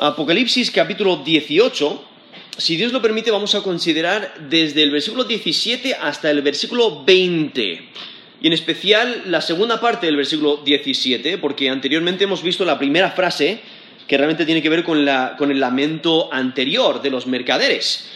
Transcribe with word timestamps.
Apocalipsis 0.00 0.70
capítulo 0.70 1.16
18, 1.24 2.04
si 2.56 2.76
Dios 2.76 2.92
lo 2.92 3.02
permite, 3.02 3.32
vamos 3.32 3.56
a 3.56 3.62
considerar 3.62 4.32
desde 4.48 4.84
el 4.84 4.92
versículo 4.92 5.24
17 5.24 5.96
hasta 6.00 6.30
el 6.30 6.40
versículo 6.40 7.02
20. 7.04 7.80
Y 8.40 8.46
en 8.46 8.52
especial 8.52 9.24
la 9.26 9.40
segunda 9.40 9.80
parte 9.80 10.06
del 10.06 10.14
versículo 10.14 10.58
17, 10.58 11.38
porque 11.38 11.68
anteriormente 11.68 12.22
hemos 12.22 12.44
visto 12.44 12.64
la 12.64 12.78
primera 12.78 13.10
frase 13.10 13.58
que 14.06 14.16
realmente 14.16 14.46
tiene 14.46 14.62
que 14.62 14.68
ver 14.68 14.84
con, 14.84 14.98
el 14.98 15.60
lamento 15.60 16.32
anterior 16.32 17.02
de 17.02 17.10
los 17.10 17.26
mercaderes. 17.26 18.08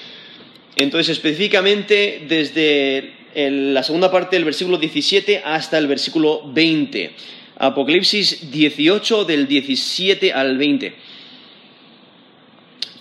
Entonces, 0.76 1.08
específicamente 1.08 2.24
desde 2.28 3.12
la 3.34 3.82
segunda 3.82 4.08
parte 4.08 4.36
del 4.36 4.44
versículo 4.44 4.78
17 4.78 5.42
hasta 5.44 5.78
el 5.78 5.88
versículo 5.88 6.42
20. 6.46 7.10
Apocalipsis 7.56 8.52
18 8.52 9.24
del 9.24 9.48
17 9.48 10.32
al 10.32 10.56
20. 10.56 11.11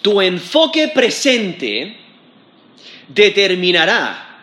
Tu 0.01 0.21
enfoque 0.21 0.87
presente 0.87 1.97
determinará 3.07 4.39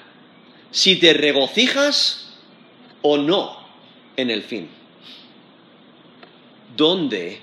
si 0.70 0.96
te 0.96 1.12
regocijas 1.12 2.34
o 3.02 3.16
no 3.16 3.58
en 4.16 4.30
el 4.30 4.42
fin. 4.42 4.68
¿Dónde 6.76 7.40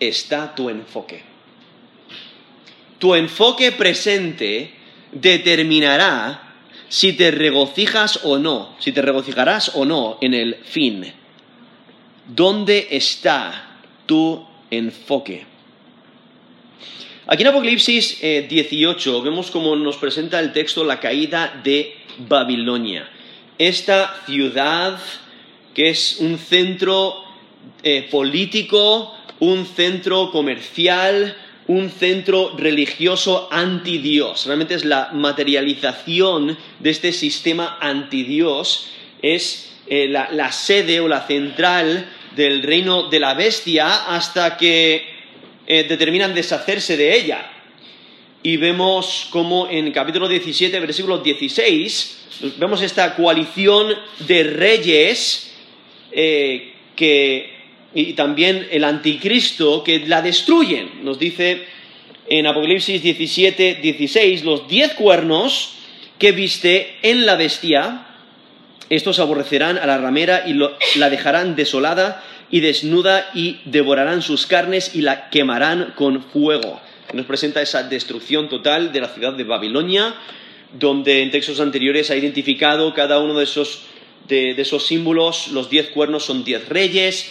está 0.00 0.54
tu 0.54 0.68
enfoque? 0.68 1.22
Tu 2.98 3.14
enfoque 3.14 3.72
presente 3.72 4.72
determinará 5.12 6.54
si 6.88 7.12
te 7.12 7.30
regocijas 7.30 8.20
o 8.24 8.38
no, 8.38 8.74
si 8.78 8.92
te 8.92 9.02
regocijarás 9.02 9.72
o 9.74 9.84
no 9.84 10.18
en 10.20 10.34
el 10.34 10.56
fin. 10.64 11.12
¿Dónde 12.26 12.88
está 12.90 13.78
tu 14.06 14.46
enfoque? 14.70 15.53
Aquí 17.26 17.42
en 17.42 17.48
Apocalipsis 17.48 18.20
18 18.20 18.20
eh, 18.20 19.22
vemos 19.24 19.50
cómo 19.50 19.74
nos 19.76 19.96
presenta 19.96 20.38
el 20.40 20.52
texto 20.52 20.84
la 20.84 21.00
caída 21.00 21.58
de 21.64 21.96
Babilonia. 22.18 23.08
Esta 23.56 24.14
ciudad 24.26 24.98
que 25.72 25.88
es 25.88 26.18
un 26.20 26.36
centro 26.36 27.24
eh, 27.82 28.06
político, 28.10 29.14
un 29.40 29.64
centro 29.64 30.30
comercial, 30.30 31.34
un 31.66 31.88
centro 31.88 32.54
religioso 32.58 33.48
anti 33.50 33.96
Dios. 33.96 34.44
Realmente 34.44 34.74
es 34.74 34.84
la 34.84 35.08
materialización 35.14 36.58
de 36.78 36.90
este 36.90 37.10
sistema 37.10 37.78
anti 37.80 38.24
Dios. 38.24 38.90
Es 39.22 39.72
eh, 39.86 40.08
la, 40.08 40.52
sede 40.52 41.00
o 41.00 41.08
la 41.08 41.26
central 41.26 42.06
del 42.36 42.62
reino 42.62 43.08
de 43.08 43.20
la 43.20 43.32
bestia 43.32 44.14
hasta 44.14 44.58
que 44.58 45.13
eh, 45.66 45.84
determinan 45.84 46.34
deshacerse 46.34 46.96
de 46.96 47.16
ella. 47.16 47.50
Y 48.42 48.56
vemos 48.58 49.28
como 49.30 49.68
en 49.68 49.90
capítulo 49.92 50.28
17, 50.28 50.78
versículo 50.80 51.18
16, 51.18 52.54
vemos 52.58 52.82
esta 52.82 53.14
coalición 53.16 53.94
de 54.26 54.44
reyes 54.44 55.54
eh, 56.12 56.74
que 56.94 57.54
y 57.94 58.12
también 58.14 58.66
el 58.70 58.84
anticristo 58.84 59.84
que 59.84 60.00
la 60.00 60.20
destruyen. 60.20 61.04
Nos 61.04 61.18
dice 61.18 61.64
en 62.28 62.46
Apocalipsis 62.46 63.02
17, 63.02 63.76
16, 63.76 64.44
los 64.44 64.68
diez 64.68 64.94
cuernos 64.94 65.74
que 66.18 66.32
viste 66.32 66.96
en 67.02 67.24
la 67.24 67.36
bestia, 67.36 68.06
estos 68.90 69.18
aborrecerán 69.18 69.78
a 69.78 69.86
la 69.86 69.98
ramera 69.98 70.44
y 70.46 70.54
la 70.98 71.10
dejarán 71.10 71.56
desolada 71.56 72.22
y 72.54 72.60
desnuda 72.60 73.32
y 73.34 73.58
devorarán 73.64 74.22
sus 74.22 74.46
carnes 74.46 74.94
y 74.94 75.00
la 75.00 75.28
quemarán 75.28 75.92
con 75.96 76.22
fuego. 76.22 76.80
Nos 77.12 77.26
presenta 77.26 77.60
esa 77.60 77.82
destrucción 77.82 78.48
total 78.48 78.92
de 78.92 79.00
la 79.00 79.08
ciudad 79.08 79.32
de 79.32 79.42
Babilonia, 79.42 80.14
donde 80.78 81.22
en 81.22 81.32
textos 81.32 81.58
anteriores 81.58 82.12
ha 82.12 82.16
identificado 82.16 82.94
cada 82.94 83.18
uno 83.18 83.36
de 83.36 83.42
esos, 83.42 83.80
de 84.28 84.52
esos 84.52 84.86
símbolos, 84.86 85.48
los 85.48 85.68
diez 85.68 85.88
cuernos 85.88 86.26
son 86.26 86.44
diez 86.44 86.68
reyes, 86.68 87.28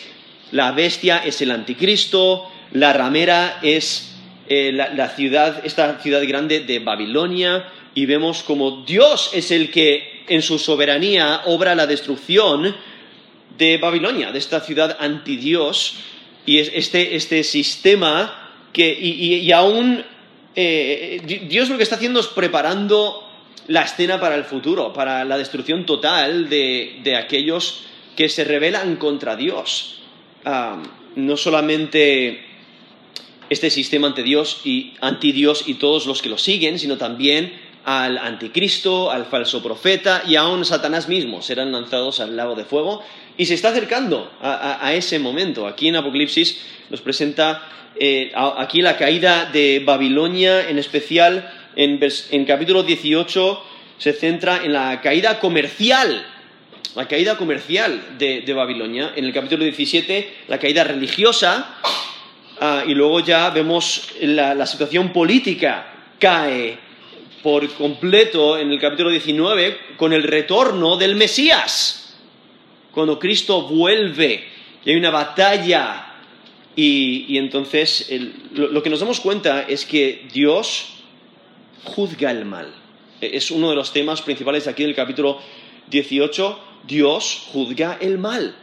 la 0.52 0.74
bestia 0.74 1.24
es 1.24 1.42
el 1.42 1.52
anticristo, 1.52 2.44
la 2.74 2.92
ramera 2.92 3.60
es 3.64 4.18
eh, 4.50 4.74
la, 4.74 5.08
ciudad, 5.08 5.62
esta 5.64 6.02
ciudad 6.02 6.22
grande 6.28 6.60
de 6.60 6.80
Babilonia, 6.80 7.70
y 7.96 8.08
vemos 8.08 8.44
como 8.44 8.84
Dios 8.84 9.30
es 9.34 9.52
el 9.52 9.72
que 9.72 10.26
en 10.28 10.42
su 10.42 10.60
soberanía 10.60 11.44
obra 11.46 11.76
la 11.76 11.88
destrucción 11.88 12.76
de 13.58 13.78
Babilonia, 13.78 14.32
de 14.32 14.40
esta 14.40 14.60
ciudad 14.62 14.98
antidios, 15.00 15.98
y 16.46 16.60
es 16.60 16.72
este, 16.74 17.16
este 17.16 17.44
sistema 17.44 18.52
que, 18.74 18.92
y, 18.92 19.52
aún 19.52 20.04
eh, 20.56 21.22
Dios 21.48 21.70
lo 21.70 21.78
que 21.78 21.84
está 21.84 21.96
haciendo 21.96 22.20
es 22.20 22.28
preparando 22.28 23.30
la 23.68 23.84
escena 23.84 24.20
para 24.20 24.36
el 24.36 24.44
futuro, 24.44 24.92
para 24.92 25.24
la 25.24 25.38
destrucción 25.38 25.86
total 25.86 26.50
de 26.50 27.16
aquellos 27.18 27.86
que 28.16 28.30
se 28.30 28.44
rebelan 28.44 28.96
contra 28.98 29.36
Dios. 29.36 30.00
No 31.16 31.38
solamente 31.38 32.46
este 33.50 33.70
sistema 33.70 34.08
ante 34.08 34.24
Dios 34.24 34.62
y 34.64 34.94
anti 35.02 35.32
Dios 35.32 35.64
y 35.68 35.76
todos 35.76 36.06
los 36.06 36.22
que 36.22 36.30
lo 36.30 36.38
siguen, 36.38 36.80
sino 36.80 36.98
también 36.98 37.54
al 37.86 38.18
anticristo, 38.18 39.12
al 39.12 39.26
falso 39.26 39.62
profeta 39.62 40.24
y 40.26 40.36
aún 40.36 40.66
Satanás 40.66 41.10
mismo. 41.10 41.42
Serán 41.42 41.72
lanzados 41.72 42.20
al 42.20 42.36
lago 42.36 42.56
de 42.56 42.66
fuego 42.66 43.04
y 43.38 43.46
se 43.46 43.54
está 43.54 43.70
acercando 43.70 44.32
a, 44.42 44.94
ese 44.94 45.20
momento. 45.20 45.68
Aquí 45.68 45.88
en 45.88 45.96
Apocalipsis 45.96 46.62
nos 46.90 47.02
presenta 47.02 47.68
eh, 48.00 48.32
aquí 48.36 48.82
la 48.82 48.98
caída 48.98 49.50
de 49.52 49.82
Babilonia, 49.86 50.70
en 50.70 50.78
especial 50.78 51.52
en, 51.76 52.00
en 52.32 52.46
capítulo 52.46 52.84
18 52.84 53.64
se 53.98 54.14
centra 54.14 54.64
en 54.64 54.74
la 54.74 55.02
caída 55.02 55.40
comercial 55.40 56.26
la 56.96 57.08
caída 57.08 57.38
comercial 57.38 58.18
de, 58.20 58.54
Babilonia, 58.54 59.14
en 59.16 59.26
el 59.26 59.34
capítulo 59.34 59.64
17 59.64 60.44
la 60.48 60.60
caída 60.60 60.84
religiosa, 60.84 61.76
ah, 62.60 62.84
y 62.86 62.94
luego 62.94 63.20
ya 63.22 63.50
vemos 63.50 64.10
la, 64.22 64.66
situación 64.66 65.12
política. 65.12 65.88
Cae 66.20 66.78
por 67.42 67.68
completo 67.74 68.58
en 68.58 68.72
el 68.72 68.80
capítulo 68.80 69.10
19 69.10 69.78
con 69.98 70.14
el 70.14 70.24
retorno 70.24 70.96
del 70.96 71.16
Mesías, 71.16 72.03
cuando 72.94 73.18
Cristo 73.20 73.64
vuelve 73.64 74.44
y 74.86 74.92
hay 74.92 74.96
una 74.96 75.10
batalla 75.10 76.14
y, 76.76 77.38
entonces 77.38 78.10
lo, 78.54 78.82
que 78.82 78.90
nos 78.90 79.00
damos 79.00 79.20
cuenta 79.20 79.64
es 79.64 79.86
que 79.86 80.28
Dios 80.34 80.94
juzga 81.84 82.32
el 82.32 82.46
mal. 82.46 82.74
Es 83.22 83.52
uno 83.52 83.70
de 83.70 83.76
los 83.76 83.94
temas 83.94 84.22
principales 84.22 84.68
aquí 84.68 84.84
del 84.84 84.96
capítulo 84.96 85.40
18 85.90 86.60
Dios 86.88 87.48
juzga 87.52 87.98
el 88.02 88.18
mal. 88.18 88.56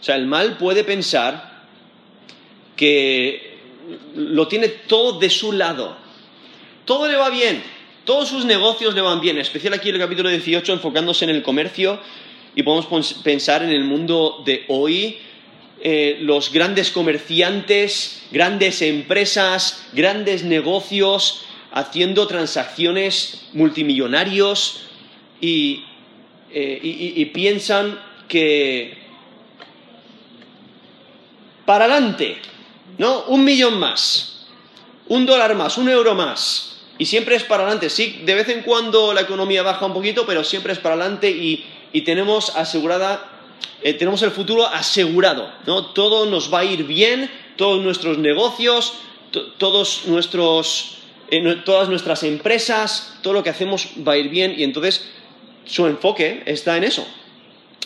O 0.00 0.04
sea, 0.04 0.16
el 0.16 0.26
mal 0.26 0.56
puede 0.56 0.82
pensar 0.84 1.66
que 2.76 3.58
lo 4.14 4.48
tiene 4.48 4.68
todo 4.68 5.18
de 5.18 5.30
su 5.30 5.52
lado. 5.52 5.96
Todo 6.84 7.08
le 7.08 7.16
va 7.16 7.30
bien, 7.30 7.62
todos 8.04 8.28
sus 8.28 8.44
negocios 8.44 8.94
le 8.94 9.00
van 9.00 9.20
bien, 9.20 9.38
especial 9.38 9.74
aquí 9.74 9.90
en 9.90 9.96
el 9.96 10.00
capítulo 10.00 10.28
18 10.28 10.72
enfocándose 10.72 11.24
en 11.24 11.30
el 11.30 11.42
comercio 11.42 12.00
y 12.54 12.62
podemos 12.62 13.14
pensar 13.14 13.62
en 13.62 13.70
el 13.70 13.84
mundo 13.84 14.42
de 14.44 14.64
hoy, 14.68 15.18
eh, 15.80 16.18
los 16.20 16.52
grandes 16.52 16.90
comerciantes, 16.90 18.22
grandes 18.30 18.82
empresas, 18.82 19.86
grandes 19.92 20.44
negocios 20.44 21.44
haciendo 21.72 22.26
transacciones 22.26 23.48
multimillonarios 23.52 24.82
y 25.40 25.84
eh, 26.54 26.80
y, 26.82 27.24
piensan 27.26 27.98
que 28.28 28.98
para 31.64 31.86
adelante, 31.86 32.36
¿no? 32.98 33.22
Un 33.28 33.42
millón 33.42 33.78
más, 33.78 34.48
un 35.08 35.24
dólar 35.24 35.54
más, 35.54 35.78
un 35.78 35.88
euro 35.88 36.14
más. 36.14 36.82
Y 36.98 37.06
siempre 37.06 37.36
es 37.36 37.44
para 37.44 37.62
adelante. 37.62 37.88
Sí, 37.88 38.20
de 38.26 38.34
vez 38.34 38.50
en 38.50 38.62
cuando 38.64 39.14
la 39.14 39.22
economía 39.22 39.62
baja 39.62 39.86
un 39.86 39.94
poquito, 39.94 40.26
pero 40.26 40.44
siempre 40.44 40.74
es 40.74 40.78
para 40.78 40.94
adelante 40.94 41.30
y, 41.30 41.64
tenemos 42.00 42.56
asegurada, 42.56 43.28
eh, 43.82 43.92
tenemos 43.92 44.22
el 44.22 44.30
futuro 44.30 44.66
asegurado, 44.66 45.52
¿no? 45.66 45.86
Todo 45.92 46.26
nos 46.26 46.52
va 46.52 46.60
a 46.60 46.64
ir 46.64 46.84
bien, 46.84 47.30
todos 47.56 47.82
nuestros 47.82 48.18
negocios, 48.18 48.94
todos 49.58 50.06
nuestros, 50.06 50.98
eh, 51.30 51.58
todas 51.64 51.90
nuestras 51.90 52.22
empresas, 52.22 53.18
todo 53.22 53.34
lo 53.34 53.42
que 53.42 53.50
hacemos 53.50 53.88
va 54.06 54.12
a 54.12 54.16
ir 54.16 54.30
bien 54.30 54.54
y 54.56 54.64
entonces 54.64 55.06
su 55.66 55.86
enfoque 55.86 56.42
está 56.46 56.76
en 56.78 56.84
eso, 56.84 57.06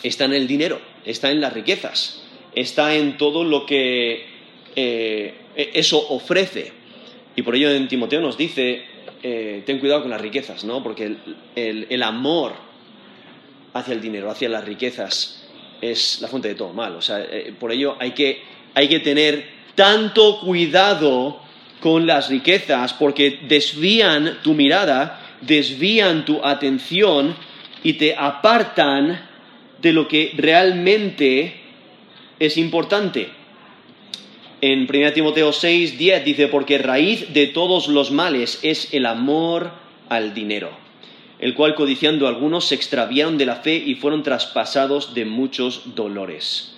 está 0.03 0.25
en 0.25 0.33
el 0.33 0.47
dinero, 0.47 0.79
está 1.05 1.29
en 1.29 1.41
las 1.41 1.53
riquezas, 1.53 2.23
está 2.55 2.95
en 2.95 3.17
todo 3.17 3.43
lo 3.43 3.65
que 3.65 4.25
eh, 4.75 5.35
eso 5.55 6.07
ofrece. 6.09 6.71
Y 7.35 7.41
por 7.41 7.55
ello 7.55 7.69
en 7.71 7.87
Timoteo 7.87 8.19
nos 8.19 8.35
dice, 8.35 8.83
ten 9.21 9.79
cuidado 9.79 10.01
con 10.01 10.09
las 10.09 10.21
riquezas, 10.21 10.63
¿no? 10.63 10.81
Porque 10.81 11.17
el, 11.55 12.03
amor 12.03 12.66
hacia 13.73 13.93
el 13.93 14.01
dinero, 14.01 14.29
hacia 14.29 14.49
las 14.49 14.65
riquezas, 14.65 15.43
es 15.81 16.21
la 16.21 16.27
fuente 16.27 16.47
de 16.47 16.55
todo 16.55 16.73
mal. 16.73 16.95
O 16.95 17.01
sea, 17.01 17.21
eh, 17.21 17.53
por 17.57 17.71
ello 17.71 17.95
hay 17.99 18.11
que, 18.11 18.41
hay 18.73 18.87
que 18.87 18.99
tener 18.99 19.47
tanto 19.75 20.39
cuidado 20.39 21.39
con 21.79 22.07
las 22.07 22.29
riquezas 22.29 22.93
porque 22.93 23.39
desvían 23.47 24.39
tu 24.43 24.53
mirada, 24.53 25.37
desvían 25.41 26.25
tu 26.25 26.43
atención 26.43 27.35
y 27.83 27.93
te 27.93 28.15
apartan 28.15 29.27
de 29.81 29.93
lo 29.93 30.07
que 30.07 30.33
realmente 30.35 31.61
es 32.39 32.57
importante. 32.57 33.29
En 34.59 34.87
1 34.91 35.13
Timoteo 35.13 35.53
6, 35.53 35.97
10 35.97 36.25
dice, 36.25 36.47
porque 36.47 36.79
raíz 36.79 37.31
de 37.31 37.47
todos 37.47 37.87
los 37.87 38.09
males 38.09 38.59
es 38.63 38.91
el 38.93 39.05
amor 39.05 39.71
al 40.09 40.33
dinero, 40.33 40.71
el 41.39 41.53
cual 41.53 41.75
codiciando 41.75 42.27
algunos 42.27 42.65
se 42.65 42.75
extraviaron 42.75 43.37
de 43.37 43.45
la 43.45 43.57
fe 43.57 43.75
y 43.75 43.95
fueron 43.95 44.23
traspasados 44.23 45.13
de 45.13 45.25
muchos 45.25 45.95
dolores. 45.95 46.73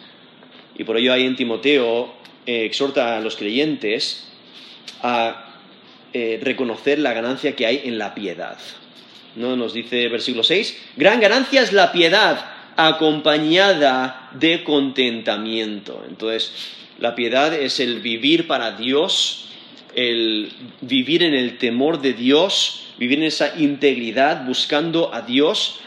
Y 0.78 0.84
por 0.84 0.98
ello 0.98 1.14
ahí 1.14 1.26
en 1.26 1.36
Timoteo 1.36 2.14
eh, 2.46 2.66
exhorta 2.66 3.18
a 3.18 3.22
los 3.22 3.36
creyentes 3.36 4.28
a 5.02 5.46
eh, 6.14 6.40
reconocer 6.42 7.00
la 7.00 7.14
ganancia 7.14 7.56
que 7.56 7.66
hay 7.66 7.82
en 7.86 7.98
la 7.98 8.16
piedad. 8.16 8.58
¿No? 9.36 9.56
Nos 9.56 9.74
dice 9.74 10.08
versículo 10.10 10.44
6, 10.44 10.78
gran 10.98 11.20
ganancia 11.20 11.62
es 11.62 11.72
la 11.72 11.92
piedad 11.92 12.46
acompañada 12.76 14.30
de 14.34 14.64
contentamiento. 14.64 16.04
Entonces, 16.08 16.52
la 16.98 17.16
piedad 17.16 17.54
es 17.54 17.80
el 17.80 18.00
vivir 18.00 18.48
para 18.48 18.72
Dios, 18.72 19.50
el 19.96 20.52
vivir 20.82 21.24
en 21.24 21.34
el 21.34 21.58
temor 21.58 22.02
de 22.02 22.14
Dios, 22.14 22.89
vivir 23.00 23.20
en 23.20 23.26
esa 23.26 23.58
integridad 23.58 24.46
buscando 24.46 25.14
a 25.14 25.22
Dios 25.22 25.80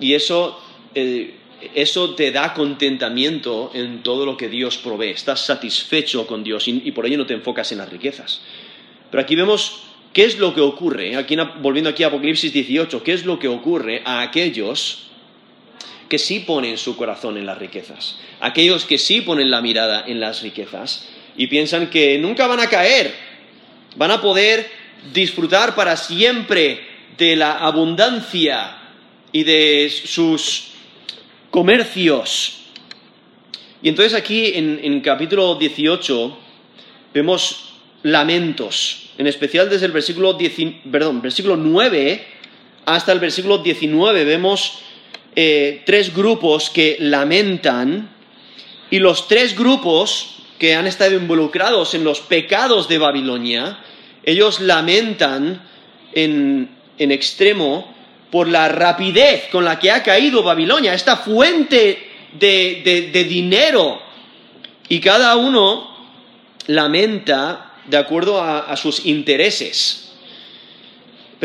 y 0.00 0.14
eso, 0.14 0.58
eh, 0.94 1.34
eso 1.74 2.14
te 2.14 2.32
da 2.32 2.54
contentamiento 2.54 3.70
en 3.74 4.02
todo 4.02 4.24
lo 4.26 4.36
que 4.36 4.48
Dios 4.48 4.78
provee. 4.78 5.10
Estás 5.10 5.44
satisfecho 5.44 6.26
con 6.26 6.42
Dios 6.42 6.66
y, 6.66 6.90
por 6.92 7.06
ello 7.06 7.18
no 7.18 7.26
te 7.26 7.34
enfocas 7.34 7.70
en 7.72 7.78
las 7.78 7.90
riquezas. 7.90 8.40
Pero 9.10 9.22
aquí 9.22 9.36
vemos 9.36 9.82
qué 10.14 10.24
es 10.24 10.38
lo 10.38 10.54
que 10.54 10.62
ocurre, 10.62 11.16
aquí, 11.16 11.36
volviendo 11.60 11.90
aquí 11.90 12.02
a 12.02 12.08
Apocalipsis 12.08 12.52
18, 12.52 13.02
qué 13.02 13.12
es 13.12 13.26
lo 13.26 13.38
que 13.38 13.48
ocurre 13.48 14.02
a 14.04 14.22
aquellos 14.22 15.10
que 16.08 16.18
sí 16.18 16.40
ponen 16.40 16.78
su 16.78 16.96
corazón 16.96 17.36
en 17.36 17.46
las 17.46 17.58
riquezas, 17.58 18.18
aquellos 18.40 18.84
que 18.84 18.98
sí 18.98 19.20
ponen 19.20 19.50
la 19.50 19.60
mirada 19.60 20.04
en 20.06 20.20
las 20.20 20.42
riquezas 20.42 21.08
y 21.36 21.46
piensan 21.46 21.90
que 21.90 22.18
nunca 22.18 22.46
van 22.46 22.60
a 22.60 22.68
caer, 22.68 23.14
van 23.96 24.10
a 24.10 24.20
poder 24.20 24.83
disfrutar 25.12 25.74
para 25.74 25.96
siempre 25.96 26.80
de 27.18 27.36
la 27.36 27.58
abundancia 27.58 28.76
y 29.32 29.44
de 29.44 29.90
sus 29.90 30.68
comercios. 31.50 32.60
Y 33.82 33.88
entonces 33.88 34.14
aquí 34.14 34.52
en, 34.54 34.80
en 34.82 35.00
capítulo 35.00 35.56
18 35.56 36.38
vemos 37.12 37.74
lamentos, 38.02 39.10
en 39.18 39.26
especial 39.26 39.68
desde 39.68 39.86
el 39.86 39.92
versículo, 39.92 40.36
perdón, 40.90 41.22
versículo 41.22 41.56
9 41.56 42.34
hasta 42.86 43.12
el 43.12 43.18
versículo 43.18 43.58
19 43.58 44.24
vemos 44.24 44.78
eh, 45.36 45.82
tres 45.86 46.14
grupos 46.14 46.70
que 46.70 46.96
lamentan 47.00 48.10
y 48.90 48.98
los 48.98 49.26
tres 49.26 49.56
grupos 49.56 50.36
que 50.58 50.74
han 50.74 50.86
estado 50.86 51.14
involucrados 51.14 51.94
en 51.94 52.04
los 52.04 52.20
pecados 52.20 52.88
de 52.88 52.98
Babilonia, 52.98 53.78
ellos 54.26 54.60
lamentan 54.60 55.62
en, 56.12 56.70
extremo 56.98 57.94
por 58.30 58.48
la 58.48 58.68
rapidez 58.68 59.48
con 59.50 59.64
la 59.64 59.78
que 59.78 59.90
ha 59.90 60.02
caído 60.02 60.42
Babilonia, 60.42 60.94
esta 60.94 61.16
fuente 61.16 62.10
de, 62.32 63.26
dinero. 63.28 64.00
Y 64.88 65.00
cada 65.00 65.36
uno 65.36 65.96
lamenta 66.66 67.72
de 67.86 67.96
acuerdo 67.96 68.42
a 68.42 68.76
sus 68.76 69.06
intereses 69.06 70.04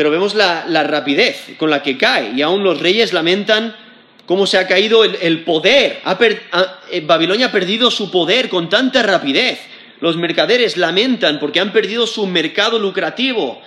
pero 0.00 0.10
vemos 0.10 0.34
la, 0.34 0.82
rapidez 0.84 1.58
con 1.58 1.68
la 1.68 1.82
que 1.82 1.98
cae 1.98 2.32
y 2.34 2.40
aún 2.40 2.64
los 2.64 2.80
reyes 2.80 3.12
lamentan 3.12 3.76
cómo 4.24 4.46
se 4.46 4.56
ha 4.56 4.66
caído 4.66 5.04
el, 5.04 5.44
poder. 5.44 6.00
Eh, 6.90 7.02
Babilonia 7.04 7.48
ha 7.48 7.52
perdido 7.52 7.90
su 7.90 8.10
poder 8.10 8.48
con 8.48 8.70
tanta 8.70 9.02
rapidez. 9.02 9.60
Los 10.00 10.16
mercaderes 10.16 10.76
lamentan 10.76 11.38
porque 11.38 11.60
han 11.60 11.72
perdido 11.72 12.06
su 12.06 12.26
mercado 12.26 12.78
lucrativo. 12.78 13.60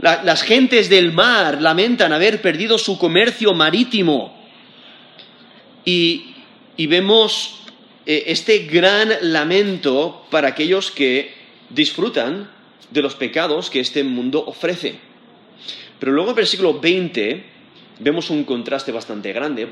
las 0.00 0.42
gentes 0.42 0.88
del 0.88 1.12
mar 1.12 1.62
lamentan 1.62 2.12
haber 2.12 2.42
perdido 2.42 2.76
su 2.76 2.98
comercio 2.98 3.54
marítimo. 3.54 4.36
Y, 5.84 6.34
vemos 6.76 7.60
eh, 8.06 8.24
este 8.26 8.66
gran 8.66 9.10
lamento 9.20 10.26
para 10.30 10.48
aquellos 10.48 10.90
que 10.90 11.32
disfrutan 11.70 12.50
de 12.90 13.02
los 13.02 13.14
pecados 13.14 13.70
que 13.70 13.80
este 13.80 14.02
mundo 14.02 14.44
ofrece. 14.44 14.96
Pero 15.98 16.12
luego 16.12 16.30
en 16.30 16.34
el 16.34 16.36
versículo 16.36 16.80
20 16.80 17.44
vemos 18.00 18.28
un 18.30 18.44
contraste 18.44 18.90
bastante 18.90 19.32
grande, 19.32 19.68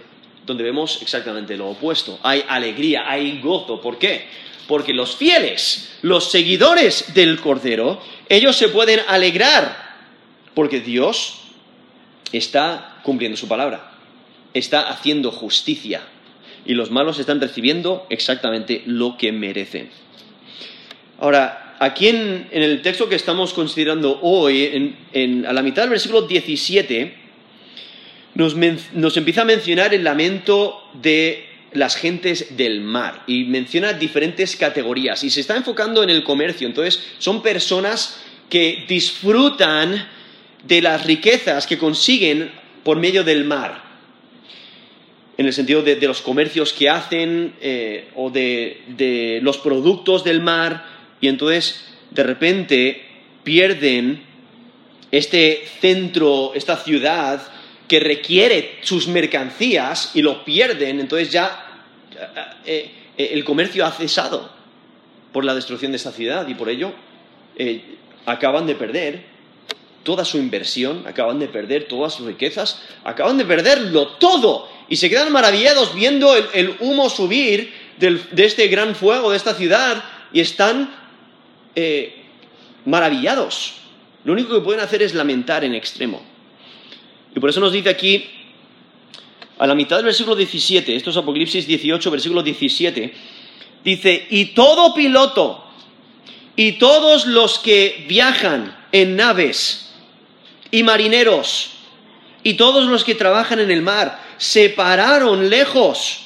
donde 0.46 0.62
vemos 0.62 1.02
exactamente 1.02 1.56
lo 1.56 1.70
opuesto. 1.70 2.18
Hay 2.22 2.44
alegría, 2.48 3.10
hay 3.10 3.40
gozo. 3.40 3.80
¿Por 3.80 3.98
qué? 3.98 4.26
Porque 4.70 4.94
los 4.94 5.16
fieles, 5.16 5.90
los 6.02 6.30
seguidores 6.30 7.12
del 7.12 7.40
Cordero, 7.40 8.00
ellos 8.28 8.54
se 8.54 8.68
pueden 8.68 9.00
alegrar, 9.08 9.96
porque 10.54 10.78
Dios 10.78 11.40
está 12.30 13.00
cumpliendo 13.02 13.36
su 13.36 13.48
palabra, 13.48 13.90
está 14.54 14.82
haciendo 14.82 15.32
justicia, 15.32 16.02
y 16.64 16.74
los 16.74 16.92
malos 16.92 17.18
están 17.18 17.40
recibiendo 17.40 18.06
exactamente 18.10 18.84
lo 18.86 19.16
que 19.18 19.32
merecen. 19.32 19.90
Ahora, 21.18 21.74
aquí 21.80 22.06
en, 22.06 22.46
el 22.52 22.80
texto 22.80 23.08
que 23.08 23.16
estamos 23.16 23.52
considerando 23.52 24.20
hoy, 24.22 24.94
a 25.48 25.52
la 25.52 25.62
mitad 25.62 25.82
del 25.82 25.90
versículo 25.90 26.22
17, 26.22 27.12
nos, 28.36 28.54
nos 28.54 29.16
empieza 29.16 29.42
a 29.42 29.46
mencionar 29.46 29.92
el 29.94 30.04
lamento 30.04 30.80
de 30.92 31.49
las 31.72 31.96
gentes 31.96 32.56
del 32.56 32.80
mar 32.80 33.22
y 33.26 33.44
menciona 33.44 33.92
diferentes 33.92 34.56
categorías 34.56 35.22
y 35.22 35.30
se 35.30 35.40
está 35.40 35.56
enfocando 35.56 36.02
en 36.02 36.10
el 36.10 36.24
comercio. 36.24 36.66
Entonces, 36.66 37.02
son 37.18 37.42
personas 37.42 38.20
que 38.48 38.84
disfrutan 38.88 40.08
de 40.66 40.82
las 40.82 41.04
riquezas 41.04 41.66
que 41.66 41.78
consiguen 41.78 42.50
por 42.82 42.98
medio 42.98 43.24
del 43.24 43.44
mar, 43.44 43.82
en 45.38 45.46
el 45.46 45.52
sentido 45.52 45.82
de, 45.82 45.96
los 46.02 46.20
comercios 46.20 46.72
que 46.72 46.90
hacen 46.90 47.54
eh, 47.60 48.08
o 48.14 48.30
de 48.30 49.40
los 49.42 49.58
productos 49.58 50.24
del 50.24 50.40
mar 50.40 50.84
y 51.20 51.28
entonces 51.28 51.86
de 52.10 52.22
repente 52.22 53.02
pierden 53.42 54.22
este 55.10 55.64
centro, 55.80 56.52
esta 56.54 56.76
ciudad 56.76 57.42
que 57.90 57.98
requiere 57.98 58.78
sus 58.82 59.08
mercancías 59.08 60.12
y 60.14 60.22
lo 60.22 60.44
pierden, 60.44 61.00
entonces 61.00 61.32
ya 61.32 61.88
eh, 62.64 62.88
eh, 63.18 63.30
el 63.32 63.42
comercio 63.42 63.84
ha 63.84 63.90
cesado 63.90 64.48
por 65.32 65.44
la 65.44 65.56
destrucción 65.56 65.90
de 65.90 65.96
esta 65.96 66.12
ciudad 66.12 66.46
y 66.46 66.54
por 66.54 66.68
ello 66.68 66.92
eh, 67.56 67.82
acaban 68.26 68.68
de 68.68 68.76
perder 68.76 69.24
toda 70.04 70.24
su 70.24 70.38
inversión, 70.38 71.02
acaban 71.04 71.40
de 71.40 71.48
perder 71.48 71.88
todas 71.88 72.14
sus 72.14 72.28
riquezas, 72.28 72.80
acaban 73.02 73.36
de 73.38 73.44
perderlo 73.44 74.06
todo 74.18 74.68
y 74.88 74.94
se 74.94 75.10
quedan 75.10 75.32
maravillados 75.32 75.92
viendo 75.92 76.36
el, 76.36 76.76
humo 76.78 77.10
subir 77.10 77.72
de 77.98 78.44
este 78.44 78.68
gran 78.68 78.94
fuego 78.94 79.32
de 79.32 79.36
esta 79.36 79.54
ciudad 79.54 80.04
y 80.32 80.38
están 80.38 80.94
maravillados. 82.84 83.78
Lo 84.22 84.32
único 84.32 84.54
que 84.54 84.60
pueden 84.60 84.80
hacer 84.80 85.02
es 85.02 85.12
lamentar 85.12 85.64
en 85.64 85.74
extremo. 85.74 86.29
Y 87.34 87.40
por 87.40 87.50
eso 87.50 87.60
nos 87.60 87.72
dice 87.72 87.88
aquí, 87.88 88.24
a 89.58 89.66
la 89.66 89.74
mitad 89.74 89.96
del 89.96 90.06
versículo 90.06 90.36
17, 90.36 90.96
esto 90.96 91.10
es 91.10 91.16
Apocalipsis 91.16 91.66
18, 91.66 92.10
versículo 92.10 92.42
17, 92.42 93.14
dice, 93.84 94.26
y 94.30 94.46
todo 94.46 94.94
piloto 94.94 95.64
y 96.56 96.72
todos 96.72 97.26
los 97.26 97.58
que 97.58 98.04
viajan 98.08 98.76
en 98.92 99.16
naves 99.16 99.92
y 100.70 100.82
marineros 100.82 101.72
y 102.42 102.54
todos 102.54 102.86
los 102.86 103.04
que 103.04 103.14
trabajan 103.14 103.60
en 103.60 103.70
el 103.70 103.82
mar 103.82 104.20
se 104.38 104.70
pararon 104.70 105.50
lejos 105.50 106.22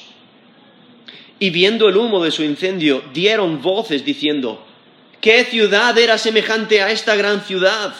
y 1.37 1.49
viendo 1.49 1.89
el 1.89 1.97
humo 1.97 2.23
de 2.23 2.31
su 2.31 2.43
incendio 2.43 3.03
dieron 3.13 3.61
voces 3.61 4.05
diciendo, 4.05 4.65
¿Qué 5.25 5.43
ciudad 5.43 5.97
era 5.97 6.17
semejante 6.17 6.81
a 6.81 6.91
esta 6.91 7.15
gran 7.15 7.41
ciudad? 7.41 7.95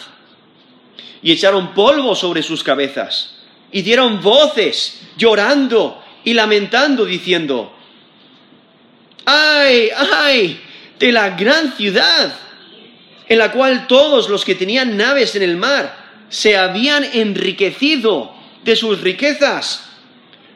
Y 1.22 1.32
echaron 1.32 1.74
polvo 1.74 2.14
sobre 2.14 2.42
sus 2.42 2.62
cabezas 2.62 3.34
y 3.72 3.82
dieron 3.82 4.22
voces 4.22 5.00
llorando 5.16 6.02
y 6.24 6.34
lamentando 6.34 7.04
diciendo, 7.04 7.72
¡ay, 9.24 9.90
ay! 10.12 10.60
de 10.98 11.12
la 11.12 11.30
gran 11.30 11.76
ciudad 11.76 12.34
en 13.28 13.38
la 13.38 13.52
cual 13.52 13.86
todos 13.86 14.28
los 14.28 14.44
que 14.44 14.54
tenían 14.54 14.96
naves 14.96 15.34
en 15.36 15.42
el 15.42 15.56
mar 15.56 16.06
se 16.28 16.56
habían 16.56 17.04
enriquecido 17.04 18.34
de 18.64 18.76
sus 18.76 19.00
riquezas, 19.00 19.84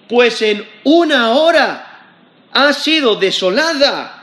pues 0.08 0.42
en 0.42 0.66
una 0.84 1.30
hora 1.30 2.08
ha 2.52 2.72
sido 2.72 3.16
desolada 3.16 4.19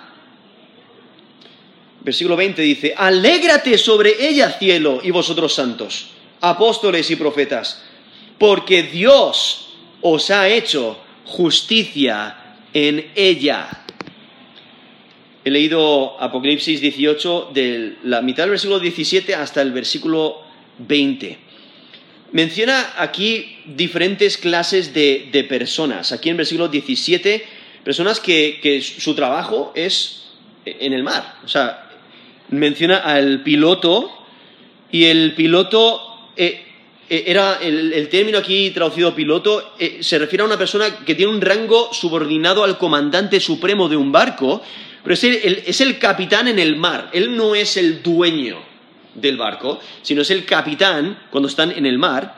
versículo 2.08 2.38
20 2.38 2.62
dice, 2.62 2.94
alégrate 2.96 3.78
sobre 3.78 4.30
ella 4.30 4.50
cielo 4.52 5.02
y 5.04 5.12
vosotros 5.12 5.54
santos, 5.54 6.08
apóstoles 6.40 7.12
y 7.12 7.18
profetas, 7.18 7.84
porque 8.38 8.84
Dios 8.84 9.74
os 10.00 10.32
ha 10.32 10.48
hecho 10.48 10.98
justicia 11.26 12.56
en 12.74 13.12
ella. 13.14 13.84
He 15.44 15.52
leído 15.52 16.16
Apocalipsis 16.22 16.80
18 16.80 17.52
de 17.54 17.98
la 18.04 18.22
mitad 18.22 18.44
del 18.44 18.52
versículo 18.52 18.80
17 18.80 19.36
hasta 19.36 19.62
el 19.62 19.74
versículo 19.74 20.44
20. 20.78 21.38
Menciona 22.32 22.94
aquí 23.00 23.58
diferentes 23.66 24.38
clases 24.38 24.94
de, 24.94 25.46
personas. 25.50 26.14
Aquí 26.14 26.30
en 26.30 26.36
el 26.36 26.38
versículo 26.38 26.70
17, 26.70 27.46
personas 27.84 28.22
que, 28.22 28.82
su 28.82 29.14
trabajo 29.14 29.74
es 29.76 30.24
en 30.66 30.94
el 30.94 31.04
mar. 31.04 31.40
O 31.44 31.50
sea, 31.50 31.87
menciona 32.50 32.98
al 32.98 33.44
piloto 33.44 34.12
y 34.92 35.06
el 35.06 35.34
piloto 35.36 36.30
eh, 36.36 36.64
eh, 37.10 37.24
era 37.28 37.60
el, 37.62 38.08
término 38.10 38.38
aquí 38.38 38.72
traducido 38.72 39.14
piloto 39.16 39.74
eh, 39.80 40.00
se 40.02 40.20
refiere 40.20 40.44
a 40.44 40.46
una 40.46 40.58
persona 40.58 41.00
que 41.06 41.16
tiene 41.16 41.32
un 41.32 41.42
rango 41.42 41.94
subordinado 41.94 42.64
al 42.64 42.78
comandante 42.78 43.40
supremo 43.40 43.90
de 43.90 43.98
un 43.98 44.12
barco, 44.12 44.62
pero 45.04 45.14
es 45.14 45.24
es 45.24 45.82
el 45.82 46.00
capitán 46.00 46.48
en 46.48 46.60
el 46.60 46.76
mar. 46.76 47.10
Él 47.14 47.36
no 47.36 47.56
es 47.56 47.78
el 47.78 48.04
dueño 48.04 48.58
del 49.16 49.38
barco, 49.38 49.80
sino 50.02 50.22
es 50.22 50.32
el 50.32 50.46
capitán 50.46 51.18
cuando 51.30 51.48
están 51.48 51.72
en 51.72 51.86
el 51.86 51.98
mar. 51.98 52.36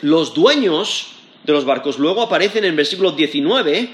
Los 0.00 0.34
dueños 0.34 1.08
de 1.44 1.52
los 1.52 1.64
barcos 1.64 1.98
luego 1.98 2.22
aparecen 2.22 2.64
en 2.64 2.70
el 2.70 2.76
versículo 2.76 3.12
19, 3.12 3.88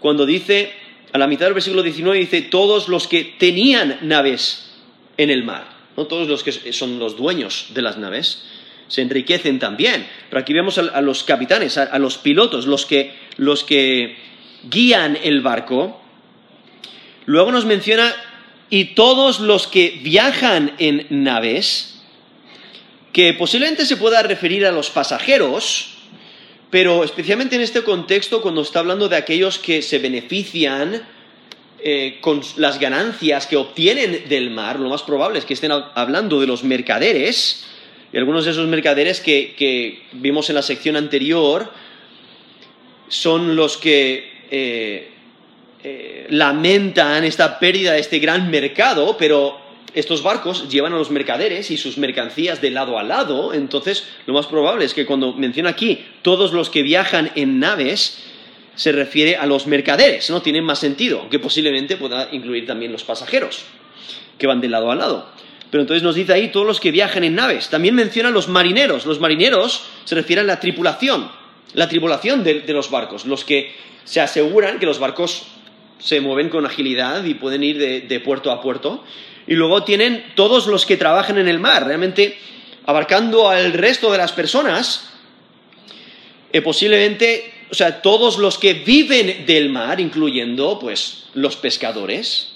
cuando 0.00 0.26
dice, 0.26 0.72
a 1.12 1.18
la 1.18 1.26
mitad 1.26 1.46
del 1.46 1.54
versículo 1.54 1.82
19 1.82 2.18
dice, 2.18 2.42
todos 2.42 2.88
los 2.88 3.08
que 3.08 3.34
tenían 3.38 3.98
naves 4.02 4.73
en 5.16 5.30
el 5.30 5.44
mar, 5.44 5.66
no 5.96 6.06
todos 6.06 6.28
los 6.28 6.42
que 6.42 6.72
son 6.72 6.98
los 6.98 7.16
dueños 7.16 7.66
de 7.70 7.82
las 7.82 7.98
naves, 7.98 8.44
se 8.88 9.02
enriquecen 9.02 9.58
también. 9.58 10.06
Pero 10.28 10.40
aquí 10.40 10.52
vemos 10.52 10.78
a, 10.78 11.00
los 11.00 11.24
capitanes, 11.24 11.78
a, 11.78 11.98
los 11.98 12.18
pilotos, 12.18 12.66
los 12.66 12.86
que, 12.86 13.14
los 13.36 13.64
que 13.64 14.16
guían 14.70 15.18
el 15.22 15.40
barco. 15.40 16.00
Luego 17.26 17.52
nos 17.52 17.64
menciona 17.64 18.14
y 18.70 18.94
todos 18.94 19.40
los 19.40 19.66
que 19.66 20.00
viajan 20.02 20.74
en 20.78 21.06
naves, 21.10 22.02
que 23.12 23.32
posiblemente 23.32 23.86
se 23.86 23.96
pueda 23.96 24.22
referir 24.22 24.66
a 24.66 24.72
los 24.72 24.90
pasajeros, 24.90 25.90
pero 26.70 27.04
especialmente 27.04 27.54
en 27.54 27.62
este 27.62 27.82
contexto 27.84 28.42
cuando 28.42 28.62
está 28.62 28.80
hablando 28.80 29.08
de 29.08 29.16
aquellos 29.16 29.58
que 29.58 29.80
se 29.80 29.98
benefician 29.98 31.06
eh, 31.86 32.16
con 32.22 32.40
las 32.56 32.80
ganancias 32.80 33.46
que 33.46 33.58
obtienen 33.58 34.26
del 34.30 34.48
mar, 34.48 34.80
lo 34.80 34.88
más 34.88 35.02
probable 35.02 35.38
es 35.38 35.44
que 35.44 35.52
estén 35.52 35.70
hablando 35.70 36.40
de 36.40 36.46
los 36.46 36.64
mercaderes, 36.64 37.66
y 38.10 38.16
algunos 38.16 38.46
de 38.46 38.52
esos 38.52 38.66
mercaderes 38.68 39.20
que, 39.20 40.02
vimos 40.12 40.48
en 40.48 40.54
la 40.54 40.62
sección 40.62 40.96
anterior 40.96 41.70
son 43.08 43.54
los 43.54 43.76
que 43.76 44.46
eh, 44.50 45.10
eh, 45.82 46.26
lamentan 46.30 47.22
esta 47.22 47.58
pérdida 47.58 47.92
de 47.92 48.00
este 48.00 48.18
gran 48.18 48.50
mercado, 48.50 49.18
pero 49.18 49.58
estos 49.92 50.22
barcos 50.22 50.70
llevan 50.70 50.94
a 50.94 50.96
los 50.96 51.10
mercaderes 51.10 51.70
y 51.70 51.76
sus 51.76 51.98
mercancías 51.98 52.62
de 52.62 52.70
lado 52.70 52.98
a 52.98 53.02
lado, 53.02 53.52
entonces 53.52 54.08
lo 54.24 54.32
más 54.32 54.46
probable 54.46 54.86
es 54.86 54.94
que 54.94 55.04
cuando 55.04 55.34
menciona 55.34 55.68
aquí 55.68 56.02
todos 56.22 56.54
los 56.54 56.70
que 56.70 56.82
viajan 56.82 57.30
en 57.34 57.60
naves, 57.60 58.22
se 58.74 58.92
refiere 58.92 59.36
a 59.36 59.46
los 59.46 59.66
mercaderes, 59.66 60.30
¿no? 60.30 60.42
Tienen 60.42 60.64
más 60.64 60.78
sentido, 60.78 61.20
aunque 61.20 61.38
posiblemente 61.38 61.96
pueda 61.96 62.28
incluir 62.32 62.66
también 62.66 62.92
los 62.92 63.04
pasajeros, 63.04 63.64
que 64.38 64.46
van 64.46 64.60
de 64.60 64.68
lado 64.68 64.90
a 64.90 64.94
lado. 64.94 65.28
Pero 65.70 65.82
entonces 65.82 66.02
nos 66.02 66.14
dice 66.14 66.32
ahí 66.32 66.48
todos 66.48 66.66
los 66.66 66.80
que 66.80 66.90
viajan 66.90 67.24
en 67.24 67.34
naves. 67.34 67.68
También 67.68 67.94
menciona 67.94 68.30
los 68.30 68.48
marineros. 68.48 69.06
Los 69.06 69.18
marineros 69.18 69.86
se 70.04 70.14
refieren 70.14 70.44
a 70.44 70.54
la 70.54 70.60
tripulación, 70.60 71.30
la 71.72 71.88
tripulación 71.88 72.44
de 72.44 72.62
los 72.68 72.90
barcos, 72.90 73.24
los 73.24 73.44
que 73.44 73.74
se 74.04 74.20
aseguran 74.20 74.78
que 74.78 74.86
los 74.86 74.98
barcos 74.98 75.46
se 75.98 76.20
mueven 76.20 76.50
con 76.50 76.66
agilidad 76.66 77.24
y 77.24 77.32
pueden 77.32 77.64
ir 77.64 77.78
de, 78.06 78.20
puerto 78.20 78.52
a 78.52 78.60
puerto. 78.60 79.02
Y 79.46 79.54
luego 79.54 79.84
tienen 79.84 80.24
todos 80.34 80.66
los 80.66 80.84
que 80.84 80.98
trabajan 80.98 81.38
en 81.38 81.48
el 81.48 81.58
mar, 81.58 81.86
realmente 81.86 82.36
abarcando 82.84 83.48
al 83.48 83.72
resto 83.72 84.12
de 84.12 84.18
las 84.18 84.32
personas, 84.32 85.10
eh, 86.52 86.60
posiblemente, 86.60 87.53
o 87.70 87.74
sea, 87.74 88.02
todos 88.02 88.38
los 88.38 88.58
que 88.58 88.74
viven 88.74 89.46
del 89.46 89.68
mar, 89.68 90.00
incluyendo 90.00 90.78
pues 90.78 91.24
los 91.34 91.56
pescadores, 91.56 92.54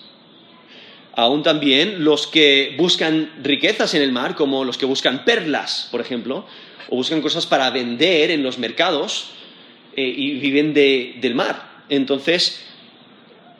aún 1.14 1.42
también 1.42 2.04
los 2.04 2.26
que 2.26 2.74
buscan 2.78 3.32
riquezas 3.42 3.94
en 3.94 4.02
el 4.02 4.12
mar, 4.12 4.34
como 4.34 4.64
los 4.64 4.78
que 4.78 4.86
buscan 4.86 5.24
perlas, 5.24 5.88
por 5.90 6.00
ejemplo, 6.00 6.46
o 6.88 6.96
buscan 6.96 7.20
cosas 7.20 7.46
para 7.46 7.70
vender 7.70 8.30
en 8.30 8.42
los 8.42 8.58
mercados 8.58 9.30
eh, 9.96 10.02
y 10.02 10.38
viven 10.38 10.72
del 10.74 11.34
mar. 11.34 11.84
Entonces, 11.88 12.64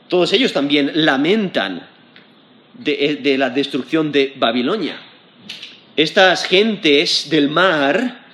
todos 0.09 0.33
ellos 0.33 0.53
también 0.53 0.93
lamentan 0.95 1.89
de, 2.75 3.37
la 3.37 3.51
destrucción 3.51 4.13
de 4.13 4.35
Babilonia. 4.37 5.01
Estas 5.97 6.45
gentes 6.45 7.29
del 7.29 7.49
mar 7.49 8.28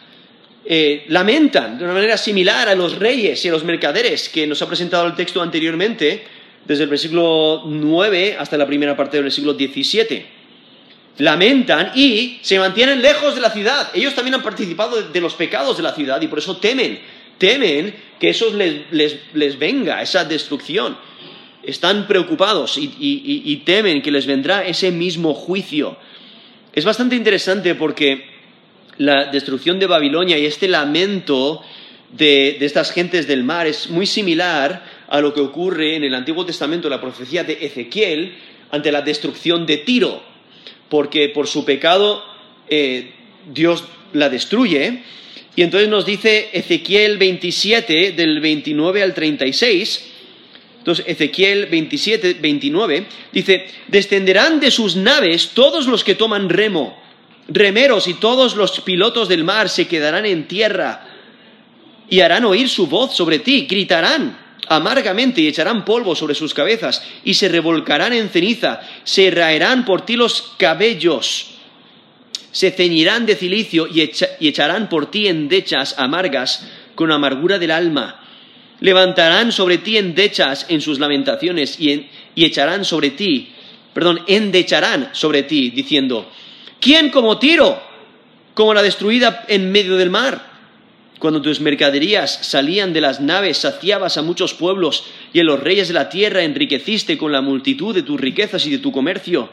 eh, 0.65 1.05
lamentan 1.09 1.79
de 1.79 1.85
una 1.85 1.95
manera 1.95 2.17
similar 2.17 2.69
a 2.69 2.75
los 2.75 2.99
reyes 2.99 3.45
y 3.45 3.49
a 3.49 3.53
los 3.53 3.65
mercaderes 3.65 4.29
que 4.29 4.47
nos 4.47 4.61
ha 4.63 4.67
presentado 4.67 5.07
el 5.07 5.15
texto 5.15 5.43
anteriormente, 5.43 6.25
desde 6.65 6.85
el 6.85 6.91
versículo 6.91 7.63
9 7.67 8.37
hasta 8.39 8.57
la 8.57 8.67
primera 8.67 8.97
parte 8.97 9.17
del 9.17 9.25
versículo 9.25 9.55
17. 9.55 10.27
Lamentan 11.19 11.93
y 11.95 12.39
se 12.43 12.59
mantienen 12.59 13.03
lejos 13.03 13.35
de 13.35 13.41
la 13.41 13.51
ciudad. 13.51 13.91
Ellos 13.95 14.15
también 14.15 14.35
han 14.35 14.43
participado 14.43 15.03
de, 15.03 15.21
los 15.21 15.35
pecados 15.35 15.77
de 15.77 15.83
la 15.83 15.95
ciudad 15.95 16.21
y 16.21 16.27
por 16.27 16.39
eso 16.39 16.57
temen, 16.57 16.99
temen 17.39 17.95
que 18.19 18.31
eso 18.31 18.53
les 18.53 19.59
venga, 19.59 20.03
esa 20.03 20.25
destrucción 20.25 20.97
están 21.67 22.07
preocupados 22.07 22.79
y, 22.79 23.63
temen 23.65 24.03
que 24.03 24.11
les 24.11 24.27
vendrá 24.27 24.65
ese 24.67 24.91
mismo 24.91 25.35
juicio. 25.35 25.97
Es 26.73 26.85
bastante 26.85 27.17
interesante 27.17 27.75
porque 27.75 28.34
la 28.99 29.27
destrucción 29.27 29.79
de 29.79 29.87
Babilonia 29.87 30.39
y 30.39 30.47
este 30.47 30.69
lamento 30.69 31.63
de, 32.13 32.59
estas 32.61 32.93
gentes 32.93 33.27
del 33.27 33.45
mar 33.45 33.67
es 33.67 33.91
muy 33.91 34.07
similar 34.07 34.85
a 35.09 35.21
lo 35.21 35.35
que 35.35 35.41
ocurre 35.41 35.97
en 35.97 36.05
el 36.05 36.15
Antiguo 36.15 36.47
Testamento, 36.47 36.89
la 36.89 37.01
profecía 37.01 37.45
de 37.45 37.59
Ezequiel, 37.61 38.35
ante 38.71 38.93
la 38.93 39.03
destrucción 39.03 39.67
de 39.67 39.79
Tiro, 39.79 40.23
porque 40.89 41.29
por 41.29 41.47
su 41.47 41.65
pecado 41.65 42.25
eh, 42.69 43.13
Dios 43.53 43.85
la 44.13 44.29
destruye. 44.29 45.03
Y 45.57 45.63
entonces 45.63 45.89
nos 45.89 46.05
dice 46.07 46.49
Ezequiel 46.53 47.19
27, 47.19 48.13
del 48.13 48.41
29 48.41 49.03
al 49.03 49.15
36, 49.15 50.13
entonces, 50.85 51.07
Ezequiel 51.09 51.65
27, 51.65 52.37
29 52.43 53.07
dice, 53.33 53.67
descenderán 53.89 54.61
de 54.61 54.71
sus 54.71 54.97
naves 54.97 55.53
todos 55.55 55.87
los 55.87 56.05
que 56.05 56.15
toman 56.15 56.51
remo, 56.51 56.95
remeros 57.49 58.09
y 58.09 58.15
todos 58.15 58.57
los 58.57 58.81
pilotos 58.81 59.29
del 59.29 59.45
mar 59.45 59.69
se 59.69 59.87
quedarán 59.87 60.27
en 60.27 60.49
tierra 60.49 61.07
y 62.09 62.21
harán 62.21 62.45
oír 62.45 62.69
su 62.69 62.87
voz 62.87 63.15
sobre 63.15 63.39
ti, 63.39 63.67
gritarán 63.69 64.39
amargamente 64.69 65.41
y 65.41 65.49
echarán 65.49 65.85
polvo 65.85 66.15
sobre 66.15 66.35
sus 66.35 66.55
cabezas 66.55 67.03
y 67.25 67.35
se 67.35 67.49
revolcarán 67.49 68.13
en 68.13 68.29
ceniza, 68.29 68.81
se 69.05 69.31
raerán 69.31 69.85
por 69.85 70.07
ti 70.07 70.17
los 70.17 70.55
cabellos, 70.59 71.51
se 72.51 72.71
ceñirán 72.71 73.27
de 73.27 73.37
cilicio 73.37 73.87
y, 73.87 74.11
y 74.41 74.49
echarán 74.49 74.89
por 74.89 75.11
ti 75.11 75.27
endechas 75.27 75.99
amargas 75.99 76.67
con 76.95 77.13
amargura 77.13 77.59
del 77.59 77.71
alma. 77.71 78.21
Levantarán 78.81 79.53
sobre 79.53 79.79
ti 79.79 79.97
endechas 79.97 80.67
en 80.69 80.81
sus 80.81 80.99
lamentaciones 80.99 81.79
y, 81.81 82.09
echarán 82.37 82.85
sobre 82.85 83.11
ti, 83.11 83.51
perdón, 83.93 84.21
endecharán 84.27 85.11
sobre 85.13 85.45
ti, 85.45 85.71
diciendo, 85.71 86.31
¿quién 86.85 87.09
como 87.11 87.39
Tiro, 87.39 87.81
como 88.53 88.75
la 88.75 88.83
destruida 88.83 89.45
en 89.49 89.73
medio 89.73 89.97
del 89.97 90.11
mar? 90.11 90.53
Cuando 91.19 91.41
tus 91.41 91.61
mercaderías 91.61 92.31
salían 92.43 92.93
de 92.93 93.01
las 93.01 93.21
naves, 93.21 93.59
saciabas 93.59 94.19
a 94.19 94.23
muchos 94.23 94.53
pueblos 94.53 95.05
y 95.33 95.41
a 95.41 95.45
los 95.45 95.59
reyes 95.59 95.89
de 95.89 95.95
la 95.95 96.11
tierra 96.11 96.43
enriqueciste 96.43 97.17
con 97.17 97.33
la 97.33 97.41
multitud 97.41 97.95
de 97.95 98.03
tus 98.03 98.21
riquezas 98.21 98.67
y 98.67 98.71
de 98.71 98.79
tu 98.79 98.93
comercio. 98.93 99.49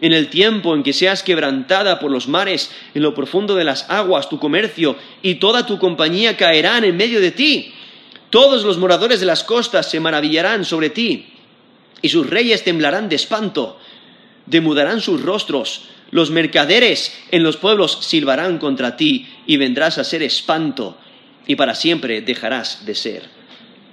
En 0.00 0.14
el 0.14 0.28
tiempo 0.28 0.74
en 0.74 0.82
que 0.82 0.94
seas 0.94 1.22
quebrantada 1.22 2.00
por 2.00 2.10
los 2.10 2.26
mares, 2.26 2.72
en 2.94 3.02
lo 3.02 3.14
profundo 3.14 3.54
de 3.54 3.64
las 3.64 3.88
aguas, 3.90 4.30
tu 4.30 4.38
comercio 4.38 4.96
y 5.20 5.34
toda 5.34 5.66
tu 5.66 5.78
compañía 5.78 6.38
caerán 6.38 6.84
en 6.84 6.96
medio 6.96 7.20
de 7.20 7.32
ti 7.32 7.74
todos 8.32 8.64
los 8.64 8.78
moradores 8.78 9.20
de 9.20 9.26
las 9.26 9.44
costas 9.44 9.90
se 9.90 10.00
maravillarán 10.00 10.64
sobre 10.64 10.88
ti, 10.88 11.26
y 12.00 12.08
sus 12.08 12.30
reyes 12.30 12.64
temblarán 12.64 13.10
de 13.10 13.16
espanto, 13.16 13.78
demudarán 14.46 15.02
sus 15.02 15.20
rostros, 15.20 15.82
los 16.12 16.30
mercaderes 16.30 17.12
en 17.32 17.42
los 17.42 17.56
pueblos 17.56 17.98
silbarán 18.02 18.58
contra 18.58 18.96
ti, 18.96 19.26
y 19.46 19.56
vendrás 19.56 19.98
a 19.98 20.04
ser 20.04 20.22
espanto, 20.22 20.96
y 21.48 21.56
para 21.56 21.74
siempre 21.74 22.20
dejarás 22.20 22.86
de 22.86 22.94
ser. 22.94 23.22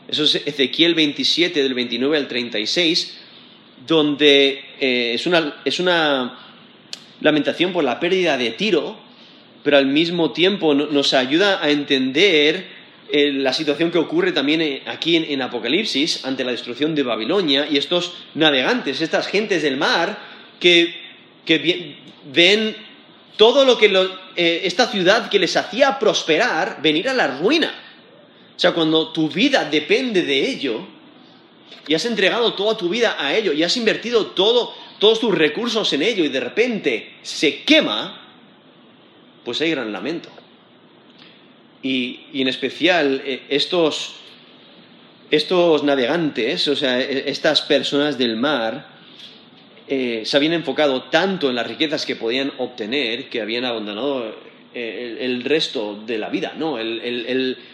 Eso 0.08 0.24
es 0.26 0.36
Ezequiel 0.46 0.94
27 0.94 1.64
del 1.64 1.74
29 1.74 2.18
al 2.18 2.28
36. 2.28 3.16
donde 3.88 4.62
eh, 4.80 5.14
es, 5.16 5.26
una, 5.26 5.62
es 5.64 5.80
una 5.80 6.38
lamentación 7.22 7.72
por 7.72 7.84
la 7.84 8.00
pérdida 8.00 8.38
de 8.38 8.52
Tiro, 8.52 8.98
pero 9.64 9.78
al 9.78 9.86
mismo 9.86 10.32
tiempo 10.32 10.74
nos 10.74 11.14
ayuda 11.14 11.64
a 11.64 11.70
entender 11.70 12.68
eh, 13.12 13.32
la 13.34 13.54
situación 13.54 13.90
que 13.90 13.98
ocurre 13.98 14.32
también 14.32 14.62
eh, 14.62 14.84
aquí 14.86 15.16
en, 15.16 15.42
Apocalipsis 15.42 16.26
ante 16.26 16.44
la 16.44 16.52
destrucción 16.52 16.94
de 16.94 17.04
Babilonia 17.04 17.68
y 17.70 17.78
estos 17.78 18.14
navegantes, 18.36 19.02
estas 19.02 19.28
gentes 19.28 19.64
del 19.64 19.78
mar 19.78 20.20
que, 20.60 20.99
ven 21.58 22.76
todo 23.40 23.64
lo 23.64 23.78
que 23.78 23.86
eh, 24.36 24.62
esta 24.66 24.88
ciudad 24.88 25.30
que 25.30 25.40
les 25.40 25.56
hacía 25.56 25.98
prosperar 25.98 26.82
venir 26.82 27.08
a 27.08 27.14
la 27.14 27.40
ruina. 27.40 27.74
O 28.56 28.60
sea, 28.60 28.74
cuando 28.74 29.14
tu 29.14 29.30
vida 29.30 29.64
depende 29.64 30.24
de 30.24 30.50
ello 30.50 30.86
y 31.88 31.94
has 31.94 32.06
entregado 32.06 32.54
toda 32.54 32.76
tu 32.76 32.90
vida 32.90 33.16
a 33.18 33.34
ello 33.34 33.54
y 33.54 33.64
has 33.64 33.78
invertido 33.78 34.28
todo, 34.28 34.74
todos 35.00 35.22
tus 35.22 35.34
recursos 35.34 35.94
en 35.94 36.02
ello 36.02 36.26
y 36.26 36.28
de 36.28 36.42
repente 36.42 37.14
se 37.22 37.64
quema, 37.64 38.22
pues 39.46 39.62
hay 39.62 39.72
gran 39.72 39.94
lamento. 39.94 40.28
Y, 41.82 42.20
en 42.34 42.50
especial 42.50 43.22
eh, 43.24 43.44
estos, 43.48 44.16
estos 45.32 45.84
navegantes, 45.84 46.68
o 46.68 46.76
sea, 46.76 47.00
e, 47.00 47.30
estas 47.30 47.62
personas 47.62 48.18
del 48.18 48.36
mar, 48.36 48.99
eh, 49.90 50.22
se 50.24 50.38
habían 50.38 50.54
enfocado 50.54 51.04
tanto 51.04 51.50
en 51.50 51.56
las 51.56 51.68
riquezas 51.68 52.06
que 52.06 52.16
podían 52.16 52.54
obtener 52.60 53.30
que 53.30 53.42
habían 53.42 53.66
abandonado 53.66 54.36
eh, 54.74 55.18
el, 55.22 55.44
resto 55.44 56.00
de 56.06 56.18
la 56.18 56.30
vida, 56.30 56.54
¿no? 56.58 56.78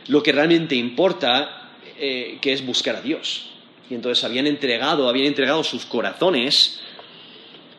lo 0.07 0.23
que 0.23 0.31
realmente 0.31 0.75
importa, 0.75 1.71
que 1.97 2.39
es 2.43 2.65
buscar 2.65 2.95
a 2.95 3.01
Dios. 3.01 3.51
Y 3.89 3.95
entonces 3.95 4.23
habían 4.23 4.47
entregado, 4.47 5.07
habían 5.07 5.27
entregado 5.27 5.63
sus 5.63 5.85
corazones 5.85 6.81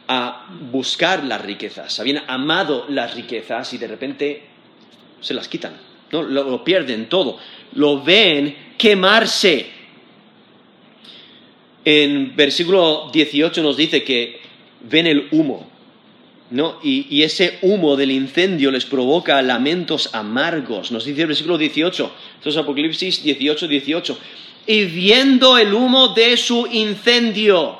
a 0.08 0.46
buscar 0.70 1.24
las 1.24 1.40
riquezas, 1.42 1.98
habían 1.98 2.22
amado 2.28 2.86
las 2.88 3.14
riquezas 3.14 3.72
y 3.72 3.78
de 3.78 3.88
repente 3.88 4.42
se 5.20 5.34
las 5.34 5.48
quitan, 5.48 5.76
¿no? 6.12 6.22
lo, 6.22 6.62
pierden 6.62 7.08
todo, 7.08 7.38
lo 7.72 8.02
ven 8.02 8.74
quemarse. 8.78 9.75
En 11.86 12.34
versículo 12.34 13.10
18 13.12 13.62
nos 13.62 13.76
dice 13.76 14.02
que 14.02 14.40
ven 14.90 15.06
el 15.06 15.28
humo, 15.30 15.68
¿no? 16.50 16.80
Y, 16.82 17.22
ese 17.22 17.58
humo 17.62 17.94
del 17.94 18.10
incendio 18.10 18.72
les 18.72 18.84
provoca 18.84 19.40
lamentos 19.40 20.12
amargos. 20.12 20.90
Nos 20.90 21.04
dice 21.04 21.20
el 21.20 21.28
versículo 21.28 21.56
18, 21.56 22.12
esto 22.38 22.48
es 22.48 22.56
Apocalipsis 22.56 23.22
18, 23.22 23.68
18. 23.68 24.18
Y 24.66 24.84
viendo 24.86 25.56
el 25.58 25.72
humo 25.72 26.08
de 26.08 26.36
su 26.36 26.66
incendio, 26.66 27.78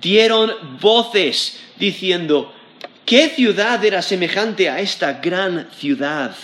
dieron 0.00 0.52
voces 0.80 1.60
diciendo, 1.80 2.54
¿qué 3.04 3.28
ciudad 3.28 3.84
era 3.84 4.02
semejante 4.02 4.68
a 4.68 4.78
esta 4.80 5.14
gran 5.14 5.68
ciudad? 5.72 6.36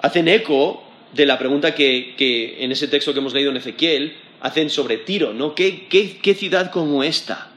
Hacen 0.00 0.26
eco 0.26 0.82
de 1.12 1.24
la 1.24 1.38
pregunta 1.38 1.72
que, 1.72 2.56
en 2.58 2.72
ese 2.72 2.88
texto 2.88 3.12
que 3.12 3.20
hemos 3.20 3.32
leído 3.32 3.52
en 3.52 3.58
Ezequiel 3.58 4.23
hacen 4.44 4.70
sobre 4.70 4.98
Tiro, 4.98 5.32
¿no? 5.32 5.54
¿Qué, 5.54 6.36
ciudad 6.38 6.70
como 6.70 7.02
esta? 7.02 7.50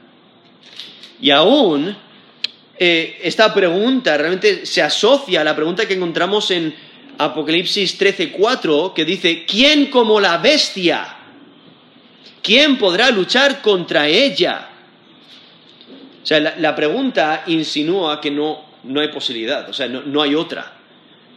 Y 1.20 1.30
aún 1.30 1.96
eh, 2.76 3.20
esta 3.22 3.54
pregunta 3.54 4.16
realmente 4.16 4.66
se 4.66 4.82
asocia 4.82 5.42
a 5.42 5.44
la 5.44 5.54
pregunta 5.54 5.86
que 5.86 5.94
encontramos 5.94 6.50
en 6.50 6.74
Apocalipsis 7.18 7.96
13:4, 8.00 8.92
que 8.92 9.04
dice, 9.04 9.44
¿quién 9.46 9.86
como 9.86 10.18
la 10.18 10.38
bestia? 10.38 11.14
¿quién 12.48 12.78
podrá 12.78 13.10
luchar 13.10 13.60
contra 13.60 14.08
ella? 14.08 14.70
O 16.22 16.26
sea, 16.26 16.40
la, 16.40 16.74
pregunta 16.74 17.44
insinúa 17.46 18.20
que 18.22 18.30
no, 18.30 18.64
hay 18.96 19.08
posibilidad, 19.08 19.68
o 19.68 19.74
sea, 19.74 19.86
no, 19.86 20.22
hay 20.22 20.34
otra. 20.34 20.72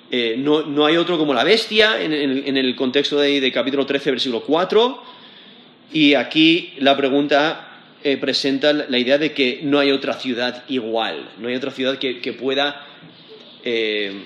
Eh, 0.10 0.36
no, 0.38 0.86
hay 0.86 0.96
otro 0.96 1.18
como 1.18 1.34
la 1.34 1.44
bestia 1.44 2.02
en, 2.02 2.12
el 2.58 2.76
contexto 2.78 3.18
de, 3.20 3.52
capítulo 3.52 3.86
13, 3.86 4.12
versículo 4.12 4.42
4. 4.42 5.21
Y 5.94 6.14
aquí 6.14 6.74
la 6.78 6.96
pregunta 6.96 7.72
eh, 8.04 8.18
presenta 8.18 8.74
la 8.74 8.98
idea 8.98 9.18
de 9.18 9.34
que 9.34 9.60
no 9.64 9.80
hay 9.80 9.92
otra 9.92 10.14
ciudad 10.14 10.64
igual, 10.70 11.30
no 11.38 11.50
hay 11.50 11.56
otra 11.56 11.72
ciudad 11.72 11.98
que, 11.98 12.34
pueda 12.34 12.88
eh, 13.64 14.24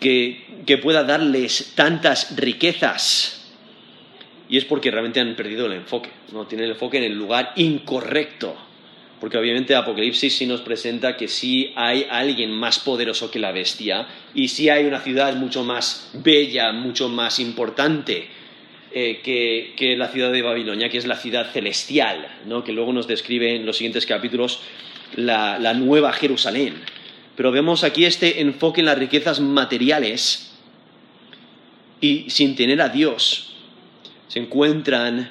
que, 0.00 0.78
pueda 0.82 1.02
darles 1.02 1.72
tantas 1.74 2.36
riquezas. 2.36 3.52
Y 4.48 4.58
es 4.58 4.64
porque 4.64 4.92
realmente 4.92 5.18
han 5.18 5.34
perdido 5.34 5.66
el 5.66 5.72
enfoque, 5.72 6.10
¿no? 6.32 6.46
Tienen 6.46 6.66
el 6.66 6.72
enfoque 6.72 6.98
en 6.98 7.04
el 7.04 7.18
lugar 7.18 7.52
incorrecto. 7.56 8.56
Porque 9.20 9.38
obviamente 9.38 9.74
Apocalipsis 9.74 10.36
sí 10.36 10.46
nos 10.46 10.60
presenta 10.60 11.16
que 11.16 11.26
sí 11.26 11.72
hay 11.74 12.06
alguien 12.08 12.52
más 12.52 12.78
poderoso 12.78 13.30
que 13.30 13.38
la 13.38 13.50
bestia 13.50 14.06
y 14.34 14.48
sí 14.48 14.68
hay 14.68 14.84
una 14.84 15.00
ciudad 15.00 15.34
mucho 15.34 15.64
más 15.64 16.10
bella, 16.14 16.70
mucho 16.72 17.08
más 17.08 17.40
importante 17.40 18.28
eh, 18.98 19.20
que, 19.76 19.94
la 19.98 20.08
ciudad 20.08 20.32
de 20.32 20.40
Babilonia, 20.40 20.88
que 20.88 20.96
es 20.96 21.06
la 21.06 21.18
ciudad 21.18 21.52
celestial, 21.52 22.28
¿no? 22.46 22.64
que 22.64 22.72
luego 22.72 22.94
nos 22.94 23.06
describe 23.06 23.54
en 23.54 23.66
los 23.66 23.76
siguientes 23.76 24.06
capítulos 24.06 24.60
la, 25.16 25.58
la 25.58 25.74
nueva 25.74 26.14
Jerusalén. 26.14 26.82
Pero 27.36 27.52
vemos 27.52 27.84
aquí 27.84 28.06
este 28.06 28.40
enfoque 28.40 28.80
en 28.80 28.86
las 28.86 28.98
riquezas 28.98 29.38
materiales 29.38 30.56
y 32.00 32.30
sin 32.30 32.56
tener 32.56 32.80
a 32.80 32.88
Dios 32.88 33.56
se 34.28 34.38
encuentran 34.38 35.30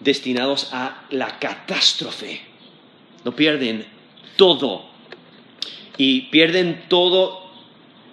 destinados 0.00 0.70
a 0.72 1.04
la 1.10 1.38
catástrofe. 1.38 2.40
No 3.24 3.36
pierden 3.36 3.86
todo. 4.34 4.90
Y 5.96 6.22
pierden 6.22 6.86
todo, 6.88 7.52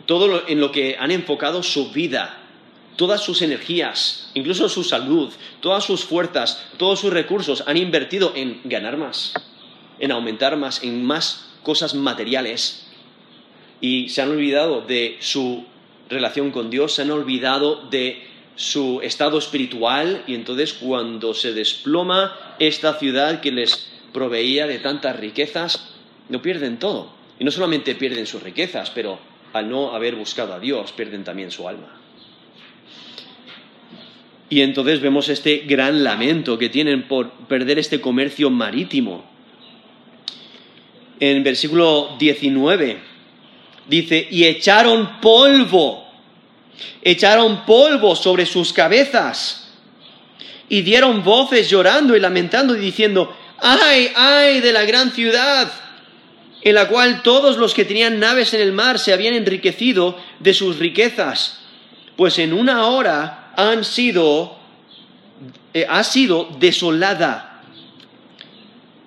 todo 0.06 0.48
en 0.48 0.60
lo 0.60 0.72
que 0.72 0.98
han 1.00 1.10
enfocado 1.10 1.64
su 1.64 1.92
vida, 1.92 2.37
todas 2.98 3.22
sus 3.22 3.42
energías, 3.42 4.30
incluso 4.34 4.68
su 4.68 4.84
salud, 4.84 5.32
todas 5.62 5.86
sus 5.86 6.04
fuerzas, 6.04 6.66
todos 6.78 7.00
sus 7.00 7.14
recursos 7.14 7.64
han 7.66 7.78
invertido 7.78 8.34
en 8.36 8.60
ganar 8.66 8.98
más, 8.98 9.34
en 10.00 10.12
aumentar 10.12 10.58
más, 10.58 10.84
en 10.84 11.06
más 11.06 11.48
cosas 11.64 11.94
materiales. 11.94 12.88
Y 13.80 14.10
se 14.10 14.22
han 14.22 14.32
olvidado 14.32 14.82
de 14.82 15.18
su 15.22 15.64
relación 16.10 16.52
con 16.52 16.70
Dios, 16.70 16.94
se 16.94 17.04
han 17.04 17.12
olvidado 17.12 17.88
de 17.90 18.28
su 18.56 19.02
estado 19.04 19.38
espiritual 19.38 20.24
y 20.26 20.34
entonces 20.34 20.74
cuando 20.74 21.36
se 21.36 21.54
desploma 21.54 22.36
esta 22.58 22.96
ciudad 22.96 23.40
que 23.40 23.52
les 23.52 23.92
proveía 24.12 24.66
de 24.66 24.80
tantas 24.80 25.16
riquezas, 25.20 25.94
no 26.30 26.42
pierden 26.42 26.80
todo. 26.80 27.12
Y 27.40 27.44
no 27.44 27.52
solamente 27.52 27.94
pierden 27.94 28.26
sus 28.26 28.42
riquezas, 28.42 28.90
pero 28.90 29.20
al 29.54 29.70
no 29.70 29.94
haber 29.94 30.16
buscado 30.16 30.56
a 30.56 30.60
Dios, 30.60 30.92
pierden 30.92 31.24
también 31.24 31.52
su 31.52 31.68
alma. 31.68 32.07
Y 34.50 34.62
entonces 34.62 35.02
vemos 35.02 35.30
este 35.30 35.64
gran 35.68 36.04
lamento 36.04 36.58
que 36.58 36.70
tienen 36.70 37.04
por 37.08 37.32
perder 37.48 37.80
este 37.80 38.00
comercio 38.00 38.50
marítimo. 38.50 39.26
En 41.20 41.44
versículo 41.44 42.16
19 42.20 42.98
dice, 43.88 44.28
y 44.30 44.46
echaron 44.46 45.20
polvo 45.20 46.08
echaron 47.02 47.66
polvo 47.66 48.16
sobre 48.16 48.46
sus 48.46 48.74
cabezas 48.74 49.70
y 50.70 50.82
dieron 50.82 51.24
voces 51.24 51.70
llorando 51.70 52.16
y 52.16 52.20
lamentando 52.20 52.76
y 52.76 52.80
diciendo, 52.80 53.36
ay, 53.60 54.12
ay 54.16 54.60
de 54.60 54.74
la 54.74 54.84
gran 54.84 55.12
ciudad, 55.12 55.72
en 56.62 56.76
la 56.76 56.88
cual 56.88 57.24
todos 57.24 57.58
los 57.58 57.74
que 57.74 57.86
tenían 57.86 58.20
naves 58.20 58.54
en 58.54 58.62
el 58.62 58.74
mar 58.74 59.00
se 59.00 59.14
habían 59.14 59.34
enriquecido 59.34 60.18
de 60.40 60.54
sus 60.54 60.78
riquezas, 60.78 61.60
pues 62.18 62.40
en 62.40 62.54
una 62.54 62.88
hora 62.88 63.47
han 63.58 63.84
sido, 63.84 64.56
eh, 65.74 65.86
ha 65.90 66.04
sido 66.04 66.48
desolada. 66.60 67.64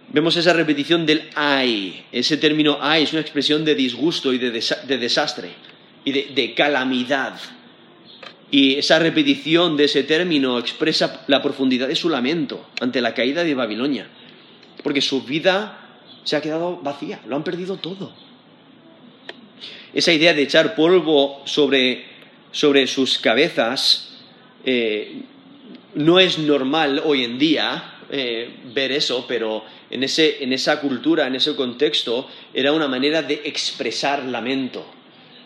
Vemos 0.09 0.37
esa 0.37 0.53
repetición 0.53 1.07
del 1.07 1.31
ay. 1.37 2.05
Ese 2.11 2.37
término 2.37 2.79
ay 2.81 3.05
es 3.05 3.13
una 3.13 3.23
expresión 3.23 3.65
de 3.65 3.77
disgusto 3.77 4.33
y 4.33 4.39
de, 4.39 4.51
desastre 4.51 5.51
y 6.05 6.13
de 6.13 6.55
calamidad. 6.55 7.41
Y 8.51 8.75
esa 8.75 8.99
repetición 8.99 9.77
de 9.77 9.85
ese 9.85 10.03
término 10.03 10.59
expresa 10.59 11.23
la 11.29 11.41
profundidad 11.41 11.87
de 11.87 11.95
su 11.95 12.09
lamento 12.09 12.67
ante 12.81 13.01
la 13.01 13.15
caída 13.15 13.45
de 13.45 13.55
Babilonia, 13.55 14.09
porque 14.83 15.01
su 15.01 15.23
vida 15.23 15.79
se 16.25 16.35
ha 16.35 16.41
quedado 16.41 16.79
vacía, 16.79 17.21
lo 17.29 17.37
han 17.37 17.45
perdido 17.45 17.77
todo. 17.77 18.13
Esa 19.95 20.13
idea 20.13 20.35
de 20.35 20.43
echar 20.43 20.75
polvo 20.75 21.43
sobre, 21.45 22.07
sus 22.89 23.21
cabezas 23.21 24.10
eh, 24.65 25.23
no 25.95 26.19
es 26.19 26.39
normal 26.39 27.03
hoy 27.05 27.25
en 27.25 27.39
día 27.39 27.99
eh, 28.11 28.51
ver 28.75 28.93
eso, 28.93 29.25
pero 29.29 29.65
en, 29.91 30.03
en 30.03 30.53
esa 30.53 30.81
cultura, 30.81 31.27
en 31.27 31.35
ese 31.35 31.55
contexto, 31.55 32.29
era 32.53 32.73
una 32.73 32.89
manera 32.89 33.23
de 33.23 33.43
expresar 33.45 34.25
lamento, 34.25 34.85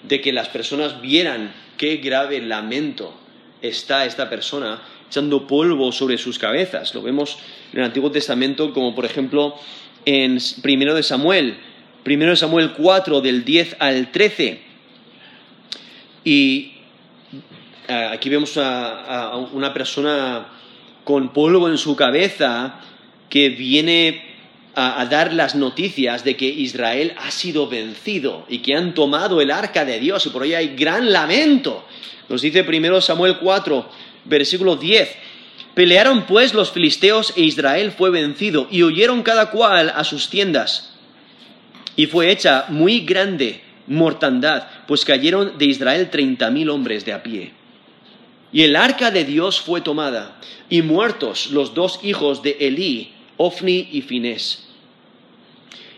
de 0.02 0.20
que 0.20 0.32
las 0.32 0.48
personas 0.48 1.00
vieran 1.00 1.52
qué 1.76 1.96
grave 1.96 2.40
lamento 2.40 3.14
está 3.62 4.04
esta 4.04 4.28
persona 4.28 4.82
echando 5.08 5.46
polvo 5.46 5.92
sobre 5.92 6.18
sus 6.18 6.38
cabezas. 6.38 6.94
Lo 6.94 7.02
vemos 7.02 7.38
en 7.72 7.80
el 7.80 7.84
Antiguo 7.84 8.10
Testamento 8.10 8.72
como 8.72 8.94
por 8.94 9.04
ejemplo 9.04 9.54
en 10.04 10.38
Primero 10.62 10.94
de 10.94 11.02
Samuel, 11.02 11.56
Primero 12.02 12.32
de 12.32 12.36
Samuel 12.36 12.72
4 12.72 13.22
del 13.22 13.44
10 13.44 13.76
al 13.78 14.12
13. 14.12 14.60
Y 16.24 16.73
aquí 17.88 18.28
vemos 18.28 18.56
a, 18.56 19.36
una 19.52 19.72
persona 19.72 20.46
con 21.04 21.32
polvo 21.32 21.68
en 21.68 21.78
su 21.78 21.96
cabeza 21.96 22.80
que 23.28 23.50
viene 23.50 24.34
a, 24.74 25.04
dar 25.06 25.32
las 25.32 25.54
noticias 25.54 26.24
de 26.24 26.36
que 26.36 26.46
Israel 26.46 27.14
ha 27.18 27.30
sido 27.30 27.68
vencido 27.68 28.44
y 28.48 28.58
que 28.58 28.74
han 28.74 28.94
tomado 28.94 29.40
el 29.40 29.50
arca 29.50 29.84
de 29.84 30.00
Dios 30.00 30.26
y 30.26 30.30
por 30.30 30.44
ello 30.44 30.56
hay 30.56 30.74
gran 30.76 31.12
lamento. 31.12 31.84
Nos 32.28 32.42
dice 32.42 32.64
primero 32.64 33.00
Samuel 33.00 33.38
4, 33.38 33.88
versículo 34.24 34.76
10. 34.76 35.16
Pelearon 35.74 36.24
pues 36.26 36.54
los 36.54 36.70
filisteos 36.70 37.32
e 37.36 37.42
Israel 37.42 37.92
fue 37.92 38.10
vencido 38.10 38.68
y 38.70 38.82
huyeron 38.82 39.22
cada 39.22 39.50
cual 39.50 39.92
a 39.94 40.04
sus 40.04 40.30
tiendas. 40.30 40.92
Y 41.96 42.06
fue 42.06 42.30
hecha 42.30 42.66
muy 42.68 43.00
grande 43.00 43.60
mortandad, 43.86 44.66
pues 44.86 45.04
cayeron 45.04 45.58
de 45.58 45.66
Israel 45.66 46.08
treinta 46.10 46.50
mil 46.50 46.70
hombres 46.70 47.04
de 47.04 47.12
a 47.12 47.22
pie. 47.22 47.52
Y 48.54 48.62
el 48.62 48.76
arca 48.76 49.10
de 49.10 49.24
Dios 49.24 49.60
fue 49.60 49.80
tomada, 49.80 50.36
y 50.70 50.82
muertos 50.82 51.50
los 51.50 51.74
dos 51.74 51.98
hijos 52.04 52.40
de 52.40 52.56
Elí, 52.60 53.12
Ofni 53.36 53.88
y 53.90 54.02
Finés. 54.02 54.68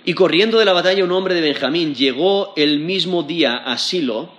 Y 0.07 0.15
corriendo 0.15 0.59
de 0.59 0.65
la 0.65 0.73
batalla 0.73 1.05
un 1.05 1.13
hombre 1.13 1.35
de 1.35 1.43
Benjamín 1.43 1.95
llegó 1.95 2.55
el 2.57 2.81
mismo 2.81 3.25
día 3.25 3.57
a 3.57 3.77
Silo, 3.77 4.31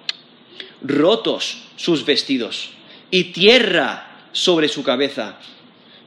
rotos 0.82 1.60
sus 1.76 2.08
vestidos, 2.08 2.72
y 3.12 3.26
tierra 3.26 4.26
sobre 4.32 4.68
su 4.68 4.82
cabeza. 4.82 5.38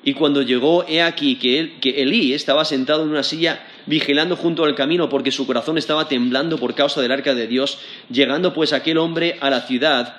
Y 0.02 0.14
cuando 0.14 0.42
llegó, 0.42 0.84
he 0.88 1.02
aquí 1.02 1.36
que, 1.36 1.76
que 1.80 2.02
Elí 2.02 2.34
estaba 2.34 2.64
sentado 2.64 3.04
en 3.04 3.10
una 3.10 3.22
silla 3.22 3.64
vigilando 3.86 4.34
junto 4.34 4.64
al 4.64 4.74
camino 4.74 5.08
porque 5.08 5.30
su 5.30 5.46
corazón 5.46 5.78
estaba 5.78 6.08
temblando 6.08 6.58
por 6.58 6.74
causa 6.74 7.00
del 7.02 7.12
arca 7.12 7.36
de 7.36 7.46
Dios. 7.46 7.78
Llegando 8.10 8.52
pues 8.52 8.72
aquel 8.72 8.98
hombre 8.98 9.38
a 9.40 9.48
la 9.48 9.60
ciudad 9.60 10.16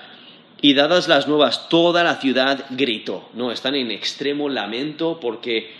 y 0.61 0.73
dadas 0.73 1.07
las 1.07 1.27
nuevas, 1.27 1.69
toda 1.69 2.03
la 2.03 2.15
ciudad 2.15 2.65
gritó. 2.71 3.29
No, 3.33 3.51
están 3.51 3.75
en 3.75 3.91
extremo 3.91 4.49
lamento 4.49 5.19
porque 5.19 5.71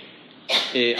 eh, 0.73 0.95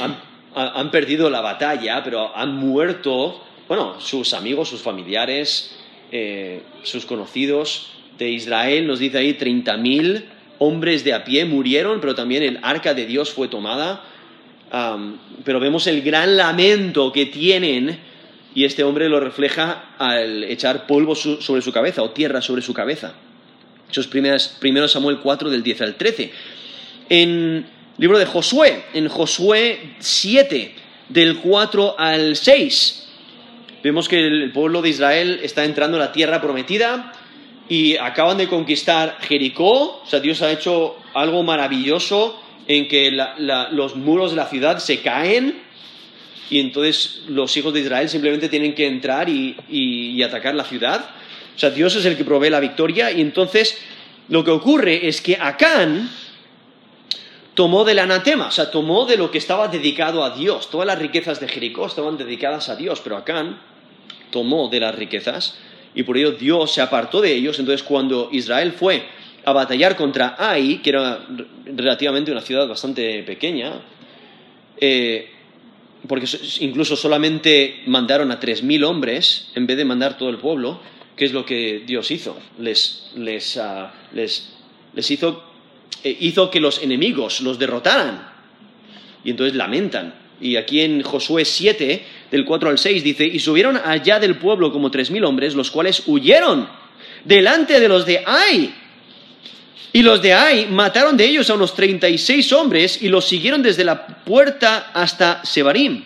han, 0.53 0.91
perdido 0.91 1.29
la 1.29 1.41
batalla, 1.41 2.03
pero 2.03 2.35
han 2.35 2.55
muerto, 2.55 3.41
bueno, 3.67 3.99
sus 3.99 4.33
amigos, 4.33 4.69
sus 4.69 4.81
familiares, 4.81 5.77
eh, 6.11 6.61
sus 6.83 7.05
conocidos 7.05 7.93
de 8.17 8.29
Israel, 8.29 8.85
nos 8.85 8.99
dice 8.99 9.17
ahí, 9.17 9.33
30.000 9.33 10.25
hombres 10.59 11.03
de 11.03 11.13
a 11.13 11.23
pie 11.23 11.45
murieron, 11.45 11.99
pero 11.99 12.13
también 12.13 12.43
el 12.43 12.59
arca 12.61 12.93
de 12.93 13.07
Dios 13.07 13.31
fue 13.31 13.47
tomada 13.47 14.03
pero 15.43 15.59
vemos 15.59 15.87
el 15.87 16.01
gran 16.01 16.37
lamento 16.37 17.11
que 17.11 17.25
tienen 17.25 17.99
y 18.55 18.63
este 18.63 18.83
hombre 18.83 19.09
lo 19.09 19.19
refleja 19.19 19.95
al 19.97 20.43
echar 20.45 20.87
polvo 20.87 21.15
sobre 21.15 21.61
su 21.61 21.71
cabeza 21.71 22.01
o 22.03 22.11
tierra 22.11 22.41
sobre 22.41 22.61
su 22.61 22.73
cabeza. 22.73 23.13
Eso 23.91 24.01
es 24.01 24.07
primero 24.07 24.87
Samuel 24.87 25.19
4 25.19 25.49
del 25.49 25.63
10 25.63 25.81
al 25.81 25.95
13. 25.95 26.31
En 27.09 27.29
el 27.29 27.65
libro 27.97 28.17
de 28.17 28.25
Josué, 28.25 28.85
en 28.93 29.09
Josué 29.09 29.95
7 29.99 30.75
del 31.09 31.39
4 31.39 31.99
al 31.99 32.35
6, 32.35 33.07
vemos 33.83 34.07
que 34.07 34.25
el 34.25 34.51
pueblo 34.53 34.81
de 34.81 34.89
Israel 34.89 35.39
está 35.43 35.65
entrando 35.65 35.97
en 35.97 36.03
la 36.03 36.11
tierra 36.11 36.41
prometida 36.41 37.13
y 37.67 37.97
acaban 37.97 38.37
de 38.37 38.47
conquistar 38.47 39.17
Jericó, 39.21 40.01
o 40.01 40.05
sea, 40.05 40.19
Dios 40.19 40.41
ha 40.41 40.51
hecho 40.51 40.95
algo 41.13 41.43
maravilloso 41.43 42.41
en 42.67 42.87
que 42.87 43.11
los 43.71 43.95
muros 43.95 44.31
de 44.31 44.37
la 44.37 44.47
ciudad 44.47 44.79
se 44.79 45.01
caen 45.01 45.61
y 46.49 46.59
entonces 46.59 47.21
los 47.29 47.55
hijos 47.55 47.73
de 47.73 47.79
Israel 47.79 48.09
simplemente 48.09 48.49
tienen 48.49 48.75
que 48.75 48.85
entrar 48.85 49.29
y, 49.29 50.21
atacar 50.21 50.53
la 50.53 50.65
ciudad. 50.65 51.09
O 51.55 51.59
sea, 51.59 51.69
Dios 51.69 51.95
es 51.95 52.05
el 52.05 52.17
que 52.17 52.23
provee 52.23 52.49
la 52.49 52.59
victoria 52.59 53.11
y 53.11 53.21
entonces 53.21 53.77
lo 54.29 54.43
que 54.43 54.51
ocurre 54.51 55.07
es 55.07 55.21
que 55.21 55.37
Acán 55.39 56.09
tomó 57.53 57.83
del 57.83 57.99
anatema, 57.99 58.47
o 58.47 58.51
sea, 58.51 58.71
tomó 58.71 59.05
de 59.05 59.17
lo 59.17 59.29
que 59.29 59.37
estaba 59.37 59.67
dedicado 59.67 60.23
a 60.23 60.35
Dios. 60.35 60.69
Todas 60.69 60.87
las 60.87 60.99
riquezas 60.99 61.39
de 61.39 61.47
Jericó 61.47 61.85
estaban 61.85 62.17
dedicadas 62.17 62.69
a 62.69 62.75
Dios, 62.75 63.01
pero 63.03 63.17
Acán 63.17 63.59
tomó 64.31 64.69
de 64.69 64.79
las 64.79 64.95
riquezas 64.95 65.57
y 65.93 66.03
por 66.03 66.17
ello 66.17 66.31
Dios 66.31 66.71
se 66.71 66.81
apartó 66.81 67.21
de 67.21 67.33
ellos. 67.33 67.59
Entonces 67.59 67.83
cuando 67.83 68.29
Israel 68.31 68.71
fue 68.71 69.03
a 69.43 69.53
batallar 69.53 69.95
contra 69.95 70.35
Ai, 70.37 70.81
que 70.81 70.91
era 70.91 71.25
relativamente 71.65 72.31
una 72.31 72.41
ciudad 72.41 72.67
bastante 72.67 73.23
pequeña, 73.23 73.81
eh, 74.77 75.29
porque 76.07 76.27
incluso 76.59 76.95
solamente 76.95 77.83
mandaron 77.85 78.31
a 78.31 78.39
3.000 78.39 78.83
hombres 78.85 79.51
en 79.55 79.67
vez 79.67 79.77
de 79.77 79.85
mandar 79.85 80.17
todo 80.17 80.29
el 80.29 80.37
pueblo, 80.37 80.79
que 81.15 81.25
es 81.25 81.33
lo 81.33 81.45
que 81.45 81.83
Dios 81.85 82.09
hizo. 82.11 82.37
Les, 82.59 83.11
les, 83.15 83.57
ah, 83.57 83.93
les, 84.13 84.53
les 84.93 85.11
hizo, 85.11 85.43
eh, 86.03 86.17
hizo 86.19 86.49
que 86.49 86.59
los 86.59 86.81
enemigos 86.81 87.41
los 87.41 87.59
derrotaran. 87.59 88.29
Y 89.23 89.31
entonces 89.31 89.55
lamentan. 89.55 90.15
Y 90.39 90.55
aquí 90.55 90.81
en 90.81 91.03
Josué 91.03 91.45
7, 91.45 92.05
del 92.31 92.45
4 92.45 92.69
al 92.69 92.77
6, 92.77 93.03
dice, 93.03 93.25
y 93.25 93.39
subieron 93.39 93.77
allá 93.77 94.19
del 94.19 94.37
pueblo 94.37 94.71
como 94.71 94.89
3.000 94.89 95.25
hombres, 95.25 95.53
los 95.53 95.69
cuales 95.69 96.03
huyeron 96.07 96.67
delante 97.25 97.79
de 97.79 97.87
los 97.87 98.05
de 98.05 98.23
Ai 98.25 98.73
y 99.93 100.03
los 100.03 100.21
de 100.21 100.33
Ai 100.33 100.67
mataron 100.67 101.17
de 101.17 101.25
ellos 101.25 101.49
a 101.49 101.55
unos 101.55 101.75
36 101.75 102.53
hombres 102.53 103.01
y 103.01 103.09
los 103.09 103.27
siguieron 103.27 103.61
desde 103.61 103.83
la 103.83 104.07
puerta 104.07 104.91
hasta 104.93 105.43
Sebarim. 105.43 106.05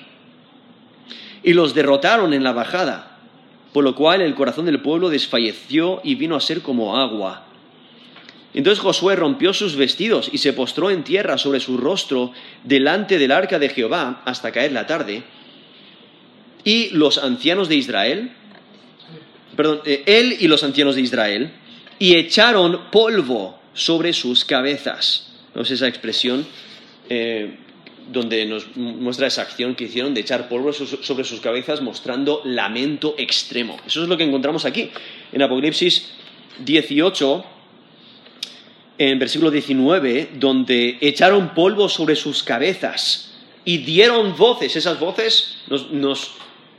Y 1.44 1.54
los 1.54 1.76
derrotaron 1.76 2.34
en 2.34 2.44
la 2.44 2.54
bajada, 2.54 3.15
por 3.76 3.84
lo 3.84 3.94
cual 3.94 4.22
el 4.22 4.36
corazón 4.36 4.68
del 4.68 4.80
pueblo 4.80 5.10
desfalleció 5.10 6.00
y 6.02 6.16
vino 6.16 6.38
a 6.38 6.40
ser 6.40 6.62
como 6.62 6.96
agua. 6.96 7.46
Entonces 8.54 8.80
Josué 8.80 9.18
rompió 9.18 9.52
sus 9.52 9.76
vestidos 9.76 10.30
y 10.32 10.38
se 10.38 10.54
postró 10.54 10.92
en 10.92 11.04
tierra 11.04 11.38
sobre 11.38 11.60
su 11.60 11.76
rostro 11.76 12.32
delante 12.64 13.20
del 13.20 13.34
arca 13.34 13.60
de 13.60 13.68
Jehová 13.68 14.22
hasta 14.24 14.54
caer 14.54 14.72
la 14.72 14.88
tarde. 14.88 15.24
Y 16.64 16.92
los 16.92 17.18
ancianos 17.18 17.68
de 17.68 17.76
Israel, 17.76 18.32
perdón, 19.58 19.82
eh, 19.84 20.04
él 20.06 20.38
y 20.40 20.48
los 20.48 20.64
ancianos 20.64 20.96
de 20.96 21.02
Israel, 21.02 21.52
y 22.00 22.16
echaron 22.16 22.90
polvo 22.92 23.60
sobre 23.74 24.14
sus 24.14 24.46
cabezas. 24.46 25.34
¿No 25.54 25.64
es 25.64 25.72
esa 25.72 25.90
expresión 25.90 26.48
eh, 27.10 27.58
donde 28.12 28.46
nos 28.46 28.76
muestra 28.76 29.28
esa 29.28 29.42
acción 29.42 29.76
que 29.76 29.86
hicieron 29.86 30.14
de 30.14 30.22
echar 30.22 30.50
polvo 30.50 30.74
sobre 30.74 31.24
sus 31.24 31.40
cabezas 31.40 31.82
mostrando 31.82 32.42
lamento 32.44 33.16
extremo? 33.18 33.78
Eso 33.86 34.04
es 34.04 34.10
lo 34.10 34.18
que 34.18 34.24
encontramos 34.24 34.66
aquí, 34.66 34.90
en 35.32 35.42
Apocalipsis 35.42 36.12
18, 36.60 37.46
en 38.98 39.20
versículo 39.20 39.52
19, 39.52 40.30
donde 40.36 40.98
echaron 41.02 41.54
polvo 41.54 41.90
sobre 41.90 42.16
sus 42.16 42.44
cabezas 42.44 43.34
y 43.66 43.80
dieron 43.80 44.36
voces. 44.38 44.76
Esas 44.76 45.00
voces 45.00 45.58
nos, 45.68 45.92
nos, 45.92 46.32